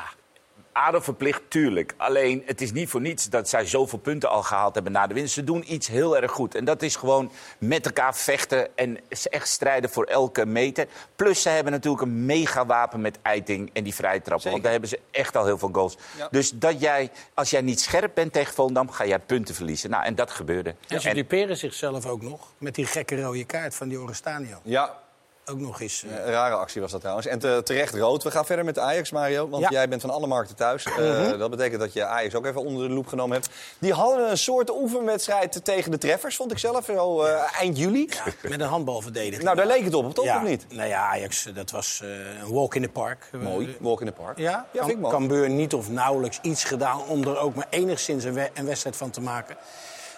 ADO 0.77 1.01
verplicht, 1.01 1.43
tuurlijk. 1.49 1.95
Alleen, 1.97 2.43
het 2.47 2.61
is 2.61 2.73
niet 2.73 2.89
voor 2.89 3.01
niets 3.01 3.25
dat 3.29 3.49
zij 3.49 3.67
zoveel 3.67 3.99
punten 3.99 4.29
al 4.31 4.43
gehaald 4.43 4.75
hebben 4.75 4.93
na 4.93 5.07
de 5.07 5.15
winst. 5.15 5.35
Ze 5.35 5.45
doen 5.45 5.73
iets 5.73 5.87
heel 5.89 6.17
erg 6.17 6.31
goed. 6.33 6.55
En 6.55 6.65
dat 6.65 6.83
is 6.83 6.97
gewoon 6.97 7.31
met 7.59 7.87
elkaar 7.87 8.15
vechten 8.17 8.77
en 8.77 8.99
echt 9.31 9.49
strijden 9.49 9.91
voor 9.91 10.05
elke 10.05 10.47
meter. 10.47 10.87
Plus, 11.17 11.43
ze 11.43 11.49
hebben 11.49 11.73
natuurlijk 11.73 12.03
een 12.03 12.25
mega 12.27 12.67
wapen 12.67 13.01
met 13.01 13.19
Eiting 13.23 13.71
en 13.73 13.85
die 13.85 13.95
vrije 13.95 14.23
trappen. 14.23 14.51
Want 14.51 14.63
daar 14.63 14.73
hebben 14.73 14.91
ze 14.91 15.01
echt 15.11 15.37
al 15.37 15.45
heel 15.45 15.59
veel 15.59 15.71
goals. 15.73 15.97
Ja. 16.17 16.29
Dus 16.31 16.51
dat 16.51 16.81
jij, 16.81 17.11
als 17.35 17.51
jij 17.51 17.61
niet 17.61 17.81
scherp 17.81 18.15
bent 18.15 18.33
tegen 18.33 18.55
Volendam, 18.55 18.91
ga 18.91 19.07
jij 19.07 19.19
punten 19.19 19.55
verliezen. 19.55 19.91
Nou, 19.91 20.05
en 20.05 20.15
dat 20.15 20.31
gebeurde. 20.31 20.75
En 20.89 21.01
ze 21.01 21.09
En- 21.09 21.15
duperen 21.15 21.57
zichzelf 21.57 22.07
ook 22.07 22.23
nog 22.23 22.53
met 22.59 22.75
die 22.75 22.87
gekke 22.87 23.23
rode 23.23 23.45
kaart 23.45 23.75
van 23.75 23.89
die 23.89 23.99
Orestanio. 24.01 24.59
Ja. 24.63 25.05
Ook 25.51 25.59
nog 25.61 25.81
eens. 25.81 26.05
eh, 26.05 26.25
Een 26.25 26.31
rare 26.33 26.55
actie 26.55 26.81
was 26.81 26.91
dat 26.91 27.01
trouwens. 27.01 27.27
En 27.27 27.39
te- 27.39 27.61
terecht 27.65 27.95
rood. 27.95 28.23
We 28.23 28.31
gaan 28.31 28.47
verder 28.47 28.65
met 28.65 28.79
Ajax, 28.79 29.11
Mario. 29.11 29.49
Want 29.49 29.63
Ja. 29.63 29.69
jij 29.71 29.89
bent 29.89 30.01
van 30.01 30.11
alle 30.11 30.27
markten 30.27 30.57
thuis. 30.57 30.85
Eh, 30.85 30.95
Mhm. 30.97 31.39
dat 31.39 31.51
betekent 31.51 31.81
dat 31.81 31.93
je 31.93 32.05
Ajax 32.05 32.35
ook 32.35 32.47
even 32.47 32.61
onder 32.65 32.89
de 32.89 32.95
loep 32.95 33.07
genomen 33.07 33.37
hebt. 33.37 33.49
Die 33.79 33.93
hadden 33.93 34.31
een 34.31 34.39
soort 34.39 34.71
oefenwedstrijd 34.71 35.65
tegen 35.65 35.91
de 35.91 35.99
treffers, 35.99 36.37
vond 36.37 36.53
ik 36.53 36.59
zelf. 36.59 36.85
Zo 36.85 37.23
eh, 37.23 37.61
eind 37.61 37.79
juli. 37.79 38.09
met 38.43 38.61
een 38.61 38.67
handbalverdediging. 38.67 39.43
Nou, 39.43 39.57
daar 39.57 39.67
leek 39.67 39.85
het 39.85 39.95
op, 39.95 40.15
toch? 40.15 40.25
Ja. 40.25 40.37
Of 40.37 40.43
niet? 40.49 40.67
Nou 40.69 40.89
ja, 40.89 41.07
Ajax, 41.09 41.47
eh, 41.47 41.55
dat 41.55 41.71
was 41.71 42.01
eh, 42.03 42.09
een 42.43 42.53
walk 42.53 42.75
in 42.75 42.83
the 42.83 42.89
park. 42.89 43.29
Mooi, 43.33 43.77
walk 43.81 44.01
in 44.01 44.07
the 44.07 44.13
park. 44.13 44.39
Ja, 44.39 44.67
Ja. 44.73 44.87
Cambuur 45.03 45.51
niet 45.51 45.75
of 45.75 45.91
nauwelijks 45.91 46.39
iets 46.43 46.65
gedaan 46.65 47.03
om 47.09 47.23
er 47.25 47.39
ook 47.39 47.55
maar 47.55 47.67
enigszins 47.71 48.25
een, 48.25 48.33
we- 48.35 48.51
een 48.55 48.67
wedstrijd 48.67 48.97
van 48.97 49.11
te 49.11 49.21
maken. 49.21 49.57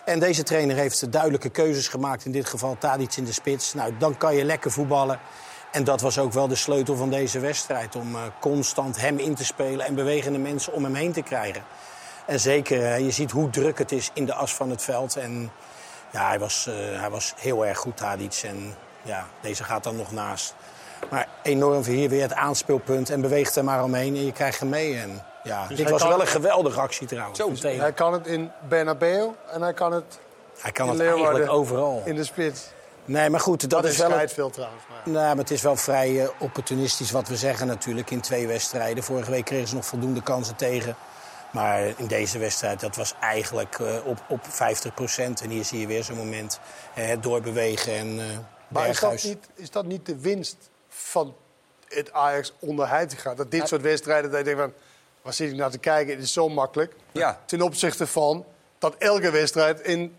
En 0.09 0.19
deze 0.19 0.43
trainer 0.43 0.77
heeft 0.77 1.13
duidelijke 1.13 1.49
keuzes 1.49 1.89
gemaakt. 1.89 2.25
In 2.25 2.33
dit 2.33 2.47
geval 2.47 2.77
Tadic 2.79 3.17
in 3.17 3.25
de 3.25 3.33
spits. 3.33 3.75
Nou, 3.75 3.97
dan 3.99 4.17
kan 4.17 4.35
je 4.35 4.45
lekker 4.45 4.71
voetballen. 4.71 5.21
En 5.73 5.85
dat 5.85 6.01
was 6.01 6.19
ook 6.19 6.33
wel 6.33 6.49
de 6.49 6.55
sleutel 6.55 6.97
van 6.97 7.11
deze 7.11 7.39
wedstrijd. 7.39 7.97
Om 7.97 8.15
eh, 8.15 8.23
constant 8.41 9.01
hem 9.01 9.19
in 9.19 9.35
te 9.35 9.45
spelen 9.45 9.87
en 9.87 9.95
bewegende 9.95 10.39
mensen 10.39 10.73
om 10.73 10.85
hem 10.85 10.95
heen 10.95 11.13
te 11.13 11.23
krijgen. 11.23 11.63
En 12.27 12.41
zeker, 12.41 12.85
eh, 12.85 12.99
je 12.99 13.11
ziet 13.11 13.31
hoe 13.31 13.51
druk 13.51 13.79
het 13.79 13.93
is 13.93 14.11
in 14.15 14.27
de 14.27 14.35
as 14.35 14.55
van 14.55 14.71
het 14.71 14.83
veld. 14.83 15.17
En 15.17 15.51
ja, 16.13 16.29
hij 16.29 16.39
was, 16.39 16.67
eh, 16.67 17.01
hij 17.01 17.11
was 17.11 17.35
heel 17.37 17.67
erg 17.67 17.79
goed, 17.79 17.97
Tadic. 17.97 18.41
En 18.45 18.75
ja, 19.03 19.27
deze 19.41 19.65
gaat 19.65 19.85
dan 19.85 19.97
nog 19.97 20.13
naast. 20.13 20.55
Maar 21.11 21.29
enorm 21.43 21.83
hier 21.83 22.09
weer 22.09 22.23
het 22.23 22.35
aanspeelpunt. 22.35 23.11
En 23.11 23.21
beweegt 23.21 23.57
er 23.57 23.65
maar 23.65 23.83
omheen 23.83 24.17
en 24.17 24.25
je 24.25 24.33
krijgt 24.33 24.61
hem 24.61 24.69
mee. 24.69 24.99
En 24.99 25.23
ja, 25.43 25.67
Dus 25.67 25.77
dit 25.77 25.91
was 25.91 26.03
wel 26.03 26.21
een 26.21 26.27
geweldige 26.27 26.81
actie 26.81 27.07
trouwens. 27.07 27.39
Zo, 27.39 27.51
meteen. 27.51 27.81
hij 27.81 27.93
kan 27.93 28.13
het 28.13 28.27
in 28.27 28.51
Bernabeu 28.69 29.29
en 29.53 29.63
hij 29.63 29.75
kan 29.75 29.93
het 29.93 30.19
Hij 30.59 30.73
kan 30.73 30.85
in 30.85 30.93
het 30.93 31.01
Leeuwarden 31.01 31.27
eigenlijk 31.27 31.53
overal. 31.53 32.03
in 32.05 32.15
de 32.15 32.25
spits. 32.25 32.67
Nee, 33.05 33.31
maar 33.31 33.41
goed, 33.41 33.61
dat, 33.61 33.71
Dat, 33.71 33.85
is 33.85 33.91
is 33.91 33.99
wel... 33.99 34.11
scheidt 34.11 34.33
veel 34.33 34.51
trouwens. 34.51 34.83
Maar. 34.89 35.13
Nou, 35.13 35.27
maar 35.27 35.37
het 35.37 35.51
is 35.51 35.63
wel 35.63 35.77
vrij 35.77 36.23
eh, 36.23 36.29
opportunistisch 36.39 37.11
wat 37.11 37.29
we 37.29 37.37
zeggen 37.37 37.67
natuurlijk 37.67 38.11
in 38.11 38.21
twee 38.21 38.47
wedstrijden. 38.47 39.05
Vorige 39.05 39.31
week 39.31 39.45
kregen 39.45 39.69
ze 39.69 39.75
nog 39.75 39.87
voldoende 39.87 40.23
kansen 40.23 40.57
tegen. 40.57 40.97
Maar 41.51 41.83
in 41.97 42.07
deze 42.07 42.39
wedstrijd, 42.39 42.81
dat 42.81 42.97
was 42.97 43.15
eigenlijk 43.21 43.79
eh, 43.79 44.07
op, 44.07 44.19
op 44.29 44.41
50% 44.41 44.47
En 45.43 45.51
hier 45.51 45.65
zie 45.65 45.81
je 45.81 45.87
weer 45.87 46.05
zo'n 46.05 46.17
moment. 46.17 46.61
het 46.93 47.23
doorbewegen 47.23 47.93
en 47.93 48.17
Maar 48.69 48.89
is 48.89 49.01
dat, 49.01 49.23
niet, 49.23 49.49
is 49.55 49.71
dat 49.71 49.85
niet 49.85 50.07
de 50.07 50.19
winst 50.19 50.57
van 50.89 51.37
het 51.89 52.13
Ajax 52.13 52.53
onder 52.59 52.89
Heitinga? 52.89 53.35
Dat 53.35 53.51
dit 53.51 53.69
soort 53.69 53.83
wedstrijden, 53.83 54.31
dat 54.31 54.39
je 54.39 54.45
denkt 54.45 54.61
van... 54.61 54.73
Waar 55.29 55.37
zit 55.37 55.51
ik 55.51 55.57
naar 55.57 55.71
te 55.71 55.79
kijken? 55.79 56.15
Het 56.15 56.23
is 56.25 56.33
zo 56.33 56.49
makkelijk. 56.49 56.95
Ja. 57.13 57.41
Ten 57.47 57.63
opzichte 57.63 58.07
van 58.07 58.45
dat 58.79 58.95
elke 58.99 59.31
wedstrijd 59.31 59.81
in 59.81 60.15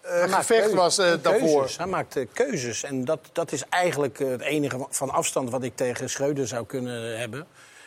eh, 0.00 0.22
gevecht 0.22 0.72
was 0.72 0.98
eh, 0.98 1.04
keuzes. 1.06 1.22
daarvoor. 1.22 1.70
Hij 1.76 1.86
maakt 1.86 2.16
eh, 2.16 2.26
keuzes. 2.32 2.82
En 2.82 3.04
dat, 3.04 3.18
dat 3.32 3.52
is 3.52 3.64
eigenlijk 3.68 4.18
het 4.18 4.40
enige 4.40 4.86
van 4.90 5.10
afstand 5.10 5.50
wat 5.50 5.62
ik 5.62 5.76
tegen 5.76 6.10
Schreuder 6.10 6.48
zou 6.48 6.66
kunnen 6.66 7.18
hebben. 7.18 7.46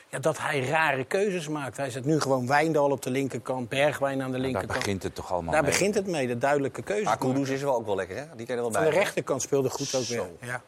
Ja, 0.09 0.20
dat 0.20 0.38
hij 0.38 0.59
rare 0.67 1.03
keuzes 1.03 1.47
maakt. 1.47 1.78
Hij 1.78 1.89
zet 1.89 2.05
nu 2.05 2.20
gewoon 2.20 2.47
Wijndal 2.47 2.91
op 2.91 3.01
de 3.01 3.09
linkerkant, 3.09 3.70
Bergwijn 3.70 4.22
aan 4.22 4.28
de 4.28 4.32
Daar 4.32 4.41
linkerkant. 4.41 4.80
begint 4.80 5.03
het 5.03 5.15
toch 5.15 5.32
allemaal 5.32 5.53
Daar 5.53 5.61
mee. 5.61 5.72
begint 5.72 5.95
het 5.95 6.07
mee, 6.07 6.28
de 6.28 6.38
duidelijke 6.38 6.82
keuze. 6.82 7.03
Maar 7.03 7.17
Kudus 7.17 7.49
is 7.49 7.61
wel 7.61 7.76
ook 7.76 7.86
wel 7.86 7.95
lekker, 7.95 8.17
hè? 8.17 8.24
Die 8.36 8.45
ken 8.45 8.55
je 8.55 8.61
er 8.61 8.61
wel 8.61 8.72
Van 8.72 8.82
bij. 8.82 8.91
de 8.91 8.97
rechterkant 8.97 9.41
speelde 9.41 9.70
goed 9.70 9.95
ook 9.95 10.03
weer. 10.03 10.17
Zo. 10.17 10.38
Ja. 10.41 10.61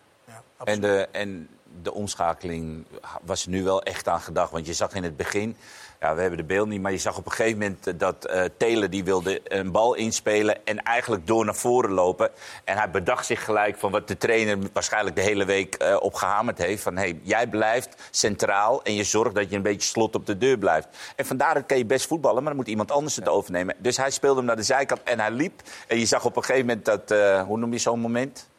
En 0.64 0.82
de, 0.82 1.08
en 1.12 1.50
de 1.82 1.94
omschakeling 1.94 2.86
was 3.22 3.46
nu 3.46 3.64
wel 3.64 3.84
echt 3.84 4.08
aan 4.08 4.22
gedacht. 4.22 4.52
Want 4.52 4.66
je 4.66 4.74
zag 4.74 4.94
in 4.94 5.04
het 5.04 5.18
begin, 5.18 5.58
ja, 6.02 6.16
we 6.16 6.22
hebben 6.22 6.40
de 6.40 6.46
beeld 6.46 6.68
niet... 6.68 6.82
maar 6.82 6.92
je 6.92 6.98
zag 6.98 7.18
op 7.18 7.26
een 7.26 7.32
gegeven 7.32 7.60
moment 7.60 7.88
eh, 7.88 7.94
dat 7.98 8.26
eh 8.26 8.44
Taylor 8.58 8.90
die 8.90 9.04
wilde 9.04 9.42
een 9.44 9.72
bal 9.72 9.94
inspelen... 9.94 10.66
en 10.66 10.84
eigenlijk 10.84 11.28
door 11.28 11.46
naar 11.46 11.56
voren 11.56 11.92
lopen. 11.92 12.30
En 12.64 12.78
hij 12.78 12.90
bedacht 12.90 13.26
zich 13.26 13.46
gelijk 13.46 13.78
van 13.78 13.92
wat 13.92 14.08
de 14.08 14.18
trainer 14.18 14.58
waarschijnlijk 14.74 15.16
de 15.16 15.22
hele 15.22 15.46
week 15.46 15.76
eh, 15.76 15.98
op 16.00 16.14
gehamerd 16.14 16.58
heeft. 16.58 16.84
Van 16.84 16.98
hey, 16.98 17.20
jij 17.24 17.48
blijft 17.48 17.96
centraal 18.12 18.84
en 18.84 18.94
je 18.94 19.04
zorgt 19.04 19.36
dat 19.36 19.50
je 19.50 19.56
een 19.56 19.62
beetje 19.62 19.88
slot 19.88 20.16
op 20.16 20.26
de 20.26 20.38
deur 20.38 20.58
blijft. 20.58 20.88
En 21.16 21.26
vandaar 21.26 21.54
dat 21.54 21.66
kan 21.66 21.78
je 21.78 21.86
best 21.86 22.08
voetballen, 22.08 22.44
maar 22.44 22.52
dan 22.52 22.62
moet 22.62 22.70
iemand 22.70 22.92
anders 22.92 23.16
het 23.16 23.30
overnemen. 23.30 23.76
Dus 23.78 23.98
hij 23.98 24.12
speelde 24.12 24.38
hem 24.38 24.46
naar 24.46 24.56
de 24.56 24.64
zijkant 24.64 25.04
en 25.04 25.20
hij 25.20 25.32
liep. 25.32 25.62
En 25.88 26.00
je 26.00 26.06
zag 26.06 26.26
op 26.26 26.36
een 26.36 26.44
gegeven 26.44 26.68
moment 26.68 26.86
dat, 26.86 27.10
hoe 27.48 27.58
noem 27.58 27.72
je 27.72 27.78
zo'n 27.78 28.00
moment? 28.00 28.50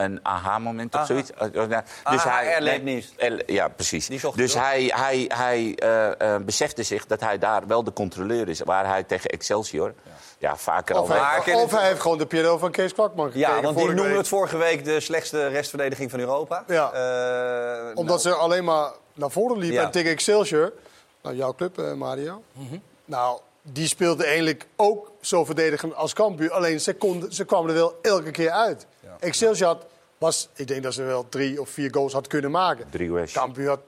Een 0.00 0.20
aha-moment 0.22 0.94
of 0.94 0.98
Aha. 1.00 1.06
zoiets. 1.06 1.30
Eh, 1.32 1.62
eh, 1.62 1.70
ja. 1.70 1.84
Aha-erlebnis. 2.02 3.12
nee, 3.18 3.30
er- 3.30 3.52
ja, 3.52 3.68
precies. 3.68 4.08
Dus 4.34 4.54
hij 4.54 4.92
hij, 4.94 4.94
hij, 4.94 5.24
hij 5.28 5.74
eh, 5.74 6.34
eh, 6.34 6.42
besefte 6.42 6.82
zich 6.82 7.06
dat 7.06 7.20
hij 7.20 7.38
daar 7.38 7.66
wel 7.66 7.84
de 7.84 7.92
controleur 7.92 8.48
is. 8.48 8.60
Waar 8.60 8.86
hij 8.86 9.02
tegen 9.02 9.30
Excelsior 9.30 9.94
ja. 10.38 10.56
vaker 10.56 10.98
Of 11.00 11.10
al... 11.10 11.16
hij, 11.16 11.54
of 11.54 11.70
hij 11.70 11.86
heeft 11.86 12.00
gewoon 12.00 12.18
de 12.18 12.26
Piero 12.26 12.58
van 12.58 12.70
Kees 12.70 12.92
Kwakman 12.92 13.26
gekregen. 13.26 13.54
Ja, 13.54 13.62
want 13.62 13.76
die 13.76 13.88
week. 13.88 14.16
het 14.16 14.28
vorige 14.28 14.56
week 14.56 14.84
de 14.84 15.00
slechtste 15.00 15.46
restverdediging 15.46 16.10
van 16.10 16.20
Europa. 16.20 16.64
Ja. 16.66 16.92
Eh, 16.92 17.96
Omdat 17.96 18.22
ze 18.22 18.34
alleen 18.34 18.64
maar 18.64 18.90
naar 19.14 19.30
voren 19.30 19.58
liepen. 19.58 19.78
Ja. 19.78 19.84
En 19.84 19.90
tegen 19.90 20.10
Excelsior, 20.10 20.72
nou, 21.22 21.36
jouw 21.36 21.54
club, 21.54 21.78
eh, 21.78 21.92
Mario. 21.92 22.42
Nou, 23.04 23.40
die 23.62 23.86
speelde 23.88 24.24
eigenlijk 24.24 24.66
ook 24.76 25.10
zo 25.20 25.44
verdedigend 25.44 25.94
als 25.94 26.12
Cambuur. 26.12 26.52
Alleen 26.52 26.80
ze, 26.80 26.94
konden, 26.94 27.32
ze 27.32 27.44
kwamen 27.44 27.68
er 27.68 27.74
wel 27.76 27.98
elke 28.02 28.30
keer 28.30 28.50
uit. 28.50 28.86
Excelsior 29.20 29.68
had, 29.68 29.84
was, 30.20 30.48
ik 30.54 30.68
denk 30.68 30.82
dat 30.82 30.94
ze 30.94 31.02
wel 31.02 31.26
drie 31.28 31.60
of 31.60 31.68
vier 31.68 31.94
goals 31.94 32.12
had 32.12 32.26
kunnen 32.26 32.50
maken. 32.50 32.86
Drie 32.90 33.12
West. 33.12 33.34
Cambuur 33.34 33.68
had 33.68 33.80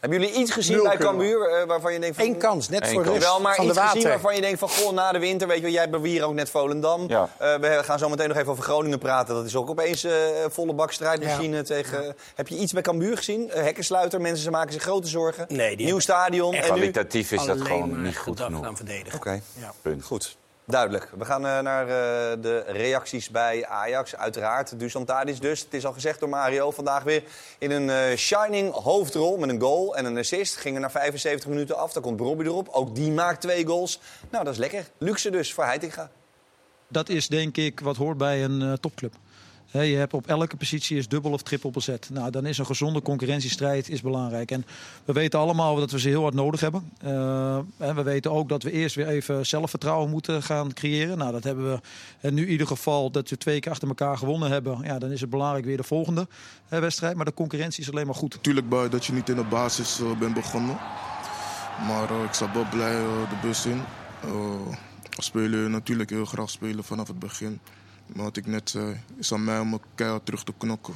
Hebben 0.00 0.20
jullie 0.20 0.34
iets 0.34 0.50
gezien 0.50 0.76
Nul 0.76 0.84
bij 0.84 0.96
Cambuur 0.96 1.48
eh, 1.48 1.66
waarvan 1.66 1.92
je 1.92 2.00
denkt 2.00 2.16
van... 2.16 2.24
Eén 2.24 2.36
kans, 2.36 2.68
net 2.68 2.86
Eén 2.86 2.92
voor 2.92 3.02
kans. 3.02 3.14
rust 3.14 3.26
Wel, 3.28 3.40
maar 3.40 3.54
van 3.54 3.66
de 3.66 3.72
iets 3.72 3.80
gezien 3.80 4.08
waarvan 4.08 4.34
je 4.34 4.40
denkt 4.40 4.58
van... 4.58 4.68
Goh, 4.68 4.92
na 4.92 5.12
de 5.12 5.18
winter, 5.18 5.48
weet 5.48 5.56
je 5.56 5.62
wel, 5.62 5.72
jij 5.72 5.90
bewier 5.90 6.24
ook 6.24 6.34
net 6.34 6.50
Volendam. 6.50 7.08
Ja. 7.08 7.28
Eh, 7.38 7.54
we 7.56 7.80
gaan 7.82 7.98
zo 7.98 8.08
meteen 8.08 8.28
nog 8.28 8.36
even 8.36 8.50
over 8.52 8.64
Groningen 8.64 8.98
praten. 8.98 9.34
Dat 9.34 9.44
is 9.44 9.56
ook 9.56 9.70
opeens 9.70 10.04
eh 10.04 10.12
volle 10.48 10.74
bak 10.74 10.92
strijdmachine 10.92 11.62
tegen... 11.62 12.16
Heb 12.34 12.48
je 12.48 12.56
iets 12.56 12.72
bij 12.72 12.82
Cambuur 12.82 13.16
gezien? 13.16 13.50
Eh, 13.50 13.62
hekkensluiter, 13.62 14.20
mensen 14.20 14.44
ze 14.44 14.50
maken 14.50 14.72
zich 14.72 14.82
grote 14.82 15.08
zorgen. 15.08 15.46
Nee, 15.48 15.76
die 15.76 15.86
Nieuw 15.86 15.98
stadion. 15.98 16.54
En. 16.54 16.62
Kwalitatief 16.62 17.32
is 17.32 17.44
dat 17.44 17.60
gewoon 17.60 18.02
niet 18.02 18.16
goed 18.18 18.40
genoeg. 18.40 18.66
aan 18.66 18.76
verdedigen. 18.76 19.18
Oké, 19.18 19.40
Ja. 19.58 19.72
Punt. 19.82 20.04
goed. 20.04 20.36
Duidelijk. 20.64 21.10
We 21.18 21.24
gaan 21.24 21.46
eh, 21.46 21.60
naar 21.60 21.82
eh, 21.82 22.42
de 22.42 22.64
reacties 22.66 23.30
bij 23.30 23.66
Ajax. 23.66 24.16
Uiteraard, 24.16 24.78
Dusan 24.78 25.04
Tadic 25.04 25.40
dus. 25.40 25.60
Het 25.60 25.74
is 25.74 25.86
al 25.86 25.92
gezegd 25.92 26.20
door 26.20 26.28
Mario. 26.28 26.70
Vandaag 26.70 27.02
weer 27.02 27.22
in 27.58 27.70
een 27.70 27.90
eh, 27.90 28.16
shining 28.16 28.72
hoofdrol 28.72 29.36
met 29.38 29.48
een 29.48 29.60
goal 29.60 29.96
en 29.96 30.04
een 30.04 30.18
assist. 30.18 30.56
Gingen 30.56 30.80
na 30.80 30.90
75 30.90 31.48
minuten 31.48 31.76
af. 31.76 31.92
Dan 31.92 32.02
komt 32.02 32.20
Robbie 32.20 32.46
erop. 32.46 32.68
Ook 32.68 32.94
die 32.94 33.10
maakt 33.10 33.40
twee 33.40 33.66
goals. 33.66 34.00
Nou, 34.30 34.44
dat 34.44 34.52
is 34.52 34.58
lekker. 34.58 34.86
Luxe 34.98 35.30
dus 35.30 35.52
voor 35.52 35.64
Heitinga. 35.64 36.10
Dat 36.88 37.08
is 37.08 37.28
denk 37.28 37.56
ik 37.56 37.80
wat 37.80 37.96
hoort 37.96 38.18
bij 38.18 38.44
een 38.44 38.78
topclub. 38.80 39.14
Je 39.72 39.96
hebt 39.96 40.14
op 40.14 40.26
elke 40.26 40.56
positie 40.56 40.96
is 40.96 41.08
dubbel 41.08 41.32
of 41.32 41.42
triple 41.42 41.70
bezet. 41.70 42.10
Nou, 42.12 42.30
dan 42.30 42.46
is 42.46 42.58
een 42.58 42.66
gezonde 42.66 43.02
concurrentiestrijd 43.02 43.88
is 43.88 44.00
belangrijk. 44.00 44.50
En 44.50 44.64
we 45.04 45.12
weten 45.12 45.38
allemaal 45.38 45.76
dat 45.76 45.90
we 45.90 46.00
ze 46.00 46.08
heel 46.08 46.22
hard 46.22 46.34
nodig 46.34 46.60
hebben. 46.60 46.92
Eh, 46.98 47.58
we 47.76 48.02
weten 48.02 48.30
ook 48.32 48.48
dat 48.48 48.62
we 48.62 48.70
eerst 48.70 48.94
weer 48.94 49.08
even 49.08 49.46
zelfvertrouwen 49.46 50.10
moeten 50.10 50.42
gaan 50.42 50.72
creëren. 50.72 51.18
Nou, 51.18 51.32
dat 51.32 51.44
hebben 51.44 51.80
we 52.20 52.30
nu 52.30 52.42
in 52.42 52.50
ieder 52.50 52.66
geval 52.66 53.10
dat 53.10 53.30
we 53.30 53.36
twee 53.36 53.60
keer 53.60 53.70
achter 53.70 53.88
elkaar 53.88 54.18
gewonnen 54.18 54.50
hebben. 54.50 54.78
Ja, 54.82 54.98
dan 54.98 55.10
is 55.10 55.20
het 55.20 55.30
belangrijk 55.30 55.64
weer 55.64 55.76
de 55.76 55.82
volgende 55.82 56.28
wedstrijd. 56.68 57.16
Maar 57.16 57.24
de 57.24 57.34
concurrentie 57.34 57.82
is 57.82 57.90
alleen 57.90 58.06
maar 58.06 58.14
goed. 58.14 58.34
Natuurlijk 58.34 58.68
blij 58.68 58.88
dat 58.88 59.04
je 59.04 59.12
niet 59.12 59.28
in 59.28 59.36
de 59.36 59.44
basis 59.44 60.00
eh, 60.00 60.18
bent 60.18 60.34
begonnen. 60.34 60.78
Maar 61.86 62.10
eh, 62.10 62.24
ik 62.24 62.34
zat 62.34 62.52
wel 62.54 62.66
blij 62.70 62.92
de 63.28 63.46
bus 63.46 63.66
in. 63.66 63.82
We 65.16 65.22
spelen 65.22 65.70
natuurlijk 65.70 66.10
heel 66.10 66.24
graag 66.24 66.50
spelen 66.50 66.84
vanaf 66.84 67.08
het 67.08 67.18
begin. 67.18 67.60
Maar 68.14 68.24
wat 68.24 68.36
ik 68.36 68.46
net 68.46 68.70
zei, 68.70 69.00
is 69.16 69.32
aan 69.32 69.44
mij 69.44 69.58
om 69.58 69.80
keihard 69.94 70.24
terug 70.24 70.44
te 70.44 70.52
knokken. 70.58 70.94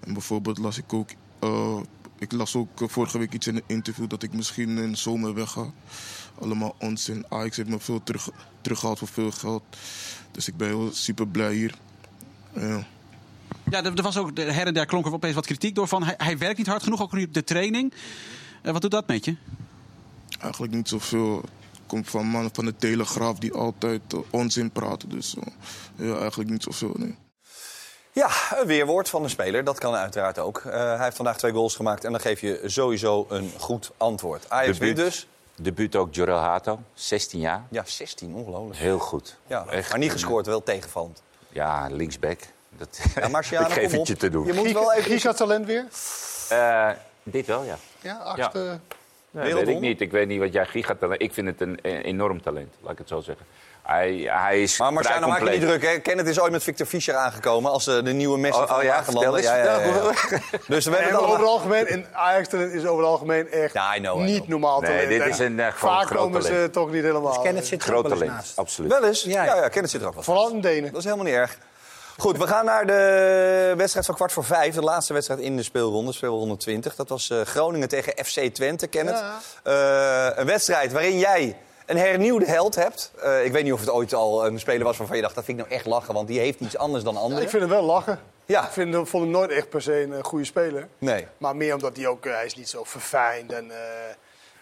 En 0.00 0.12
bijvoorbeeld 0.12 0.58
las 0.58 0.78
ik 0.78 0.92
ook 0.92 1.10
eh, 1.38 1.80
ik 2.22 2.32
las 2.32 2.56
ook 2.56 2.80
eh, 2.80 2.88
vorige 2.88 3.18
week 3.18 3.32
iets 3.32 3.46
in 3.46 3.56
een 3.56 3.62
interview 3.66 4.08
dat 4.08 4.22
ik 4.22 4.32
misschien 4.32 4.78
in 4.78 4.90
de 4.90 4.96
zomer 4.96 5.34
wegga. 5.34 5.70
Allemaal 6.40 6.74
onzin. 6.78 7.24
Ajax 7.28 7.56
heeft 7.56 7.68
me 7.68 7.80
veel 7.80 8.02
terug, 8.02 8.28
teruggehaald 8.60 8.98
voor 8.98 9.08
veel 9.08 9.30
geld. 9.30 9.62
Dus 10.30 10.48
ik 10.48 10.56
ben 10.56 10.68
heel 10.68 10.92
super 10.92 11.28
blij 11.28 11.54
hier. 11.54 11.74
Ja. 12.54 12.86
Ja, 13.70 13.84
er, 13.84 14.02
was 14.02 14.16
ook 14.16 14.36
de 14.36 14.42
her 14.42 14.66
en 14.66 14.74
der 14.74 14.86
klonk 14.86 15.06
er 15.06 15.12
opeens 15.12 15.34
wat 15.34 15.46
kritiek 15.46 15.74
door 15.74 15.88
van 15.88 16.02
hij, 16.02 16.14
hij 16.16 16.38
werkt 16.38 16.58
niet 16.58 16.66
hard 16.66 16.82
genoeg, 16.82 17.02
ook 17.02 17.12
niet 17.12 17.26
op 17.26 17.34
de 17.34 17.44
training. 17.44 17.92
Eh, 18.62 18.72
wat 18.72 18.82
doet 18.82 18.90
dat 18.90 19.06
met 19.06 19.24
je? 19.24 19.36
Eigenlijk 20.38 20.72
niet 20.72 20.88
zoveel. 20.88 21.44
Komt 21.92 22.10
van 22.10 22.26
mannen 22.26 22.50
van 22.54 22.64
de 22.64 22.76
Telegraaf 22.76 23.38
die 23.38 23.52
altijd 23.52 24.00
eh, 24.12 24.18
onzin 24.30 24.70
praten. 24.70 25.08
Dus 25.08 25.34
eh, 25.36 26.08
ja, 26.08 26.18
eigenlijk 26.18 26.50
niet 26.50 26.62
zoveel, 26.62 26.92
nee. 26.96 27.18
Ja, 28.12 28.30
een 28.60 28.66
weerwoord 28.66 29.08
van 29.08 29.22
de 29.22 29.28
speler. 29.28 29.64
Dat 29.64 29.78
kan 29.78 29.94
uiteraard 29.94 30.38
ook. 30.38 30.58
Eh, 30.58 30.72
hij 30.72 31.04
heeft 31.04 31.16
vandaag 31.16 31.36
twee 31.38 31.52
goals 31.52 31.76
gemaakt 31.76 32.04
en 32.04 32.10
dan 32.10 32.20
geef 32.20 32.40
je 32.40 32.60
sowieso 32.64 33.26
een 33.28 33.52
goed 33.58 33.90
antwoord. 33.96 34.44
Ajax 34.50 34.78
wint 34.78 34.96
dus. 34.96 35.26
Debuut 35.54 35.96
ook 35.96 36.14
Jorel 36.14 36.38
Hato, 36.38 36.80
16 36.94 37.40
jaar. 37.40 37.62
Ja, 37.70 37.82
16, 37.86 38.34
ongelooflijk. 38.34 38.78
Heel 38.78 38.98
goed. 38.98 39.36
Ja, 39.46 39.64
Echt 39.66 39.90
maar 39.90 39.98
niet 39.98 40.08
een- 40.08 40.14
gescoord, 40.14 40.46
wel 40.46 40.62
tegenvallend. 40.62 41.22
Ja, 41.48 41.86
linksback. 41.90 42.40
Dat, 42.78 43.00
Ja, 43.14 43.28
Marciano, 43.38 43.66
ik 43.66 43.72
geef 43.72 43.90
kom 43.90 43.98
het 43.98 44.08
je 44.08 44.16
te 44.16 44.30
doen. 44.30 44.46
Je 44.46 44.52
moet 44.52 44.72
wel 44.72 44.92
even... 44.92 45.10
Giga 45.10 45.32
talent 45.32 45.66
weer? 45.66 45.86
Eh, 46.48 46.90
dit 47.22 47.46
wel, 47.46 47.62
ja. 47.62 47.78
Ja, 48.00 48.16
achtste. 48.16 48.80
Nee, 49.32 49.54
weet 49.54 49.68
ik 49.68 49.80
niet. 49.80 50.00
Ik 50.00 50.10
weet 50.10 50.28
niet 50.28 50.38
wat 50.40 50.52
jij 50.52 50.66
gigatalent... 50.66 51.22
Ik 51.22 51.32
vind 51.32 51.46
het 51.46 51.60
een, 51.60 51.78
enorm 51.82 52.42
talent, 52.42 52.74
laat 52.80 52.92
ik 52.92 52.98
het 52.98 53.08
zo 53.08 53.20
zeggen. 53.20 53.46
Hij, 53.82 54.28
hij 54.30 54.62
is 54.62 54.78
Maar 54.78 54.92
Marciano, 54.92 55.28
maak 55.28 55.42
je 55.42 55.50
niet 55.50 55.60
druk. 55.60 55.82
Hè? 55.82 55.98
Kenneth 55.98 56.26
is 56.26 56.40
ooit 56.40 56.52
met 56.52 56.62
Victor 56.62 56.86
Fischer 56.86 57.14
aangekomen 57.14 57.70
als 57.70 57.86
eh, 57.86 58.04
de 58.04 58.12
nieuwe 58.12 58.38
Messi 58.38 58.60
Oh, 58.60 58.66
van 58.68 58.76
oh 58.76 58.82
ja, 58.82 58.88
Wagenlanden. 58.88 59.42
vertel 59.42 59.52
eens. 59.54 59.66
Ja, 59.66 59.74
ja, 59.74 59.80
ja, 59.80 60.38
ja. 60.52 60.58
Dus 60.68 60.84
we 60.86 60.92
hebben 60.94 61.12
het 61.12 61.20
over 61.22 61.38
het 61.38 61.46
algemeen, 61.46 61.86
en 61.86 62.06
Ajax 62.12 62.48
talent 62.48 62.72
is 62.72 62.84
over 62.84 62.98
het 62.98 63.06
algemeen 63.12 63.48
echt 63.50 63.72
Ja, 63.74 63.96
I 63.96 63.98
know, 64.00 64.20
I 64.20 64.22
niet 64.22 64.48
normaal 64.48 64.80
Nee, 64.80 64.90
talent. 64.90 65.08
dit 65.08 65.26
is 65.26 65.38
een, 65.38 65.60
eh, 65.60 65.72
Vaak 65.72 66.06
groot 66.06 66.18
komen 66.18 66.42
ze 66.42 66.68
toch 66.72 66.90
niet 66.90 67.02
helemaal. 67.02 67.32
Dus 67.32 67.42
Kenneth 67.42 67.66
zit 67.66 67.84
er 67.84 67.94
ook 67.94 68.08
wel 68.08 68.22
eens 68.22 68.30
naast. 68.30 68.58
absoluut. 68.58 68.90
Wel 68.92 69.04
eens? 69.04 69.22
Ja, 69.22 69.44
Ja, 69.44 69.54
ja. 69.54 69.62
ja, 69.62 69.68
Kenneth 69.68 69.90
zit 69.90 70.00
er 70.00 70.06
ook 70.06 70.14
wel. 70.14 70.22
Vooral 70.22 70.50
in 70.50 70.60
Denen. 70.60 70.90
Dat 70.90 70.98
is 70.98 71.04
helemaal 71.04 71.26
niet 71.26 71.34
erg. 71.34 71.58
Goed, 72.18 72.38
we 72.38 72.46
gaan 72.46 72.64
naar 72.64 72.86
de 72.86 73.74
wedstrijd 73.76 74.06
van 74.06 74.14
kwart 74.14 74.32
voor 74.32 74.44
vijf. 74.44 74.74
De 74.74 74.80
laatste 74.82 75.12
wedstrijd 75.12 75.40
in 75.40 75.56
de 75.56 75.62
speelronde, 75.62 76.12
speelronde 76.12 76.56
20. 76.56 76.94
Dat 76.96 77.08
was 77.08 77.30
eh, 77.30 77.40
Groningen 77.40 77.88
tegen 77.88 78.24
FC 78.24 78.40
Twente, 78.40 78.86
Kenneth. 78.86 79.22
Eh, 79.62 80.28
een 80.34 80.46
wedstrijd 80.46 80.92
waarin 80.92 81.18
jij 81.18 81.56
een 81.86 81.96
hernieuwde 81.96 82.46
held 82.46 82.74
hebt. 82.74 83.12
Eh, 83.22 83.44
ik 83.44 83.52
weet 83.52 83.64
niet 83.64 83.72
of 83.72 83.80
het 83.80 83.90
ooit 83.90 84.14
al 84.14 84.46
een 84.46 84.58
speler 84.60 84.84
was 84.84 84.96
waarvan 84.96 85.16
je 85.16 85.22
dacht... 85.22 85.34
dat 85.34 85.44
vind 85.44 85.58
ik 85.58 85.64
nou 85.64 85.76
echt 85.78 85.86
lachen, 85.86 86.14
want 86.14 86.28
die 86.28 86.38
heeft 86.38 86.60
iets 86.60 86.76
anders 86.76 87.04
dan 87.04 87.14
Ja, 87.14 87.20
anderen. 87.20 87.42
ik 87.42 87.50
vind 87.50 87.62
hem 87.62 87.70
wel 87.70 87.82
lachen. 87.84 88.20
Ja. 88.46 88.64
Ik 88.64 88.70
vind, 88.72 88.94
vond 88.94 89.22
hem 89.22 89.30
nooit 89.32 89.50
echt 89.50 89.68
per 89.68 89.82
se 89.82 90.02
een 90.02 90.24
goede 90.24 90.44
speler. 90.44 90.88
Nee. 90.98 91.26
Maar 91.38 91.56
meer 91.56 91.74
omdat 91.74 91.96
hij 91.96 92.06
ook, 92.06 92.24
hij 92.24 92.44
is 92.44 92.54
niet 92.54 92.68
zo 92.68 92.84
verfijnd. 92.84 93.52
En, 93.52 93.70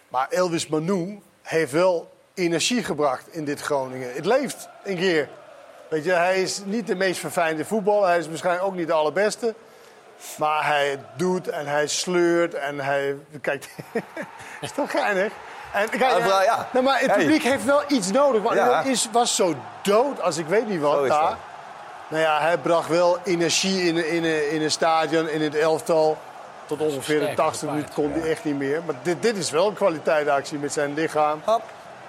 maar 0.07 0.27
Elvis 0.29 0.67
Manu 0.67 1.19
heeft 1.41 1.71
wel 1.71 2.09
energie 2.33 2.83
gebracht 2.83 3.27
in 3.29 3.45
dit 3.45 3.61
Groningen. 3.61 4.13
Het 4.13 4.25
leeft 4.25 4.69
een 4.83 4.95
keer. 4.95 5.29
Weet 5.91 6.03
je, 6.03 6.11
hij 6.11 6.41
is 6.41 6.61
niet 6.65 6.87
de 6.87 6.95
meest 6.95 7.19
verfijnde 7.19 7.65
voetbal. 7.65 8.05
Hij 8.05 8.17
is 8.17 8.27
waarschijnlijk 8.27 8.65
ook 8.65 8.75
niet 8.75 8.87
de 8.87 8.93
allerbeste. 8.93 9.53
Maar 10.37 10.65
hij 10.65 10.99
doet 11.15 11.47
en 11.47 11.67
hij 11.67 11.87
sleurt 11.87 12.53
en 12.53 12.79
hij... 12.79 13.15
Kijk, 13.41 13.69
is 14.61 14.71
toch 14.71 14.91
geinig? 14.91 15.31
En, 15.73 15.89
kijk, 15.89 16.01
Ja, 16.01 16.43
ja. 16.43 16.67
nou, 16.73 16.85
maar 16.85 16.99
het 16.99 17.09
Hey. 17.11 17.19
publiek 17.19 17.43
heeft 17.43 17.65
wel 17.65 17.81
iets 17.87 18.11
nodig. 18.11 18.41
Want 18.41 18.55
Ja. 18.55 18.81
is, 18.81 19.07
was 19.11 19.35
zo 19.35 19.55
dood 19.83 20.21
als 20.21 20.37
ik 20.37 20.45
weet 20.47 20.67
niet 20.67 20.81
wat 20.81 20.93
Zo 20.93 21.03
is 21.03 21.09
daar. 21.09 21.21
dat. 21.21 21.35
Nou 22.07 22.21
ja, 22.23 22.39
hij 22.41 22.57
bracht 22.57 22.87
wel 22.89 23.17
energie 23.23 23.81
in, 23.83 24.07
in, 24.09 24.51
in 24.51 24.61
een 24.61 24.71
stadion, 24.71 25.29
in 25.29 25.41
het 25.41 25.55
elftal. 25.55 26.17
Tot 26.65 26.79
ongeveer 26.79 27.19
de 27.19 27.33
80 27.33 27.69
minuten 27.69 27.93
kon 27.93 28.11
hij 28.11 28.29
echt 28.29 28.43
niet 28.43 28.57
meer. 28.57 28.81
Maar 28.85 28.95
dit, 29.01 29.21
dit 29.21 29.37
is 29.37 29.49
wel 29.51 29.67
een 29.67 29.73
kwaliteitsactie 29.73 30.57
met 30.57 30.73
zijn 30.73 30.93
lichaam. 30.93 31.41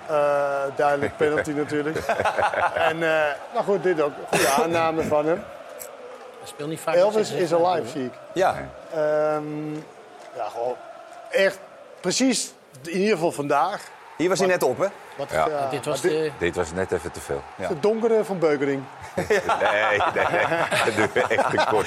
Eh, 0.06 0.62
duidelijk 0.76 1.16
penalty 1.16 1.50
natuurlijk. 1.50 1.96
en 2.90 3.02
eh, 3.02 3.34
nou 3.52 3.64
goed, 3.64 3.82
dit 3.82 4.00
ook. 4.00 4.12
Goede 4.30 4.48
aanname 4.48 5.02
van 5.02 5.26
hem. 5.26 5.44
Hij 6.38 6.48
speelt 6.48 6.68
niet 6.68 6.80
vaak. 6.80 6.94
Elvis 6.94 7.30
is 7.30 7.54
alive, 7.54 7.88
zie 7.88 8.04
ik. 8.04 8.12
Ja. 8.32 8.68
Ehm, 8.94 9.74
ja, 10.36 10.48
gewoon 10.50 10.76
echt 11.30 11.58
precies, 12.00 12.52
in 12.82 12.98
ieder 12.98 13.14
geval 13.14 13.32
vandaag. 13.32 13.82
Hier 14.16 14.28
was 14.28 14.38
hij 14.38 14.48
net 14.48 14.62
op, 14.62 14.78
hè? 14.78 14.86
Wat, 15.16 15.28
Ja. 15.30 15.46
ja, 15.48 15.68
Dit 15.70 15.84
was 15.84 16.00
de... 16.00 16.30
Dit 16.38 16.56
was 16.56 16.72
net 16.72 16.92
even 16.92 17.12
te 17.12 17.20
veel. 17.20 17.42
Ja. 17.56 17.68
Het 17.68 17.82
donkere 17.82 18.24
van 18.24 18.38
Beukering. 18.38 18.82
Nee, 19.16 19.26
nee, 20.14 20.24
nee. 20.30 21.06
Dat 21.14 21.28
echt 21.28 21.50
te 21.50 21.64
kort. 21.70 21.86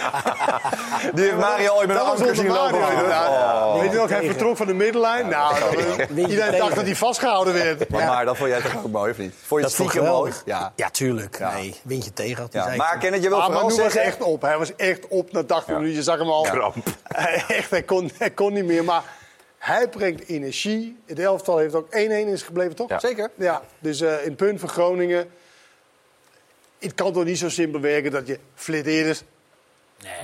Die 1.13 1.23
heeft 1.23 1.37
Mario 1.37 1.73
ooit 1.73 1.87
met 1.87 1.97
een 1.97 2.03
Dat 2.03 2.11
was 2.11 2.19
anker 2.19 2.35
zien 2.35 2.47
lopen. 2.47 2.77
Oh. 2.77 3.79
Weet 3.79 3.91
je 3.91 3.97
nog, 3.97 4.09
hij 4.09 4.25
vertrok 4.25 4.57
van 4.57 4.67
de 4.67 4.73
middenlijn. 4.73 5.27
nou, 5.27 5.59
dat- 5.59 6.09
iedereen 6.09 6.37
dacht 6.37 6.51
tegen. 6.51 6.75
dat 6.75 6.85
hij 6.85 6.95
vastgehouden 6.95 7.53
werd. 7.53 7.89
Maar, 7.89 8.05
maar 8.07 8.25
dat 8.25 8.37
vond 8.37 8.49
jij 8.49 8.61
toch 8.61 8.75
ook 8.77 8.91
mooi, 8.91 9.11
of 9.11 9.17
niet? 9.17 9.33
Vond 9.45 9.49
je 9.49 9.55
Dat 9.55 9.63
het 9.65 9.73
vond 9.75 9.89
ik 9.89 9.95
stiekem 9.95 10.13
mooi? 10.13 10.33
Ja. 10.45 10.71
Ja, 10.75 10.89
tuurlijk. 10.89 11.37
Ja. 11.39 11.53
Nee, 11.53 11.79
windje 11.83 12.13
tegen 12.13 12.41
had 12.43 12.53
hij 12.53 12.71
ja. 12.71 12.75
Maar 12.75 12.93
ik. 12.93 12.99
Kenneth, 12.99 13.23
je 13.23 13.29
wil 13.29 13.37
Ah, 13.39 13.45
vooral 13.45 13.77
was 13.77 13.95
echt 13.95 14.21
op. 14.21 14.41
Hij 14.41 14.57
was 14.57 14.75
echt 14.75 15.07
op 15.07 15.31
na 15.31 15.43
80 15.43 15.73
minuten. 15.75 15.95
Je 15.95 16.03
zag 16.03 16.17
hem 16.17 16.29
al. 16.29 16.41
Kramp. 16.43 16.75
echt, 17.47 17.69
hij 17.69 17.83
kon, 17.83 18.11
hij 18.17 18.29
kon 18.29 18.53
niet 18.53 18.65
meer. 18.65 18.83
Maar 18.83 19.01
hij 19.65 19.87
brengt 19.89 20.27
energie. 20.27 20.97
Het 21.05 21.19
elftal 21.19 21.57
heeft 21.57 21.75
ook 21.75 21.87
1-1 21.91 21.95
is 22.27 22.41
gebleven, 22.41 22.75
toch? 22.75 22.89
Ja. 22.89 22.99
Zeker. 22.99 23.29
Ja, 23.35 23.61
dus 23.79 24.01
eh, 24.01 24.11
in 24.21 24.27
het 24.27 24.35
punt 24.35 24.59
van 24.59 24.69
Groningen. 24.69 25.29
Het 26.79 26.93
kan 26.93 27.13
toch 27.13 27.23
niet 27.23 27.37
zo 27.37 27.49
simpel 27.49 27.79
werken 27.79 28.11
dat 28.11 28.27
je 28.27 28.39
flitteerders 28.55 29.23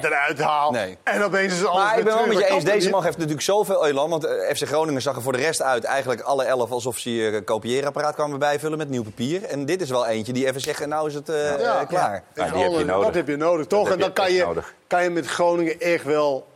eruit 0.02 0.39
haalt. 0.39 0.72
Nee. 0.74 0.98
En 1.04 1.24
opeens 1.24 1.54
is 1.54 1.66
alles 1.66 1.84
Maar 1.84 1.89
ik 1.89 1.96
weer 1.96 2.04
ben 2.04 2.14
wel 2.14 2.26
met 2.28 2.36
je 2.38 2.42
Dat 2.44 2.52
eens, 2.52 2.64
deze 2.64 2.89
man 2.89 3.04
heeft 3.04 3.18
natuurlijk 3.18 3.44
zoveel 3.44 3.86
elan. 3.88 4.10
Want 4.10 4.24
eh, 4.26 4.56
FC 4.56 4.68
Groningen 4.68 5.02
zag 5.02 5.16
er 5.16 5.22
voor 5.22 5.32
de 5.32 5.38
rest 5.38 5.62
uit 5.62 5.84
eigenlijk 5.84 6.22
alle 6.22 6.44
elf... 6.44 6.72
alsof 6.72 6.98
ze 6.98 7.10
hier 7.10 7.34
een 7.34 7.44
kopieerapparaat 7.44 8.16
kwamen 8.16 8.39
bijvullen 8.39 8.78
met 8.78 8.89
nieuw 8.89 9.04
papier. 9.04 9.44
En 9.44 9.66
dit 9.66 9.82
is 9.82 9.89
wel 9.89 10.06
eentje 10.08 10.34
die 10.34 10.48
even 10.48 10.62
zeggen, 10.62 10.89
nou 10.89 11.08
is 11.08 11.14
het 11.14 11.30
eh, 11.30 11.60
Ja. 11.60 11.82
eh, 11.82 11.88
klaar. 11.88 12.24
Ja, 12.36 12.46
Ja, 12.46 12.52
die 12.52 12.62
heb 12.62 12.72
je 12.72 12.78
dat 12.78 12.86
nodig. 12.86 13.14
heb 13.14 13.28
je 13.28 13.38
nodig, 13.38 13.66
toch? 13.68 13.84
Dat 13.84 13.94
en 13.94 14.00
dan 14.00 14.08
je 14.08 14.14
kan 14.14 14.34
je, 14.34 14.44
nodig. 14.44 14.74
kan 14.88 15.04
je 15.04 15.10
met 15.10 15.26
Groningen 15.28 15.80
echt 15.80 16.04
wel... 16.04 16.48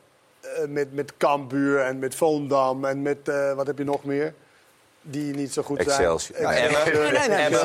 eh, 0.46 0.68
met, 0.68 0.93
met 0.93 1.18
Cambuur 1.18 1.80
en 1.80 2.00
met 2.00 2.16
Volendam 2.16 2.86
en 2.86 3.02
met... 3.02 3.30
eh, 3.30 3.54
wat 3.54 3.68
heb 3.68 3.78
je 3.78 3.84
nog 3.84 4.04
meer? 4.04 4.34
Die 5.08 5.36
niet 5.36 5.54
zo 5.54 5.62
goed 5.62 5.80
Excelsior. 5.80 6.38
zijn. 6.38 6.56
Ja, 6.56 6.64
Excelsior. 6.64 7.04
Emmen. 7.04 7.14
Nee, 7.14 7.30
nee, 7.30 7.50
nee, 7.50 7.60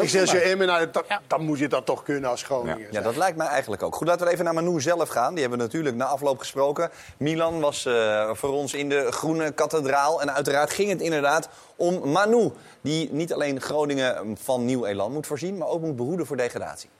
Excelsior, 0.00 0.42
Emmen. 0.42 0.68
Er 0.68 0.80
er 0.80 0.88
nou, 1.08 1.20
dan 1.26 1.44
moet 1.44 1.58
je 1.58 1.68
dat 1.68 1.86
toch 1.86 2.02
kunnen 2.02 2.30
als 2.30 2.42
Groningen. 2.42 2.86
Ja, 2.90 3.00
dat 3.00 3.16
lijkt 3.16 3.36
mij 3.36 3.46
eigenlijk 3.46 3.82
ook. 3.82 3.94
Goed, 3.94 4.06
laten 4.06 4.26
we 4.26 4.32
even 4.32 4.44
naar 4.44 4.54
Manu 4.54 4.80
zelf 4.80 5.08
gaan. 5.08 5.30
Die 5.30 5.40
hebben 5.40 5.58
we 5.58 5.64
natuurlijk 5.64 5.96
na 5.96 6.04
afloop 6.04 6.38
gesproken. 6.38 6.90
Milan 7.16 7.60
was 7.60 7.86
eh, 7.86 8.30
voor 8.32 8.52
ons 8.52 8.74
in 8.74 8.88
de 8.88 9.06
groene 9.12 9.50
kathedraal. 9.52 10.20
En 10.20 10.34
uiteraard 10.34 10.70
ging 10.70 10.90
het 10.90 11.00
inderdaad 11.00 11.48
om 11.76 12.10
Manu. 12.10 12.50
Die 12.80 13.12
niet 13.12 13.32
alleen 13.32 13.60
Groningen 13.60 14.36
van 14.42 14.64
nieuw 14.64 14.84
elan 14.84 15.12
moet 15.12 15.26
voorzien... 15.26 15.58
maar 15.58 15.68
ook 15.68 15.80
moet 15.80 15.96
behoeden 15.96 16.26
voor 16.26 16.36
degradatie. 16.36 16.90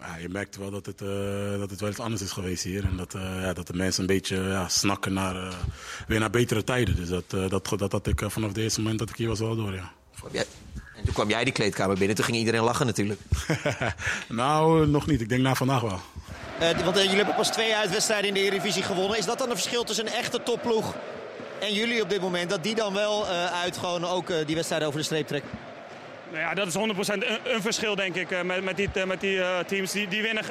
Ja, 0.00 0.16
je 0.16 0.28
merkt 0.28 0.56
wel 0.56 0.70
dat 0.70 0.86
het, 0.86 1.00
eh, 1.02 1.58
dat 1.58 1.70
het 1.70 1.80
wel 1.80 1.90
iets 1.90 1.98
anders 1.98 2.22
is 2.22 2.32
geweest 2.32 2.64
hier. 2.64 2.84
En 2.84 2.96
dat, 2.96 3.14
eh, 3.14 3.42
ja, 3.42 3.52
dat 3.52 3.66
de 3.66 3.74
mensen 3.74 4.00
een 4.00 4.06
beetje 4.06 4.36
ja, 4.36 4.68
snakken 4.68 5.12
naar, 5.12 5.36
eh, 5.36 5.54
weer 6.06 6.20
naar 6.20 6.30
betere 6.30 6.64
tijden. 6.64 6.96
Dus 6.96 7.08
dat, 7.08 7.24
eh, 7.28 7.48
dat, 7.48 7.72
dat 7.78 7.92
had 7.92 8.06
ik 8.06 8.22
vanaf 8.26 8.48
het 8.48 8.58
eerste 8.58 8.80
moment 8.80 8.98
dat 8.98 9.10
ik 9.10 9.16
hier 9.16 9.28
was 9.28 9.38
wel 9.38 9.56
door, 9.56 9.74
ja. 9.74 9.92
En 10.98 11.04
toen 11.04 11.14
kwam 11.14 11.28
jij 11.28 11.44
die 11.44 11.52
kleedkamer 11.52 11.96
binnen. 11.98 12.16
Toen 12.16 12.24
ging 12.24 12.36
iedereen 12.36 12.62
lachen 12.62 12.86
natuurlijk. 12.86 13.20
nou, 14.28 14.86
nog 14.86 15.06
niet. 15.06 15.20
Ik 15.20 15.28
denk 15.28 15.42
na 15.42 15.54
vandaag 15.54 15.80
wel. 15.80 16.00
Eh, 16.58 16.84
want 16.84 16.96
jullie 16.96 17.16
hebben 17.16 17.34
pas 17.34 17.50
twee 17.50 17.74
uitwedstrijden 17.74 18.28
in 18.28 18.34
de 18.34 18.40
Eredivisie 18.40 18.82
gewonnen. 18.82 19.18
Is 19.18 19.24
dat 19.24 19.38
dan 19.38 19.50
een 19.50 19.56
verschil 19.56 19.84
tussen 19.84 20.06
een 20.06 20.12
echte 20.12 20.42
topploeg 20.42 20.94
en 21.60 21.74
jullie 21.74 22.02
op 22.02 22.10
dit 22.10 22.20
moment? 22.20 22.50
Dat 22.50 22.62
die 22.62 22.74
dan 22.74 22.94
wel 22.94 23.28
eh, 23.28 23.44
uit 23.44 23.76
gewoon 23.76 24.04
ook 24.04 24.26
die 24.46 24.54
wedstrijden 24.54 24.88
over 24.88 25.00
de 25.00 25.06
streep 25.06 25.26
trekken? 25.26 25.50
Nou 26.30 26.40
ja, 26.40 26.54
dat 26.54 26.66
is 26.66 26.74
100% 26.74 26.78
een, 27.12 27.38
een 27.54 27.62
verschil, 27.62 27.94
denk 27.94 28.14
ik, 28.14 28.30
eh, 28.30 28.40
met, 28.40 28.64
met 28.64 28.76
die, 28.76 28.88
eh, 28.94 29.04
met 29.04 29.20
die 29.20 29.40
eh, 29.40 29.58
teams. 29.58 29.92
Die, 29.92 30.08
die 30.08 30.22
winnen 30.22 30.44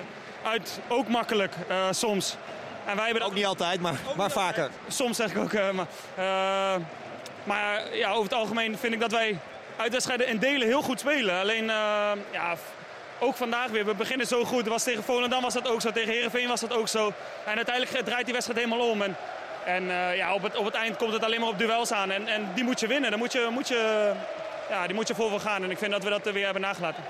uit 0.44 0.80
ook 0.88 1.08
makkelijk 1.08 1.54
soms. 1.92 2.36
En 2.86 2.96
wij 2.96 3.06
hebben 3.06 3.24
Ook 3.24 3.34
niet 3.34 3.46
altijd, 3.46 3.82
maar, 3.82 4.00
maar 4.16 4.32
vaker. 4.32 4.70
Soms 4.88 5.18
zeg 5.18 5.32
ik 5.32 5.38
ook. 5.38 5.54
maar 5.54 5.88
maar 7.44 7.96
ja, 7.96 8.10
over 8.10 8.24
het 8.24 8.34
algemeen 8.34 8.78
vind 8.78 8.94
ik 8.94 9.00
dat 9.00 9.12
wij 9.12 9.40
uitwedstrijden 9.78 10.28
in 10.28 10.38
delen 10.38 10.68
heel 10.68 10.82
goed 10.82 11.00
spelen. 11.00 11.40
Alleen, 11.40 11.66
ja, 12.32 12.56
ook 13.20 13.36
vandaag 13.36 13.70
weer. 13.70 13.86
We 13.86 13.94
beginnen 13.94 14.28
zo 14.28 14.44
goed. 14.44 14.60
Het 14.60 14.68
was 14.68 14.84
tegen 14.84 15.04
Volendam 15.04 15.42
was 15.42 15.54
dat 15.54 15.70
ook 15.70 15.82
zo. 15.82 15.92
Tegen 15.92 16.14
Herenveen 16.14 16.48
was 16.48 16.60
dat 16.60 16.74
ook 16.74 16.88
zo. 16.88 17.14
En 17.46 17.56
uiteindelijk 17.56 18.06
draait 18.06 18.26
die 18.26 18.34
wedstrijd 18.34 18.60
helemaal 18.60 18.90
om. 18.90 19.02
En, 19.02 19.16
en 19.66 19.84
ja, 20.16 20.34
op, 20.34 20.44
het, 20.44 20.56
op 20.56 20.66
het 20.66 20.74
eind 20.74 20.98
komt 20.98 21.14
het 21.14 21.24
alleen 21.24 21.40
maar 21.40 21.50
op 21.50 21.60
duels 21.60 21.92
aan. 21.92 22.12
En, 22.12 22.28
en 22.28 22.50
die 22.56 22.64
moet 22.64 22.80
je 22.80 22.88
winnen. 22.88 23.10
Dan 23.10 23.20
moet 23.20 23.32
je, 23.32 23.48
moet 23.52 23.68
je, 23.68 24.12
ja, 24.70 24.86
die 24.86 24.96
moet 24.96 25.08
je 25.08 25.16
vol 25.16 25.30
voor 25.30 25.40
gaan. 25.40 25.64
En 25.64 25.72
ik 25.72 25.78
vind 25.78 25.92
dat 25.92 26.04
we 26.04 26.10
dat 26.10 26.26
er 26.26 26.34
weer 26.34 26.44
hebben 26.44 26.62
nagelaten. 26.62 27.04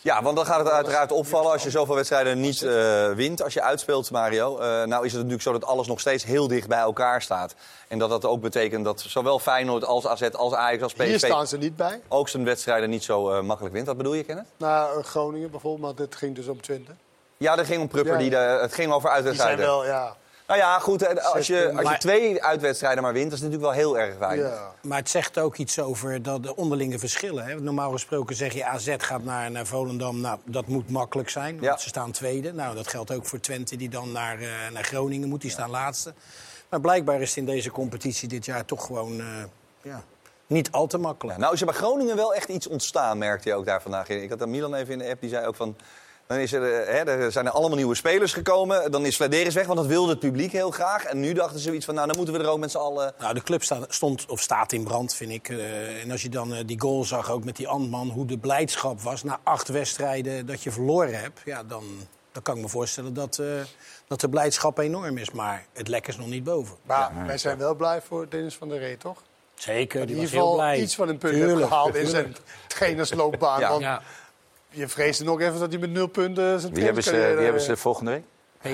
Ja, 0.00 0.22
want 0.22 0.36
dan 0.36 0.46
gaat 0.46 0.58
het 0.58 0.70
uiteraard 0.70 1.12
opvallen 1.12 1.52
als 1.52 1.62
je 1.62 1.70
zoveel 1.70 1.94
wedstrijden 1.94 2.40
niet 2.40 2.62
eh, 2.62 3.10
wint. 3.12 3.42
Als 3.42 3.54
je 3.54 3.62
uitspeelt, 3.62 4.10
Mario. 4.10 4.58
Eh, 4.58 4.66
nou 4.66 5.04
is 5.04 5.10
het 5.12 5.14
natuurlijk 5.14 5.42
zo 5.42 5.52
dat 5.52 5.64
alles 5.64 5.86
nog 5.86 6.00
steeds 6.00 6.24
heel 6.24 6.48
dicht 6.48 6.68
bij 6.68 6.78
elkaar 6.78 7.22
staat. 7.22 7.54
En 7.88 7.98
dat 7.98 8.10
dat 8.10 8.24
ook 8.24 8.40
betekent 8.40 8.84
dat 8.84 9.00
zowel 9.00 9.38
Feyenoord 9.38 9.84
als 9.84 10.06
AZ 10.06 10.22
als 10.32 10.52
Ajax 10.54 10.82
als 10.82 10.92
PSV... 10.92 11.04
Hier 11.06 11.18
staan 11.18 11.46
ze 11.46 11.58
niet 11.58 11.76
bij. 11.76 12.00
ook 12.08 12.28
zijn 12.28 12.44
wedstrijden 12.44 12.90
niet 12.90 13.04
zo 13.04 13.30
eh, 13.30 13.40
makkelijk 13.40 13.74
wint. 13.74 13.86
Wat 13.86 13.96
bedoel 13.96 14.14
je, 14.14 14.24
Kenneth? 14.24 14.46
Nou, 14.56 14.98
eh, 14.98 15.04
Groningen 15.04 15.50
bijvoorbeeld, 15.50 15.82
maar 15.96 16.06
dit 16.06 16.16
ging 16.16 16.34
dus 16.34 16.46
om 16.48 16.60
20. 16.60 16.94
Ja, 17.36 17.56
dat 17.56 17.66
ging 17.66 17.80
om 17.80 17.88
Prupper. 17.88 18.12
Ja, 18.12 18.18
Die 18.18 18.30
de, 18.30 18.36
het 18.36 18.74
ging 18.74 18.92
over 18.92 19.00
Die 19.00 19.00
zijn 19.00 19.14
uitwedstrijden. 19.14 19.64
wel, 19.64 19.84
ja. 19.84 20.16
Nou 20.46 20.58
ja, 20.60 20.78
goed, 20.78 21.02
en 21.02 21.22
als 21.22 21.46
je, 21.46 21.66
als 21.68 21.76
je 21.78 21.82
Maar- 21.82 21.98
twee 21.98 22.42
uitwedstrijden 22.42 23.02
maar 23.02 23.12
wint, 23.12 23.24
dat 23.30 23.38
is 23.38 23.44
natuurlijk 23.44 23.70
wel 23.72 23.80
heel 23.80 23.98
erg 23.98 24.18
weinig. 24.18 24.60
Maar 24.82 24.98
het 24.98 25.08
zegt 25.08 25.38
ook 25.38 25.56
iets 25.56 25.78
over 25.78 26.22
dat 26.22 26.42
de 26.42 26.56
onderlinge 26.56 26.98
verschillen. 26.98 27.44
Hè? 27.44 27.60
Normaal 27.60 27.90
gesproken 27.90 28.36
zeg 28.36 28.52
je 28.52 28.64
AZ 28.64 28.94
gaat 28.98 29.24
naar, 29.24 29.50
naar 29.50 29.66
Volendam. 29.66 30.20
Nou, 30.20 30.38
dat 30.44 30.66
moet 30.66 30.90
makkelijk 30.90 31.28
zijn, 31.28 31.60
want 31.60 31.80
ze 31.80 31.88
staan 31.88 32.10
tweede. 32.10 32.52
Nou, 32.52 32.74
dat 32.74 32.88
geldt 32.88 33.12
ook 33.12 33.26
voor 33.26 33.40
Twente 33.40 33.76
die 33.76 33.88
dan 33.88 34.12
naar, 34.12 34.38
eh, 34.40 34.48
naar 34.72 34.84
Groningen 34.84 35.28
moet. 35.28 35.40
Die 35.40 35.50
staan 35.50 35.70
laatste. 35.70 36.14
Maar 36.68 36.80
blijkbaar 36.80 37.20
is 37.20 37.28
het 37.28 37.38
in 37.38 37.46
deze 37.46 37.70
competitie 37.70 38.28
dit 38.28 38.44
jaar 38.44 38.64
toch 38.64 38.86
gewoon 38.86 39.20
eh, 39.20 39.26
ja, 39.82 40.02
niet 40.46 40.70
al 40.70 40.86
te 40.86 40.98
makkelijk. 40.98 41.38
Nou 41.38 41.52
is 41.54 41.60
er 41.60 41.66
bij 41.66 41.74
Groningen 41.74 42.16
wel 42.16 42.34
echt 42.34 42.48
iets 42.48 42.66
ontstaan, 42.66 43.18
merkte 43.18 43.48
je 43.48 43.54
ook 43.54 43.66
daar 43.66 43.82
vandaag. 43.82 44.08
in. 44.08 44.22
Ik 44.22 44.30
had 44.30 44.42
aan 44.42 44.50
Milan 44.50 44.74
even 44.74 44.92
in 44.92 44.98
de 44.98 45.08
app, 45.10 45.20
die 45.20 45.30
zei 45.30 45.46
ook 45.46 45.56
van... 45.56 45.76
Dan 46.26 46.38
is 46.38 46.52
er, 46.52 46.62
eh, 46.72 46.94
hè, 46.94 47.04
er 47.04 47.32
zijn 47.32 47.46
er 47.46 47.52
allemaal 47.52 47.76
nieuwe 47.76 47.94
spelers 47.94 48.32
gekomen. 48.32 48.90
Dan 48.90 49.06
is 49.06 49.16
Vladeris 49.16 49.54
weg, 49.54 49.66
want 49.66 49.78
dat 49.78 49.86
wilde 49.88 50.10
het 50.10 50.18
publiek 50.18 50.52
heel 50.52 50.70
graag. 50.70 51.04
En 51.04 51.20
nu 51.20 51.32
dachten 51.32 51.60
ze 51.60 51.74
iets 51.74 51.84
van, 51.84 51.94
nou, 51.94 52.06
dan 52.06 52.16
moeten 52.16 52.34
we 52.34 52.40
er 52.40 52.48
ook 52.48 52.58
met 52.58 52.70
z'n 52.70 52.76
allen... 52.76 53.12
Nou, 53.18 53.34
de 53.34 53.42
club 53.42 53.62
staat, 53.62 53.94
stond 53.94 54.26
of 54.26 54.40
staat 54.40 54.72
in 54.72 54.84
brand, 54.84 55.14
vind 55.14 55.30
ik. 55.30 55.48
Eh, 55.48 56.02
en 56.02 56.10
als 56.10 56.22
je 56.22 56.28
dan 56.28 56.54
eh, 56.54 56.66
die 56.66 56.80
goal 56.80 57.04
zag, 57.04 57.30
ook 57.30 57.44
met 57.44 57.56
die 57.56 57.68
Antman, 57.68 58.08
hoe 58.08 58.26
de 58.26 58.38
blijdschap 58.38 59.00
was 59.00 59.22
na 59.22 59.40
acht 59.42 59.68
wedstrijden 59.68 60.46
dat 60.46 60.62
je 60.62 60.70
verloren 60.70 61.20
hebt, 61.20 61.40
ja, 61.44 61.62
dan, 61.62 61.84
dan 62.32 62.42
kan 62.42 62.56
ik 62.56 62.62
me 62.62 62.68
voorstellen 62.68 63.14
dat, 63.14 63.38
eh, 63.38 63.46
dat 64.08 64.20
de 64.20 64.28
blijdschap 64.28 64.78
enorm 64.78 65.18
is. 65.18 65.30
Maar 65.30 65.66
het 65.72 65.88
lek 65.88 66.08
is 66.08 66.16
nog 66.16 66.26
niet 66.26 66.44
boven. 66.44 66.76
Maar 66.82 67.12
wij 67.26 67.38
zijn 67.38 67.58
wel 67.58 67.74
blij 67.74 68.02
voor 68.02 68.26
Dennis 68.28 68.54
van 68.54 68.68
der 68.68 68.78
Ree, 68.78 68.96
toch? 68.96 69.22
Zeker, 69.54 70.00
in 70.00 70.06
die 70.06 70.16
ieder 70.16 70.30
was 70.30 70.40
heel 70.40 70.50
geval 70.50 70.54
blij. 70.54 70.80
iets 70.80 70.94
van 70.94 71.08
een 71.08 71.18
punt 71.18 71.62
gehaald 71.62 71.94
in 71.94 72.06
zijn 72.06 72.36
trainersloopbaan. 72.66 73.60
Ja. 73.60 73.68
Want 73.68 73.82
Ja. 73.82 74.02
Je 74.74 74.88
vreesde 74.88 75.24
nog 75.24 75.40
even 75.40 75.58
dat 75.58 75.70
hij 75.70 75.80
met 75.80 75.90
nul 75.90 76.06
punten 76.06 76.60
zijn 76.60 76.74
Wie 76.74 76.84
hebben, 76.84 77.02
ze, 77.02 77.10
wie 77.10 77.44
hebben 77.44 77.62
ze 77.62 77.76
volgende 77.76 78.10
week? 78.10 78.24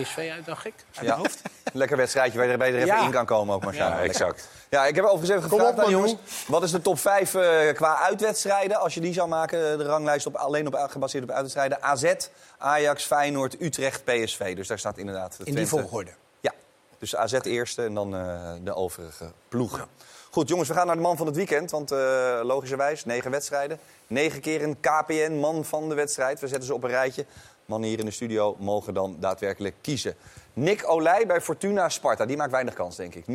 PSV 0.02 0.30
uit, 0.32 0.44
dacht 0.46 0.66
ik. 0.66 0.74
Uit 0.94 1.06
Ja. 1.06 1.16
hoofd. 1.16 1.42
Lekker 1.72 1.96
wedstrijdje 1.96 2.36
waar 2.38 2.46
je 2.46 2.52
er 2.52 2.58
bij 2.58 2.74
even 2.74 2.86
Ja. 2.86 3.04
in 3.04 3.10
kan 3.10 3.26
komen 3.26 3.54
ook, 3.54 3.62
Marciano. 3.62 3.94
Ja, 3.94 4.00
Lekker. 4.00 4.20
exact. 4.20 4.48
Ja, 4.70 4.86
ik 4.86 4.94
heb 4.94 5.04
overigens 5.04 5.30
even 5.30 5.50
gevraagd 5.50 5.72
op, 5.72 5.78
aan 5.78 5.82
man, 5.84 5.90
jongens. 5.92 6.14
Wat 6.46 6.62
is 6.62 6.70
de 6.70 6.80
top 6.82 6.98
5 6.98 7.34
eh, 7.34 7.74
qua 7.74 7.96
uitwedstrijden? 7.96 8.80
Als 8.80 8.94
je 8.94 9.00
die 9.00 9.12
zou 9.12 9.28
maken, 9.28 9.78
de 9.78 9.84
ranglijst 9.84 10.26
op, 10.26 10.34
alleen 10.34 10.66
op, 10.66 10.86
gebaseerd 10.90 11.24
op 11.24 11.30
uitwedstrijden. 11.30 11.82
AZ, 11.82 12.14
Ajax, 12.58 13.04
Feyenoord, 13.04 13.60
Utrecht, 13.60 14.04
PSV. 14.04 14.56
Dus 14.56 14.68
daar 14.68 14.78
staat 14.78 14.98
inderdaad... 14.98 15.36
In 15.44 15.54
die 15.54 15.66
volgorde. 15.66 16.10
Ja, 16.40 16.52
dus 16.98 17.16
AZ 17.16 17.32
eerste 17.42 17.84
en 17.84 17.94
dan 17.94 18.14
eh, 18.14 18.52
de 18.62 18.74
overige 18.74 19.32
ploegen. 19.48 19.86
Goed, 20.32 20.48
jongens, 20.48 20.68
we 20.68 20.74
gaan 20.74 20.86
naar 20.86 20.96
de 20.96 21.02
man 21.02 21.16
van 21.16 21.26
het 21.26 21.36
weekend. 21.36 21.70
Want 21.70 21.90
eh, 21.90 22.40
logischerwijs, 22.42 23.04
negen 23.04 23.30
wedstrijden. 23.30 23.78
Negen 24.06 24.40
keer 24.40 24.62
een 24.62 24.80
KPN 24.80 25.32
man 25.32 25.64
van 25.64 25.88
de 25.88 25.94
wedstrijd. 25.94 26.40
We 26.40 26.48
zetten 26.48 26.66
ze 26.66 26.74
op 26.74 26.82
een 26.82 26.90
rijtje. 26.90 27.26
Mannen 27.64 27.88
hier 27.88 27.98
in 27.98 28.04
de 28.04 28.10
studio 28.10 28.56
mogen 28.58 28.94
dan 28.94 29.16
daadwerkelijk 29.20 29.74
kiezen. 29.80 30.14
Nick 30.52 30.88
Olij 30.88 31.26
bij 31.26 31.40
Fortuna 31.40 31.88
Sparta. 31.88 32.26
Die 32.26 32.36
maakt 32.36 32.50
weinig 32.50 32.74
kans, 32.74 32.96
denk 32.96 33.14
ik. 33.14 33.24
0-0. 33.26 33.30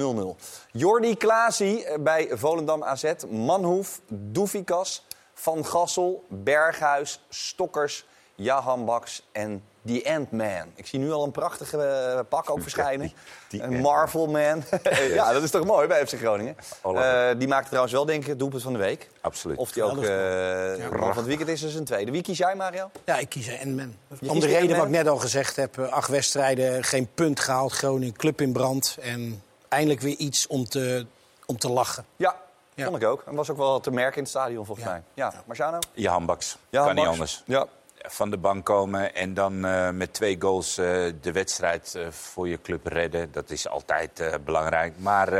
Jordi 0.72 1.18
Klaasie 1.18 1.86
eh, 1.86 2.00
bij 2.00 2.30
Volendam 2.32 2.84
AZ. 2.84 3.14
Manhoef, 3.30 4.02
Doefikas, 4.08 5.06
Van 5.34 5.66
Gassel, 5.66 6.24
Berghuis, 6.30 7.26
Stokkers, 7.30 8.06
Jahan 8.36 8.86
Baks 8.86 9.28
en 9.32 9.64
The 9.86 10.06
Ant-Man. 10.16 10.72
Ik 10.76 10.88
zie 10.88 11.00
nu 11.00 11.12
al 11.12 11.24
een 11.24 11.32
prachtige 11.32 11.78
eh, 11.84 12.20
pak 12.30 12.50
ook 12.50 12.62
verschijnen. 12.70 13.12
die 13.50 13.64
een 13.64 13.82
Marvel 13.82 14.28
Man. 14.28 14.64
ja, 15.14 15.34
dat 15.34 15.44
is 15.44 15.52
toch 15.52 15.66
mooi 15.66 15.88
bij 15.88 16.08
FC 16.08 16.14
Groningen. 16.18 16.56
Alle. 16.82 17.02
Eh, 17.02 17.40
die 17.40 17.48
maakt 17.48 17.66
trouwens 17.66 17.94
wel, 17.94 18.06
denk 18.06 18.22
ik, 18.22 18.28
het 18.28 18.40
doelpunt 18.40 18.62
van 18.62 18.74
de 18.74 18.80
week. 18.80 19.10
Absoluut. 19.22 19.58
Of 19.58 19.72
die 19.72 19.84
ook 19.84 20.04
eh 20.04 20.78
Ja. 20.78 20.90
man 20.90 21.00
van 21.00 21.18
het 21.18 21.26
weekend 21.26 21.50
is, 21.50 21.62
is 21.64 21.76
een 21.76 21.86
tweede. 21.86 22.12
Wie 22.12 22.22
kies 22.22 22.38
jij, 22.38 22.56
Mario? 22.56 22.90
Ja, 23.06 23.18
ik 23.18 23.30
kies 23.30 23.48
Endman. 23.48 23.96
kiest 24.20 24.32
Om 24.32 24.40
de 24.40 24.48
reden 24.48 24.78
wat 24.78 24.86
ik 24.86 24.92
net 24.92 25.08
al 25.08 25.18
gezegd 25.18 25.56
heb. 25.56 25.80
Acht 25.80 26.10
wedstrijden, 26.10 26.84
geen 26.84 27.08
punt 27.14 27.40
gehaald. 27.40 27.72
Groningen, 27.74 28.16
club 28.16 28.42
in 28.42 28.54
brand. 28.54 28.98
En 29.02 29.44
eindelijk 29.70 30.02
weer 30.02 30.16
iets 30.18 30.48
om 30.48 30.66
te, 30.66 31.06
om 31.46 31.58
te 31.58 31.70
lachen. 31.70 32.06
Ja, 32.16 32.36
Ja. 32.74 32.86
vond 32.86 33.02
ik 33.02 33.08
ook. 33.08 33.24
En 33.26 33.36
was 33.36 33.50
ook 33.50 33.58
wel 33.58 33.80
te 33.80 33.92
merken 33.92 34.16
in 34.16 34.22
het 34.22 34.30
stadion, 34.32 34.66
volgens 34.66 34.88
mij. 34.88 35.02
Ja, 35.14 35.34
Marciano? 35.46 35.80
Jan 35.94 36.26
Baks. 36.26 36.58
Ja, 36.70 36.86
kan 36.86 36.96
niet 36.96 37.06
anders. 37.06 37.44
Ja. 37.46 37.66
Van 38.08 38.30
de 38.30 38.38
bank 38.38 38.66
komen 38.66 39.16
en 39.16 39.34
dan 39.34 39.66
eh, 39.66 39.90
met 39.90 40.14
twee 40.14 40.42
goals 40.42 40.78
eh, 40.78 40.86
de 41.22 41.32
wedstrijd 41.32 41.96
eh, 41.96 42.12
voor 42.12 42.48
je 42.48 42.62
club 42.62 42.88
redden. 42.88 43.32
Dat 43.32 43.50
is 43.50 43.68
altijd 43.68 44.40
belangrijk. 44.46 44.94
Maar 44.98 45.34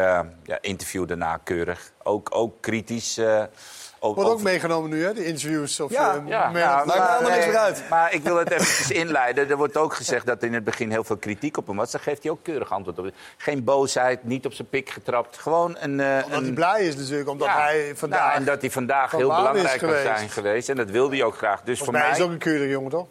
ja, 0.44 0.58
interview 0.62 1.08
daarna 1.08 1.38
keurig. 1.38 1.92
Ook, 2.04 2.36
ook 2.36 2.62
kritisch. 2.62 3.20
Over- 4.00 4.16
Wordt 4.16 4.20
ook 4.30 4.34
over- 4.36 4.44
meegenomen 4.46 4.90
nu, 4.90 5.04
hè? 5.04 5.14
De 5.14 5.26
interviews. 5.26 5.80
Of, 5.80 5.92
Ja, 5.92 6.16
eh, 6.16 6.22
Ja, 6.28 6.50
Maakt 6.86 7.22
niks 7.22 7.46
meer 7.46 7.58
uit. 7.58 7.84
Maar 7.90 8.14
ik 8.14 8.24
wil 8.24 8.36
het 8.38 8.52
eventjes 8.52 8.92
inleiden. 9.02 9.50
Er 9.50 9.58
wordt 9.58 9.78
ook 9.78 9.94
gezegd 9.94 10.26
dat 10.26 10.44
in 10.44 10.54
het 10.54 10.64
begin 10.64 10.92
heel 10.92 11.04
veel 11.04 11.18
kritiek 11.18 11.58
op 11.58 11.68
hem 11.68 11.76
was. 11.76 11.92
Daar 11.92 12.02
geeft 12.02 12.24
hij 12.24 12.32
ook 12.32 12.44
keurig 12.44 12.72
antwoord 12.72 13.00
op. 13.00 13.10
Geen 13.38 13.64
boosheid, 13.64 14.24
niet 14.24 14.46
op 14.46 14.54
zijn 14.54 14.70
pik 14.70 14.90
getrapt. 14.90 15.38
Gewoon 15.38 15.76
een... 15.80 16.00
eh, 16.00 16.22
Omdat 16.26 16.42
hij 16.42 16.52
blij 16.52 16.86
is 16.88 16.96
natuurlijk, 16.96 17.30
omdat 17.30 17.48
Ja, 17.48 17.62
hij 17.62 17.92
vandaag... 17.96 18.20
nou, 18.20 18.34
en 18.36 18.44
dat 18.46 18.62
hij 18.62 18.72
vandaag 18.72 19.10
van 19.10 19.20
heel 19.20 19.28
belangrijk 19.36 19.80
kan 19.80 19.90
zijn 19.90 20.30
geweest. 20.30 20.70
En 20.70 20.76
dat 20.76 20.90
wilde 20.90 21.16
hij 21.16 21.26
ook 21.26 21.38
graag. 21.38 21.62
Dus 21.62 21.80
voor 21.80 21.92
mij 21.94 22.02
mij... 22.02 22.12
is 22.12 22.18
hij 22.18 22.26
ook 22.26 22.32
een 22.32 22.38
keurige 22.38 22.70
jongen, 22.70 22.90
toch? 22.92 23.08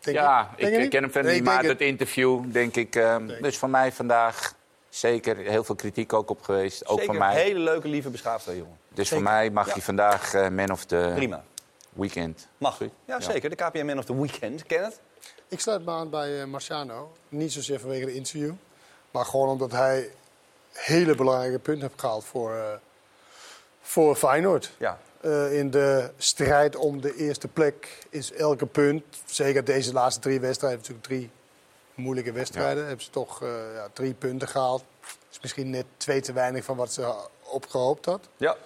Denk 0.00 0.16
ja, 0.16 0.50
ik, 0.56 0.76
ik 0.76 0.90
ken 0.90 1.02
hem 1.02 1.12
verder 1.12 1.30
Nee, 1.30 1.40
niet, 1.40 1.50
maar 1.50 1.64
het 1.64 1.80
interview 1.80 2.40
denk 2.52 2.76
ik... 2.76 2.96
eh, 2.96 3.16
dus 3.40 3.58
voor 3.58 3.70
mij 3.70 3.92
vandaag 3.92 4.52
zeker 4.88 5.36
heel 5.36 5.64
veel 5.64 5.74
kritiek 5.74 6.12
ook 6.12 6.30
op 6.30 6.42
geweest. 6.42 6.86
Ook 6.86 6.98
Zeker 6.98 7.14
van 7.14 7.24
mij. 7.24 7.34
een 7.34 7.42
hele 7.42 7.58
leuke, 7.58 7.88
lieve, 7.88 8.10
beschaafde 8.10 8.56
jongen. 8.56 8.76
Dus 8.98 9.08
Zeker. 9.08 9.24
voor 9.24 9.32
mij 9.34 9.50
mag 9.50 9.66
Ja. 9.66 9.72
hij 9.72 9.82
vandaag 9.82 10.34
eh, 10.34 10.48
man 10.48 10.70
of 10.70 10.84
the 10.84 11.12
Prima. 11.14 11.44
weekend. 11.92 12.48
Mag 12.58 12.80
u? 12.80 12.90
Ja, 13.04 13.20
zeker. 13.20 13.50
De 13.50 13.56
KPN 13.56 13.84
Man 13.84 13.98
of 13.98 14.04
the 14.04 14.20
Weekend. 14.20 14.66
Ken 14.66 14.84
het? 14.84 15.00
Ik 15.48 15.60
sluit 15.60 15.84
me 15.84 15.90
aan 15.90 16.10
bij 16.10 16.40
eh, 16.40 16.46
Marciano. 16.46 17.12
Niet 17.28 17.52
zozeer 17.52 17.80
vanwege 17.80 18.04
de 18.06 18.14
interview. 18.14 18.52
Maar 19.10 19.24
gewoon 19.24 19.48
omdat 19.48 19.72
hij 19.72 20.10
hele 20.72 21.14
belangrijke 21.14 21.58
punten 21.58 21.88
heeft 21.88 22.00
gehaald 22.00 22.24
voor, 22.24 22.54
eh, 22.54 22.62
voor 23.80 24.16
Feyenoord. 24.16 24.70
Ja. 24.78 24.98
Eh, 25.20 25.58
in 25.58 25.70
de 25.70 26.10
strijd 26.16 26.76
om 26.76 27.00
de 27.00 27.14
eerste 27.16 27.48
plek 27.48 27.98
is 28.10 28.32
elke 28.32 28.66
punt, 28.66 29.04
zeker 29.24 29.64
deze 29.64 29.92
laatste 29.92 30.20
drie 30.20 30.40
wedstrijden, 30.40 30.78
natuurlijk 30.78 31.06
drie 31.06 31.30
moeilijke 31.94 32.32
wedstrijden, 32.32 32.86
hebben 32.86 33.04
ze 33.04 33.10
toch 33.10 33.42
eh, 33.42 33.48
ja, 33.74 33.88
drie 33.92 34.14
punten 34.14 34.48
gehaald. 34.48 34.84
is 35.30 35.40
misschien 35.40 35.70
net 35.70 35.84
twee 35.96 36.20
te 36.20 36.32
weinig 36.32 36.64
van 36.64 36.76
wat 36.76 36.92
ze 36.92 37.14
opgehoopt 37.42 38.04
had. 38.04 38.28
Ja. 38.36 38.56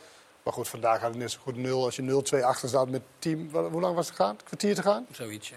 Maar 0.43 0.53
goed, 0.53 0.69
vandaag 0.69 1.01
had 1.01 1.11
het 1.11 1.19
net 1.19 1.31
zo 1.31 1.39
goed 1.43 1.57
0. 1.57 1.85
Als 1.85 1.97
je 1.97 2.23
0-2 2.37 2.45
achter 2.45 2.69
staat 2.69 2.89
met 2.89 3.03
team, 3.19 3.49
hoe 3.51 3.81
lang 3.81 3.95
was 3.95 4.07
het 4.07 4.17
gaan? 4.17 4.31
Een 4.31 4.45
kwartier 4.45 4.75
te 4.75 4.83
gaan? 4.83 5.07
Zoiets, 5.11 5.49
ja. 5.49 5.57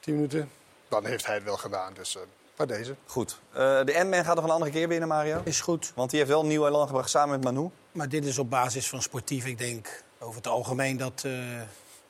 10 0.00 0.14
minuten. 0.14 0.50
Dan 0.88 1.06
heeft 1.06 1.26
hij 1.26 1.34
het 1.34 1.44
wel 1.44 1.56
gedaan. 1.56 1.94
Dus 1.94 2.16
eh 2.16 2.22
bij 2.56 2.66
deze. 2.66 2.94
Goed. 3.06 3.38
Eh, 3.52 3.84
de 3.84 3.98
Ant-Man 3.98 4.24
gaat 4.24 4.34
nog 4.34 4.44
een 4.44 4.50
andere 4.50 4.70
keer 4.70 4.88
winnen, 4.88 5.08
Mario. 5.08 5.40
Is 5.44 5.60
goed. 5.60 5.92
Want 5.94 6.10
die 6.10 6.18
heeft 6.18 6.30
wel 6.30 6.40
een 6.40 6.46
nieuw 6.46 6.66
elan 6.66 6.86
gebracht 6.86 7.10
samen 7.10 7.40
met 7.40 7.54
Manu. 7.54 7.70
Maar 7.92 8.08
dit 8.08 8.24
is 8.24 8.38
op 8.38 8.50
basis 8.50 8.88
van 8.88 9.02
sportief. 9.02 9.46
Ik 9.46 9.58
denk 9.58 10.02
over 10.18 10.36
het 10.36 10.46
algemeen 10.46 10.96
dat, 10.96 11.22
eh 11.24 11.32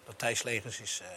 dat 0.07 0.19
Thijs 0.19 0.43
Legers 0.43 0.81
is 0.81 1.01
eh, 1.03 1.09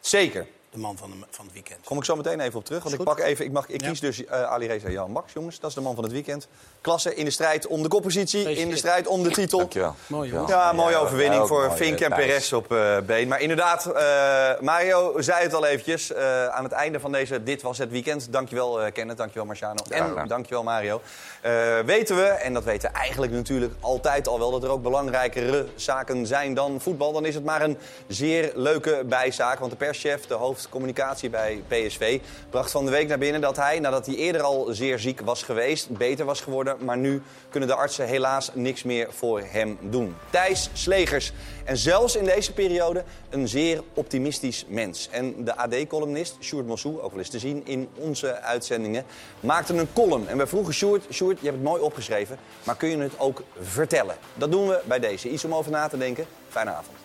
Zeker. 0.00 0.46
De 0.74 0.80
man 0.80 0.96
van, 0.96 1.10
de, 1.10 1.16
van 1.30 1.44
het 1.44 1.54
weekend. 1.54 1.78
Kom 1.84 1.96
ik 1.98 2.04
zo 2.04 2.16
meteen 2.16 2.40
even 2.40 2.58
op 2.58 2.64
terug. 2.64 2.82
Want 2.82 2.94
ik, 2.94 3.02
pak 3.04 3.18
even, 3.18 3.44
ik, 3.44 3.52
mag, 3.52 3.68
ik 3.68 3.80
Ja. 3.80 3.88
kies 3.88 4.00
dus 4.00 4.24
eh 4.24 4.42
Ali 4.42 4.66
Reza 4.66 4.88
Jan 4.88 5.10
Max, 5.10 5.32
jongens. 5.32 5.60
Dat 5.60 5.68
is 5.70 5.76
de 5.76 5.82
man 5.82 5.94
van 5.94 6.04
het 6.04 6.12
weekend. 6.12 6.48
Klasse 6.80 7.14
in 7.14 7.24
de 7.24 7.30
strijd 7.30 7.66
om 7.66 7.82
de 7.82 7.88
koppositie, 7.88 8.52
in 8.54 8.68
de 8.70 8.76
strijd 8.76 9.06
om 9.06 9.22
de 9.22 9.30
titel. 9.30 9.58
Dankjewel. 9.58 9.94
Mooi, 10.06 10.32
Ja. 10.32 10.44
Ja, 10.48 10.72
mooie 10.72 10.90
Ja, 10.94 10.98
overwinning 10.98 11.46
voor 11.46 11.66
mooi, 11.66 11.76
Fink 11.76 12.00
en. 12.00 12.10
Perez 12.12 12.52
op 12.52 12.72
eh, 12.72 12.98
been. 12.98 13.28
Maar 13.28 13.40
inderdaad, 13.40 13.86
eh, 13.86 14.60
Mario 14.60 15.20
zei 15.20 15.42
het 15.42 15.54
al 15.54 15.66
eventjes. 15.66 16.12
eh, 16.12 16.46
aan 16.46 16.64
het 16.64 16.72
einde 16.72 17.00
van 17.00 17.12
deze 17.12 17.42
Dit 17.42 17.62
Was 17.62 17.78
Het 17.78 17.90
Weekend. 17.90 18.32
Dankjewel 18.32 18.86
uh, 18.86 18.92
Kenneth, 18.92 19.16
dankjewel 19.16 19.46
Marciano. 19.46 19.82
en 19.90 20.08
gedaan. 20.08 20.28
dankjewel 20.28 20.62
Mario. 20.62 21.00
Eh, 21.40 21.78
weten 21.78 22.16
we, 22.16 22.22
en 22.26 22.54
dat 22.54 22.64
weten 22.64 22.90
we 22.92 22.96
eigenlijk 22.98 23.32
natuurlijk 23.32 23.72
altijd 23.80 24.28
al 24.28 24.38
wel... 24.38 24.50
dat 24.50 24.62
er 24.62 24.70
ook 24.70 24.82
belangrijkere 24.82 25.66
zaken 25.74 26.26
zijn 26.26 26.54
dan 26.54 26.80
voetbal. 26.80 27.12
Dan 27.12 27.26
is 27.26 27.34
het 27.34 27.44
maar 27.44 27.62
een 27.62 27.78
zeer 28.06 28.52
leuke 28.54 29.02
bijzaak. 29.06 29.58
Want 29.58 29.70
de 29.70 29.76
perschef, 29.76 30.26
de 30.26 30.34
hoofdcommunicatie 30.64 31.30
bij 31.30 31.62
PSV... 31.68 32.20
bracht 32.50 32.70
van 32.70 32.84
de 32.84 32.90
week 32.90 33.08
naar 33.08 33.18
binnen 33.18 33.40
dat 33.40 33.56
hij, 33.56 33.80
nadat 33.80 34.06
hij 34.06 34.14
eerder 34.14 34.42
al 34.42 34.66
zeer 34.70 34.98
ziek 34.98 35.20
was 35.20 35.42
geweest... 35.42 35.90
beter 35.90 36.24
was 36.24 36.40
geworden. 36.40 36.76
Maar 36.84 36.96
nu 36.96 37.22
kunnen 37.48 37.68
de 37.68 37.74
artsen 37.74 38.06
helaas 38.06 38.50
niks 38.54 38.82
meer 38.82 39.12
voor 39.12 39.42
hem 39.46 39.78
doen. 39.80 40.16
Thijs 40.30 40.70
Slegers. 40.72 41.32
En 41.64 41.76
zelfs 41.76 42.16
in 42.16 42.24
deze 42.24 42.52
periode 42.52 43.04
een 43.30 43.48
zeer 43.48 43.82
optimistisch 43.94 44.64
mens. 44.68 45.08
En 45.10 45.44
de 45.44 45.56
AD-columnist 45.56 46.36
Sjoerd 46.40 46.66
Mossou, 46.66 47.00
ook 47.00 47.10
wel 47.10 47.18
eens 47.18 47.28
te 47.28 47.38
zien 47.38 47.62
in 47.66 47.88
onze 47.94 48.40
uitzendingen, 48.40 49.04
maakte 49.40 49.74
een 49.74 49.92
column. 49.92 50.28
En 50.28 50.38
we 50.38 50.46
vroegen 50.46 50.74
Sjoerd, 50.74 51.04
Sjoerd, 51.12 51.38
je 51.38 51.44
hebt 51.46 51.58
het 51.58 51.68
mooi 51.68 51.82
opgeschreven, 51.82 52.38
maar 52.64 52.76
kun 52.76 52.88
je 52.88 52.98
het 52.98 53.18
ook 53.18 53.42
vertellen? 53.60 54.16
Dat 54.34 54.50
doen 54.50 54.68
we 54.68 54.80
bij 54.84 54.98
deze. 54.98 55.28
Iets 55.28 55.44
om 55.44 55.54
over 55.54 55.70
na 55.70 55.88
te 55.88 55.98
denken. 55.98 56.26
Fijne 56.48 56.70
avond. 56.70 57.03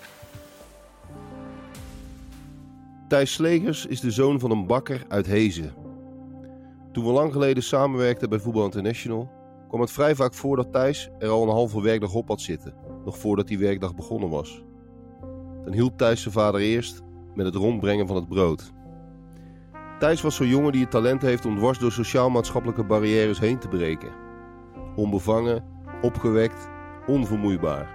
Thijs 3.10 3.34
Slegers 3.34 3.86
is 3.86 4.00
de 4.00 4.12
zoon 4.12 4.40
van 4.40 4.52
een 4.52 4.68
bakker 4.68 5.06
uit 5.08 5.26
Hezen. 5.26 5.74
Toen 6.92 7.06
we 7.06 7.12
lang 7.12 7.32
geleden 7.32 7.64
samenwerkten 7.64 8.30
bij 8.30 8.40
Voetbal 8.40 8.64
International, 8.64 9.32
kwam 9.68 9.82
het 9.82 9.92
vrij 9.92 10.16
vaak 10.16 10.34
voor 10.34 10.56
dat 10.56 10.74
Thijs 10.74 11.10
er 11.20 11.30
al 11.30 11.44
een 11.44 11.50
halve 11.50 11.82
werkdag 11.82 12.14
op 12.14 12.28
had 12.28 12.42
zitten, 12.42 12.74
nog 13.06 13.18
voordat 13.18 13.48
die 13.48 13.60
werkdag 13.60 13.96
begonnen 13.96 14.30
was. 14.30 14.64
Dan 15.64 15.74
hielp 15.74 15.98
Thijs 15.98 16.22
zijn 16.22 16.34
vader 16.34 16.62
eerst 16.62 17.02
met 17.36 17.46
het 17.46 17.56
rondbrengen 17.56 18.08
van 18.08 18.16
het 18.16 18.28
brood. 18.30 18.72
Thijs 20.00 20.22
was 20.22 20.36
zo'n 20.36 20.48
jongen 20.48 20.72
die 20.72 20.82
het 20.82 20.92
talent 20.92 21.22
heeft 21.22 21.46
om 21.46 21.58
dwars 21.58 21.80
door 21.80 21.92
sociaal-maatschappelijke 21.92 22.84
barrières 22.84 23.40
heen 23.40 23.60
te 23.60 23.68
breken. 23.68 24.12
Onbevangen, 24.96 25.64
opgewekt, 26.02 26.70
onvermoeibaar. 27.08 27.90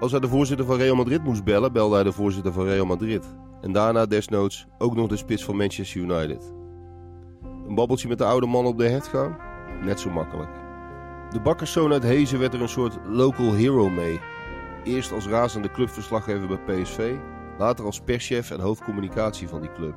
Als 0.00 0.10
hij 0.10 0.20
de 0.20 0.28
voorzitter 0.28 0.66
van 0.66 0.76
Real 0.76 0.96
Madrid 0.96 1.24
moest 1.24 1.44
bellen, 1.44 1.72
belde 1.72 1.94
hij 1.94 2.04
de 2.04 2.12
voorzitter 2.12 2.52
van 2.52 2.64
Real 2.64 2.86
Madrid. 2.86 3.38
En 3.60 3.72
daarna 3.72 4.06
desnoods 4.06 4.66
ook 4.78 4.94
nog 4.94 5.08
de 5.08 5.16
spits 5.16 5.44
van 5.44 5.56
Manchester 5.56 6.00
United. 6.00 6.52
Een 7.66 7.74
babbeltje 7.74 8.08
met 8.08 8.18
de 8.18 8.24
oude 8.24 8.46
man 8.46 8.66
op 8.66 8.78
de 8.78 8.88
hertgang? 8.88 9.36
Net 9.82 10.00
zo 10.00 10.10
makkelijk. 10.10 10.50
De 11.30 11.40
bakkerszoon 11.40 11.92
uit 11.92 12.02
Hezen 12.02 12.38
werd 12.38 12.54
er 12.54 12.62
een 12.62 12.68
soort 12.68 12.98
local 13.06 13.52
hero 13.52 13.88
mee. 13.88 14.20
Eerst 14.84 15.12
als 15.12 15.26
razende 15.26 15.70
clubverslaggever 15.70 16.46
bij 16.46 16.82
PSV, 16.82 17.14
later 17.58 17.84
als 17.84 18.00
perschef 18.00 18.50
en 18.50 18.60
hoofdcommunicatie 18.60 19.48
van 19.48 19.60
die 19.60 19.72
club. 19.72 19.94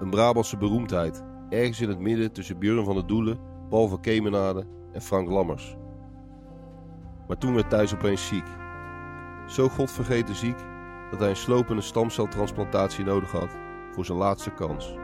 Een 0.00 0.10
Brabantse 0.10 0.56
beroemdheid, 0.56 1.24
ergens 1.48 1.80
in 1.80 1.88
het 1.88 1.98
midden 1.98 2.32
tussen 2.32 2.58
Björn 2.58 2.84
van 2.84 2.94
der 2.94 3.06
Doelen, 3.06 3.38
Paul 3.68 3.88
van 3.88 4.00
Kemenade 4.00 4.66
en 4.92 5.02
Frank 5.02 5.28
Lammers. 5.28 5.76
Maar 7.28 7.38
toen 7.38 7.54
werd 7.54 7.70
Thijs 7.70 7.94
opeens 7.94 8.26
ziek. 8.26 8.46
Zo 9.46 9.68
godvergeten 9.68 10.34
ziek 10.34 10.56
dat 11.10 11.20
hij 11.20 11.28
een 11.28 11.36
slopende 11.36 11.82
stamceltransplantatie 11.82 13.04
nodig 13.04 13.30
had 13.30 13.56
voor 13.90 14.04
zijn 14.04 14.18
laatste 14.18 14.50
kans. 14.50 14.94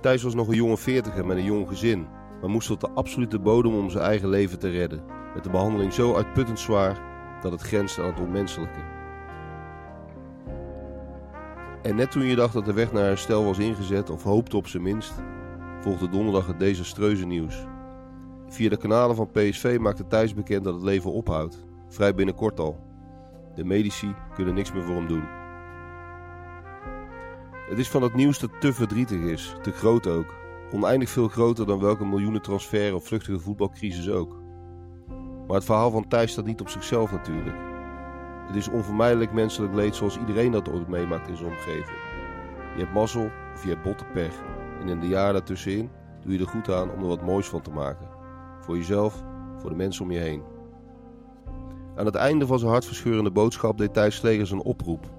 Thijs 0.00 0.22
was 0.22 0.34
nog 0.34 0.48
een 0.48 0.54
jonge 0.54 0.76
veertiger 0.76 1.26
met 1.26 1.36
een 1.36 1.44
jong 1.44 1.68
gezin, 1.68 2.06
maar 2.40 2.50
moest 2.50 2.66
tot 2.66 2.80
de 2.80 2.90
absolute 2.90 3.38
bodem 3.38 3.74
om 3.74 3.90
zijn 3.90 4.04
eigen 4.04 4.28
leven 4.28 4.58
te 4.58 4.70
redden. 4.70 5.04
Met 5.34 5.44
de 5.44 5.50
behandeling 5.50 5.92
zo 5.92 6.14
uitputtend 6.14 6.60
zwaar 6.60 7.00
dat 7.42 7.52
het 7.52 7.60
grenst 7.60 7.98
aan 7.98 8.06
het 8.06 8.20
onmenselijke. 8.20 8.80
En 11.82 11.96
net 11.96 12.10
toen 12.10 12.24
je 12.24 12.36
dacht 12.36 12.52
dat 12.52 12.64
de 12.64 12.72
weg 12.72 12.92
naar 12.92 13.04
herstel 13.04 13.44
was 13.44 13.58
ingezet, 13.58 14.10
of 14.10 14.22
hoopte 14.22 14.56
op 14.56 14.66
zijn 14.66 14.82
minst, 14.82 15.12
volgde 15.80 16.08
donderdag 16.08 16.46
het 16.46 16.58
desastreuze 16.58 17.26
nieuws. 17.26 17.66
Via 18.48 18.68
de 18.68 18.76
kanalen 18.76 19.16
van 19.16 19.30
PSV 19.30 19.78
maakte 19.80 20.06
Thijs 20.06 20.34
bekend 20.34 20.64
dat 20.64 20.74
het 20.74 20.82
leven 20.82 21.12
ophoudt, 21.12 21.64
vrij 21.88 22.14
binnenkort 22.14 22.60
al. 22.60 22.91
De 23.54 23.64
medici 23.64 24.14
kunnen 24.34 24.54
niks 24.54 24.72
meer 24.72 24.82
voor 24.82 24.94
hem 24.94 25.06
doen. 25.06 25.24
Het 27.68 27.78
is 27.78 27.88
van 27.88 28.02
het 28.02 28.14
nieuws 28.14 28.38
dat 28.38 28.60
te 28.60 28.72
verdrietig 28.72 29.20
is, 29.20 29.54
te 29.62 29.72
groot 29.72 30.06
ook. 30.06 30.34
Oneindig 30.72 31.10
veel 31.10 31.28
groter 31.28 31.66
dan 31.66 31.80
welke 31.80 32.04
miljoenen 32.04 32.42
transfer 32.42 32.94
of 32.94 33.06
vluchtige 33.06 33.40
voetbalcrisis 33.40 34.10
ook. 34.10 34.40
Maar 35.46 35.56
het 35.56 35.64
verhaal 35.64 35.90
van 35.90 36.08
Thijs 36.08 36.32
staat 36.32 36.44
niet 36.44 36.60
op 36.60 36.68
zichzelf 36.68 37.12
natuurlijk. 37.12 37.56
Het 38.46 38.56
is 38.56 38.68
onvermijdelijk 38.68 39.32
menselijk 39.32 39.74
leed 39.74 39.94
zoals 39.94 40.18
iedereen 40.18 40.52
dat 40.52 40.70
ooit 40.70 40.88
meemaakt 40.88 41.28
in 41.28 41.36
zijn 41.36 41.50
omgeving. 41.50 41.98
Je 42.74 42.78
hebt 42.78 42.92
mazzel 42.92 43.30
of 43.54 43.62
je 43.62 43.68
hebt 43.68 43.82
botte 43.82 44.04
pech. 44.04 44.34
En 44.80 44.88
in 44.88 45.00
de 45.00 45.08
jaren 45.08 45.32
daartussenin 45.32 45.90
doe 46.22 46.32
je 46.32 46.38
er 46.38 46.48
goed 46.48 46.70
aan 46.70 46.90
om 46.90 47.00
er 47.00 47.08
wat 47.08 47.22
moois 47.22 47.48
van 47.48 47.62
te 47.62 47.70
maken. 47.70 48.08
Voor 48.60 48.76
jezelf, 48.76 49.24
voor 49.58 49.70
de 49.70 49.76
mensen 49.76 50.04
om 50.04 50.10
je 50.10 50.18
heen. 50.18 50.42
Aan 51.96 52.06
het 52.06 52.14
einde 52.14 52.46
van 52.46 52.58
zijn 52.58 52.70
hartverscheurende 52.70 53.30
boodschap 53.30 53.78
deed 53.78 53.94
Thijs 53.94 54.16
Slegers 54.16 54.50
een 54.50 54.62
oproep. 54.62 55.10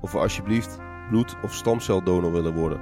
Of 0.00 0.12
we 0.12 0.18
alsjeblieft 0.18 0.78
bloed- 1.08 1.36
of 1.42 1.54
stamceldonor 1.54 2.32
willen 2.32 2.54
worden. 2.54 2.80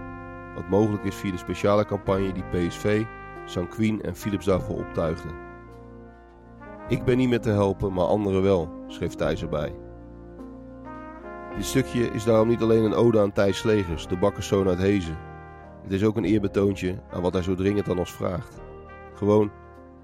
Wat 0.55 0.69
mogelijk 0.69 1.05
is 1.05 1.15
via 1.15 1.31
de 1.31 1.37
speciale 1.37 1.85
campagne 1.85 2.33
die 2.33 2.45
PSV, 2.45 3.05
Sanquin 3.45 4.03
en 4.03 4.17
Philips 4.17 4.45
daarvoor 4.45 4.77
optuigden. 4.77 5.31
Ik 6.89 7.05
ben 7.05 7.17
niet 7.17 7.29
meer 7.29 7.41
te 7.41 7.51
helpen, 7.51 7.93
maar 7.93 8.07
anderen 8.07 8.43
wel, 8.43 8.85
schreef 8.89 9.15
Thijs 9.15 9.43
erbij. 9.43 9.75
Dit 11.57 11.65
stukje 11.65 12.11
is 12.11 12.25
daarom 12.25 12.49
niet 12.49 12.63
alleen 12.63 12.85
een 12.85 12.95
ode 12.95 13.21
aan 13.21 13.33
Thijs 13.33 13.59
Slegers, 13.59 14.07
de 14.07 14.19
bakkerszoon 14.19 14.69
uit 14.69 14.79
Hezen. 14.79 15.19
Het 15.83 15.93
is 15.93 16.05
ook 16.05 16.17
een 16.17 16.25
eerbetoontje 16.25 17.03
aan 17.11 17.23
wat 17.23 17.33
hij 17.33 17.43
zo 17.43 17.55
dringend 17.55 17.89
aan 17.89 17.99
ons 17.99 18.13
vraagt. 18.13 18.61
Gewoon 19.15 19.51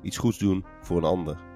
iets 0.03 0.18
goeds 0.18 0.39
doen 0.39 0.64
voor 0.81 0.97
een 0.97 1.05
ander. 1.05 1.49